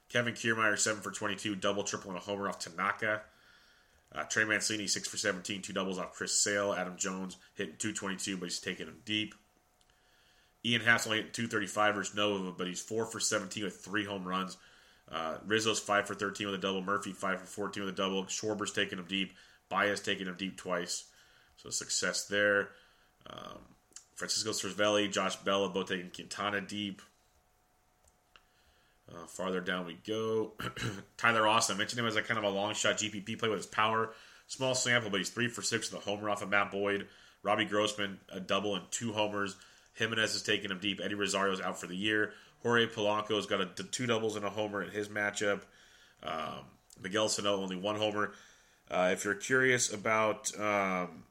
Kevin 0.08 0.34
Kiermaier, 0.34 0.78
7 0.78 1.00
for 1.00 1.10
22, 1.10 1.54
double, 1.56 1.84
triple, 1.84 2.10
and 2.10 2.18
a 2.18 2.22
homer 2.22 2.48
off 2.48 2.58
Tanaka. 2.58 3.22
Uh, 4.14 4.24
Trey 4.24 4.44
Mancini, 4.44 4.86
6 4.86 5.08
for 5.08 5.16
17, 5.16 5.62
two 5.62 5.72
doubles 5.72 5.98
off 5.98 6.12
Chris 6.12 6.36
Sale. 6.36 6.74
Adam 6.74 6.96
Jones 6.96 7.36
hitting 7.54 7.76
222, 7.78 8.36
but 8.36 8.46
he's 8.46 8.58
taking 8.58 8.86
them 8.86 8.98
deep. 9.04 9.34
Ian 10.64 10.82
only 10.82 11.18
hitting 11.18 11.32
235 11.32 11.94
versus 11.94 12.14
Nova, 12.14 12.52
but 12.52 12.66
he's 12.66 12.80
4 12.80 13.06
for 13.06 13.20
17 13.20 13.64
with 13.64 13.76
three 13.76 14.04
home 14.04 14.24
runs. 14.24 14.58
Uh, 15.10 15.38
Rizzo's 15.46 15.80
5 15.80 16.06
for 16.06 16.14
13 16.14 16.46
with 16.46 16.56
a 16.56 16.58
double. 16.58 16.82
Murphy 16.82 17.12
5 17.12 17.40
for 17.40 17.46
14 17.46 17.84
with 17.84 17.94
a 17.94 17.96
double. 17.96 18.24
Schwarber's 18.24 18.72
taking 18.72 18.98
him 18.98 19.06
deep. 19.06 19.32
Baez 19.68 20.00
taking 20.00 20.26
him 20.26 20.36
deep 20.38 20.56
twice. 20.56 21.04
So 21.56 21.70
success 21.70 22.26
there. 22.26 22.70
Um, 23.28 23.60
Francisco 24.22 24.52
Cervelli, 24.52 25.10
Josh 25.10 25.34
Bella, 25.36 25.68
both 25.68 25.88
taking 25.88 26.10
Quintana 26.10 26.60
deep. 26.60 27.02
Uh, 29.12 29.26
farther 29.26 29.60
down 29.60 29.84
we 29.84 29.98
go. 30.06 30.52
Tyler 31.16 31.46
Austin. 31.46 31.74
I 31.74 31.78
mentioned 31.78 31.98
him 31.98 32.06
as 32.06 32.14
a 32.14 32.22
kind 32.22 32.38
of 32.38 32.44
a 32.44 32.48
long 32.48 32.72
shot 32.74 32.98
GPP 32.98 33.36
play 33.38 33.48
with 33.48 33.58
his 33.58 33.66
power. 33.66 34.14
Small 34.46 34.76
sample, 34.76 35.10
but 35.10 35.18
he's 35.18 35.30
three 35.30 35.48
for 35.48 35.60
six 35.60 35.90
with 35.90 36.02
a 36.02 36.04
homer 36.04 36.30
off 36.30 36.40
of 36.40 36.50
Matt 36.50 36.70
Boyd. 36.70 37.08
Robbie 37.42 37.64
Grossman, 37.64 38.20
a 38.30 38.38
double 38.38 38.76
and 38.76 38.84
two 38.92 39.12
homers. 39.12 39.56
Jimenez 39.94 40.36
is 40.36 40.42
taking 40.42 40.70
him 40.70 40.78
deep. 40.78 41.00
Eddie 41.02 41.16
Rosario's 41.16 41.60
out 41.60 41.80
for 41.80 41.88
the 41.88 41.96
year. 41.96 42.32
Jorge 42.62 42.86
Polanco's 42.86 43.46
got 43.46 43.60
a, 43.60 43.66
two 43.66 44.06
doubles 44.06 44.36
and 44.36 44.44
a 44.44 44.50
homer 44.50 44.82
in 44.82 44.90
his 44.90 45.08
matchup. 45.08 45.62
Um, 46.22 46.60
Miguel 47.02 47.28
Sano 47.28 47.60
only 47.60 47.76
one 47.76 47.96
homer. 47.96 48.32
Uh, 48.88 49.10
if 49.12 49.24
you're 49.24 49.34
curious 49.34 49.92
about 49.92 50.56
um, 50.60 51.24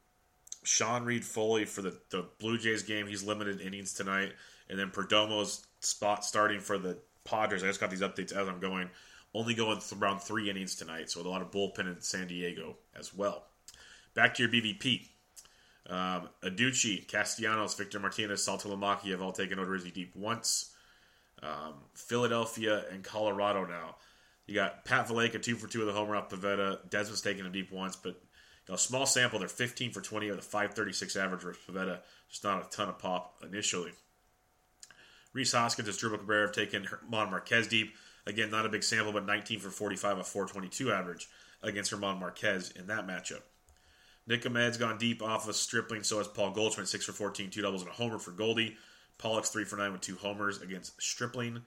Sean 0.64 1.04
Reid-Foley 1.04 1.66
for 1.66 1.82
the, 1.82 1.98
the 2.10 2.26
Blue 2.40 2.58
Jays 2.58 2.84
game, 2.84 3.08
he's 3.08 3.24
limited 3.24 3.62
innings 3.62 3.94
tonight. 3.94 4.34
And 4.70 4.80
then 4.80 4.90
Perdomo's 4.90 5.66
spot 5.80 6.24
starting 6.24 6.60
for 6.60 6.78
the 6.78 6.98
Padres. 7.24 7.64
I 7.64 7.68
just 7.68 7.80
got 7.80 7.90
these 7.90 8.02
updates 8.02 8.32
as 8.32 8.48
I'm 8.48 8.60
going. 8.60 8.90
Only 9.34 9.54
going 9.54 9.80
th- 9.80 10.00
around 10.00 10.20
three 10.20 10.50
innings 10.50 10.76
tonight, 10.76 11.10
so 11.10 11.22
a 11.22 11.24
lot 11.24 11.42
of 11.42 11.52
bullpen 11.52 11.88
in 11.88 12.02
San 12.02 12.28
Diego 12.28 12.76
as 12.98 13.14
well. 13.14 13.46
Back 14.14 14.36
to 14.36 14.44
your 14.44 14.52
BVP. 14.52 15.08
Um, 15.90 16.30
Adduci, 16.44 17.08
Castellanos, 17.08 17.74
Victor 17.76 18.00
Martinez, 18.00 18.46
Saltalamacchia 18.46 19.12
have 19.12 19.22
all 19.22 19.32
taken 19.32 19.58
Odorizzi 19.58 19.94
deep 19.94 20.16
once. 20.16 20.74
Um, 21.42 21.74
Philadelphia 21.94 22.86
and 22.92 23.04
Colorado 23.04 23.66
now. 23.66 23.96
You 24.48 24.56
got 24.56 24.86
Pat 24.86 25.08
Valaika, 25.08 25.42
two 25.42 25.56
for 25.56 25.68
two 25.68 25.82
of 25.82 25.88
the 25.88 25.94
homer 25.94 26.16
off 26.16 26.30
Pivetta. 26.30 26.90
Desmond's 26.90 27.22
taking 27.22 27.46
him 27.46 27.52
deep 27.52 27.72
once, 27.72 27.96
but 27.96 28.22
you 28.68 28.74
know, 28.74 28.78
small 28.78 29.06
sample. 29.06 29.40
They're 29.40 29.48
15 29.48 29.92
for 29.92 30.02
20 30.02 30.30
of 30.30 30.36
the 30.38 30.42
536 30.42 31.16
average 31.16 31.42
versus 31.42 31.64
Pivetta. 31.68 32.00
Just 32.30 32.44
not 32.44 32.66
a 32.66 32.70
ton 32.70 32.90
of 32.90 33.00
pop 33.00 33.36
initially. 33.44 33.92
Rhys 35.34 35.52
Hoskins 35.54 35.88
and 35.88 35.98
Asdrubal 35.98 36.20
Cabrera 36.20 36.48
have 36.48 36.56
taken 36.56 36.84
German 36.84 37.32
Marquez 37.32 37.68
deep. 37.68 37.94
Again, 38.28 38.52
not 38.52 38.66
a 38.66 38.70
big 38.70 38.84
sample, 38.84 39.14
but 39.14 39.26
19 39.26 39.60
for 39.60 39.70
45, 39.70 40.20
a 40.20 40.24
422 40.24 40.92
average 40.92 41.28
against 41.64 41.90
German 41.90 42.20
Marquez 42.20 42.72
in 42.72 42.88
that 42.88 43.08
matchup. 43.08 43.42
Nick 44.28 44.46
Ahmed's 44.46 44.78
gone 44.78 44.98
deep 44.98 45.24
off 45.24 45.48
of 45.48 45.56
Stripling, 45.56 46.04
so 46.04 46.20
has 46.20 46.28
Paul 46.28 46.52
Goldschmidt, 46.52 46.88
6 46.88 47.06
for 47.06 47.12
14, 47.14 47.50
two 47.50 47.62
doubles 47.62 47.82
and 47.82 47.90
a 47.90 47.94
homer 47.94 48.20
for 48.20 48.32
Goldie. 48.32 48.78
Pollock's 49.18 49.50
3 49.50 49.66
for 49.66 49.78
9 49.78 49.92
with 49.92 50.02
two 50.02 50.16
homers 50.16 50.62
against 50.62 51.02
Stripling. 51.02 51.62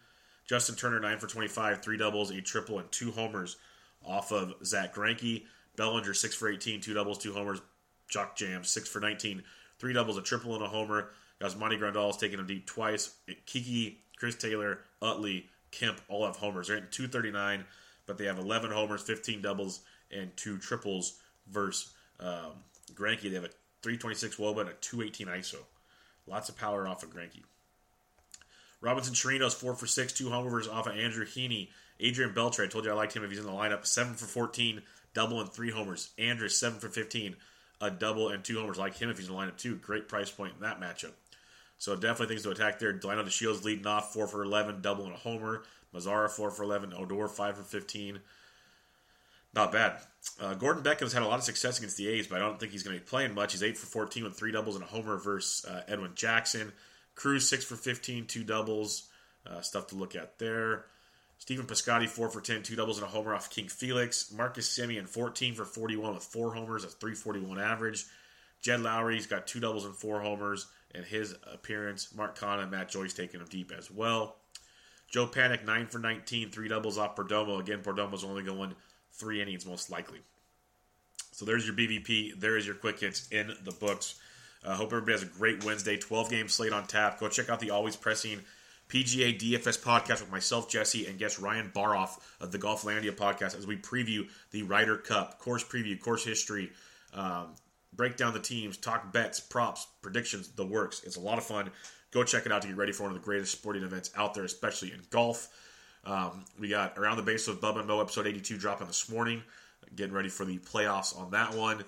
Justin 0.46 0.76
Turner, 0.76 1.00
9 1.00 1.18
for 1.18 1.26
25, 1.26 1.82
three 1.82 1.96
doubles, 1.96 2.30
a 2.30 2.40
triple, 2.40 2.78
and 2.78 2.90
two 2.92 3.10
homers 3.10 3.56
off 4.04 4.30
of 4.32 4.54
Zack 4.64 4.94
Greinke. 4.94 5.44
Bellinger, 5.76 6.14
6 6.14 6.34
for 6.34 6.50
18, 6.50 6.80
two 6.80 6.94
doubles, 6.94 7.18
two 7.18 7.32
homers. 7.32 7.60
Jock 8.08 8.36
Jam, 8.36 8.64
6 8.64 8.88
for 8.88 9.00
19, 9.00 9.42
three 9.78 9.92
doubles, 9.92 10.18
a 10.18 10.22
triple, 10.22 10.54
and 10.54 10.62
a 10.62 10.68
homer. 10.68 11.10
Yasmani 11.40 11.78
Grandal's 11.78 12.16
taking 12.16 12.38
him 12.38 12.46
deep 12.46 12.66
twice. 12.66 13.14
Kiki, 13.46 13.98
Chris 14.16 14.36
Taylor, 14.36 14.80
Utley, 15.02 15.48
Kemp 15.70 16.00
all 16.08 16.26
have 16.26 16.36
homers. 16.36 16.68
They're 16.68 16.76
at 16.76 16.92
239, 16.92 17.64
but 18.06 18.18
they 18.18 18.26
have 18.26 18.38
11 18.38 18.70
homers, 18.70 19.02
15 19.02 19.42
doubles, 19.42 19.80
and 20.10 20.34
two 20.36 20.58
triples 20.58 21.18
versus 21.50 21.92
um, 22.20 22.52
Greinke. 22.94 23.22
They 23.22 23.34
have 23.34 23.44
a 23.44 23.50
326 23.82 24.36
Woba 24.36 24.60
and 24.60 24.70
a 24.70 24.74
218 24.74 25.26
ISO. 25.26 25.56
Lots 26.26 26.48
of 26.48 26.56
power 26.56 26.86
off 26.86 27.02
of 27.02 27.10
Greinke. 27.12 27.42
Robinson 28.80 29.14
Chirinos, 29.14 29.54
4 29.54 29.74
for 29.74 29.86
6, 29.86 30.12
two 30.12 30.30
homers 30.30 30.68
off 30.68 30.86
of 30.86 30.96
Andrew 30.96 31.24
Heaney. 31.24 31.68
Adrian 32.00 32.34
Beltre, 32.34 32.64
I 32.64 32.68
told 32.68 32.84
you 32.84 32.90
I 32.90 32.94
liked 32.94 33.16
him 33.16 33.24
if 33.24 33.30
he's 33.30 33.38
in 33.38 33.46
the 33.46 33.52
lineup. 33.52 33.86
7 33.86 34.14
for 34.14 34.26
14, 34.26 34.82
double 35.14 35.40
and 35.40 35.50
three 35.50 35.70
homers. 35.70 36.10
Andrus, 36.18 36.58
7 36.58 36.78
for 36.78 36.88
15, 36.88 37.36
a 37.80 37.90
double 37.90 38.28
and 38.28 38.44
two 38.44 38.58
homers. 38.58 38.78
Like 38.78 38.96
him 38.96 39.10
if 39.10 39.18
he's 39.18 39.28
in 39.28 39.34
the 39.34 39.40
lineup 39.40 39.56
too. 39.56 39.76
Great 39.76 40.08
price 40.08 40.30
point 40.30 40.54
in 40.56 40.62
that 40.62 40.80
matchup. 40.80 41.12
So 41.78 41.94
definitely 41.94 42.28
things 42.28 42.42
to 42.42 42.50
attack 42.50 42.78
there. 42.78 42.92
Delino 42.92 43.24
DeShields 43.24 43.64
leading 43.64 43.86
off, 43.86 44.12
4 44.12 44.26
for 44.26 44.42
11, 44.42 44.80
double 44.80 45.04
and 45.04 45.14
a 45.14 45.18
homer. 45.18 45.62
Mazara, 45.94 46.30
4 46.30 46.50
for 46.50 46.62
11. 46.62 46.92
Odor, 46.96 47.28
5 47.28 47.56
for 47.56 47.62
15. 47.62 48.20
Not 49.54 49.72
bad. 49.72 49.98
Uh, 50.40 50.54
Gordon 50.54 50.82
Beckham's 50.82 51.12
had 51.12 51.22
a 51.22 51.28
lot 51.28 51.38
of 51.38 51.44
success 51.44 51.78
against 51.78 51.96
the 51.96 52.08
A's, 52.08 52.26
but 52.26 52.36
I 52.36 52.38
don't 52.40 52.58
think 52.58 52.72
he's 52.72 52.82
going 52.82 52.96
to 52.96 53.02
be 53.02 53.08
playing 53.08 53.34
much. 53.34 53.52
He's 53.52 53.62
8 53.62 53.76
for 53.76 53.86
14 53.86 54.24
with 54.24 54.34
three 54.34 54.50
doubles 54.50 54.74
and 54.74 54.84
a 54.84 54.88
homer 54.88 55.16
versus 55.16 55.64
uh, 55.64 55.82
Edwin 55.86 56.12
Jackson. 56.14 56.72
Cruz, 57.14 57.48
6 57.48 57.64
for 57.64 57.76
15, 57.76 58.26
two 58.26 58.42
doubles. 58.42 59.08
Uh, 59.46 59.60
stuff 59.60 59.88
to 59.88 59.94
look 59.94 60.16
at 60.16 60.38
there. 60.38 60.86
Stephen 61.44 61.66
Piscotty, 61.66 62.08
4 62.08 62.30
for 62.30 62.40
10, 62.40 62.62
two 62.62 62.74
doubles 62.74 62.96
and 62.96 63.06
a 63.06 63.10
homer 63.10 63.34
off 63.34 63.50
King 63.50 63.68
Felix. 63.68 64.32
Marcus 64.32 64.66
Semien, 64.66 65.06
14 65.06 65.54
for 65.54 65.66
41 65.66 66.14
with 66.14 66.24
four 66.24 66.54
homers, 66.54 66.84
a 66.84 66.88
341 66.88 67.60
average. 67.60 68.06
Jed 68.62 68.80
Lowrie's 68.80 69.26
got 69.26 69.46
two 69.46 69.60
doubles 69.60 69.84
and 69.84 69.94
four 69.94 70.22
homers 70.22 70.68
in 70.94 71.04
his 71.04 71.34
appearance. 71.52 72.14
Mark 72.16 72.38
Canha 72.38 72.62
and 72.62 72.70
Matt 72.70 72.88
Joyce 72.88 73.12
taking 73.12 73.40
him 73.40 73.46
deep 73.50 73.72
as 73.76 73.90
well. 73.90 74.36
Joe 75.10 75.26
Panik, 75.26 75.66
9 75.66 75.88
for 75.88 75.98
19, 75.98 76.50
three 76.50 76.68
doubles 76.68 76.96
off 76.96 77.14
Perdomo. 77.14 77.60
Again, 77.60 77.82
Perdomo's 77.82 78.24
only 78.24 78.42
going 78.42 78.74
three 79.12 79.42
innings, 79.42 79.66
most 79.66 79.90
likely. 79.90 80.20
So 81.32 81.44
there's 81.44 81.66
your 81.66 81.76
BVP. 81.76 82.40
There 82.40 82.56
is 82.56 82.64
your 82.64 82.76
quick 82.76 83.00
hits 83.00 83.28
in 83.28 83.52
the 83.64 83.72
books. 83.72 84.14
Uh, 84.64 84.76
hope 84.76 84.94
everybody 84.94 85.12
has 85.12 85.22
a 85.24 85.26
great 85.26 85.62
Wednesday. 85.62 85.98
12 85.98 86.30
game 86.30 86.48
slate 86.48 86.72
on 86.72 86.86
tap. 86.86 87.20
Go 87.20 87.28
check 87.28 87.50
out 87.50 87.60
the 87.60 87.68
Always 87.68 87.96
Pressing 87.96 88.40
PGA 88.88 89.38
DFS 89.38 89.80
podcast 89.80 90.20
with 90.20 90.30
myself, 90.30 90.68
Jesse, 90.68 91.06
and 91.06 91.18
guest 91.18 91.38
Ryan 91.38 91.70
Baroff 91.74 92.20
of 92.40 92.52
the 92.52 92.58
Golflandia 92.58 93.12
podcast 93.12 93.56
as 93.56 93.66
we 93.66 93.76
preview 93.76 94.28
the 94.50 94.62
Ryder 94.62 94.98
Cup, 94.98 95.38
course 95.38 95.64
preview, 95.64 95.98
course 95.98 96.24
history, 96.24 96.70
um, 97.12 97.54
break 97.92 98.16
down 98.16 98.34
the 98.34 98.40
teams, 98.40 98.76
talk 98.76 99.12
bets, 99.12 99.40
props, 99.40 99.86
predictions, 100.02 100.48
the 100.50 100.66
works. 100.66 101.02
It's 101.04 101.16
a 101.16 101.20
lot 101.20 101.38
of 101.38 101.44
fun. 101.44 101.70
Go 102.10 102.22
check 102.22 102.46
it 102.46 102.52
out 102.52 102.62
to 102.62 102.68
get 102.68 102.76
ready 102.76 102.92
for 102.92 103.04
one 103.04 103.12
of 103.12 103.18
the 103.18 103.24
greatest 103.24 103.52
sporting 103.52 103.82
events 103.82 104.10
out 104.16 104.34
there, 104.34 104.44
especially 104.44 104.92
in 104.92 105.00
golf. 105.10 105.48
Um, 106.04 106.44
we 106.60 106.68
got 106.68 106.98
Around 106.98 107.16
the 107.16 107.22
Base 107.22 107.48
with 107.48 107.60
Bubba 107.60 107.84
Mo, 107.86 108.00
episode 108.00 108.26
82, 108.26 108.58
dropping 108.58 108.86
this 108.86 109.10
morning. 109.10 109.42
Getting 109.96 110.14
ready 110.14 110.28
for 110.28 110.44
the 110.44 110.58
playoffs 110.58 111.18
on 111.18 111.30
that 111.32 111.54
one. 111.54 111.84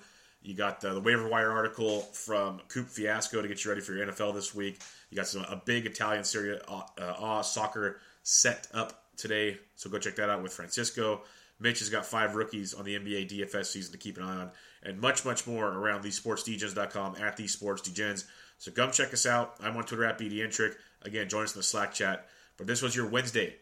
You 0.47 0.53
got 0.53 0.79
the, 0.79 0.93
the 0.93 1.01
waiver 1.01 1.27
wire 1.27 1.51
article 1.51 2.03
from 2.13 2.61
Coop 2.69 2.87
Fiasco 2.87 3.41
to 3.41 3.49
get 3.49 3.65
you 3.65 3.69
ready 3.69 3.81
for 3.81 3.91
your 3.91 4.07
NFL 4.07 4.33
this 4.33 4.55
week. 4.55 4.79
You 5.09 5.17
got 5.17 5.27
some 5.27 5.41
a 5.41 5.61
big 5.65 5.85
Italian 5.85 6.23
Serie 6.23 6.57
uh, 6.69 6.83
uh, 6.97 7.41
soccer 7.41 7.99
set 8.23 8.69
up 8.73 9.03
today, 9.17 9.57
so 9.75 9.89
go 9.89 9.99
check 9.99 10.15
that 10.15 10.29
out 10.29 10.41
with 10.41 10.53
Francisco. 10.53 11.23
Mitch 11.59 11.79
has 11.79 11.89
got 11.89 12.05
five 12.05 12.35
rookies 12.35 12.73
on 12.73 12.85
the 12.85 12.97
NBA 12.97 13.29
DFS 13.29 13.65
season 13.65 13.91
to 13.91 13.97
keep 13.97 14.15
an 14.15 14.23
eye 14.23 14.37
on, 14.37 14.51
and 14.83 15.01
much, 15.01 15.25
much 15.25 15.45
more 15.45 15.67
around 15.67 16.05
thesportsdegens.com 16.05 17.17
at 17.19 17.37
thesportsdegens. 17.37 18.23
So 18.57 18.71
come 18.71 18.91
check 18.91 19.11
us 19.11 19.25
out. 19.25 19.55
I'm 19.59 19.75
on 19.75 19.83
Twitter 19.83 20.05
at 20.05 20.17
BDentric. 20.17 20.75
Again, 21.01 21.27
join 21.27 21.43
us 21.43 21.55
in 21.55 21.59
the 21.59 21.63
Slack 21.63 21.93
chat. 21.93 22.29
But 22.55 22.67
this 22.67 22.81
was 22.81 22.95
your 22.95 23.09
Wednesday, 23.09 23.55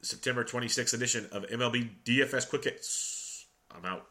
September 0.00 0.44
26th 0.44 0.94
edition 0.94 1.28
of 1.30 1.44
MLB 1.48 1.90
DFS 2.06 2.48
Quick 2.48 2.64
Hits. 2.64 3.44
I'm 3.70 3.84
out. 3.84 4.06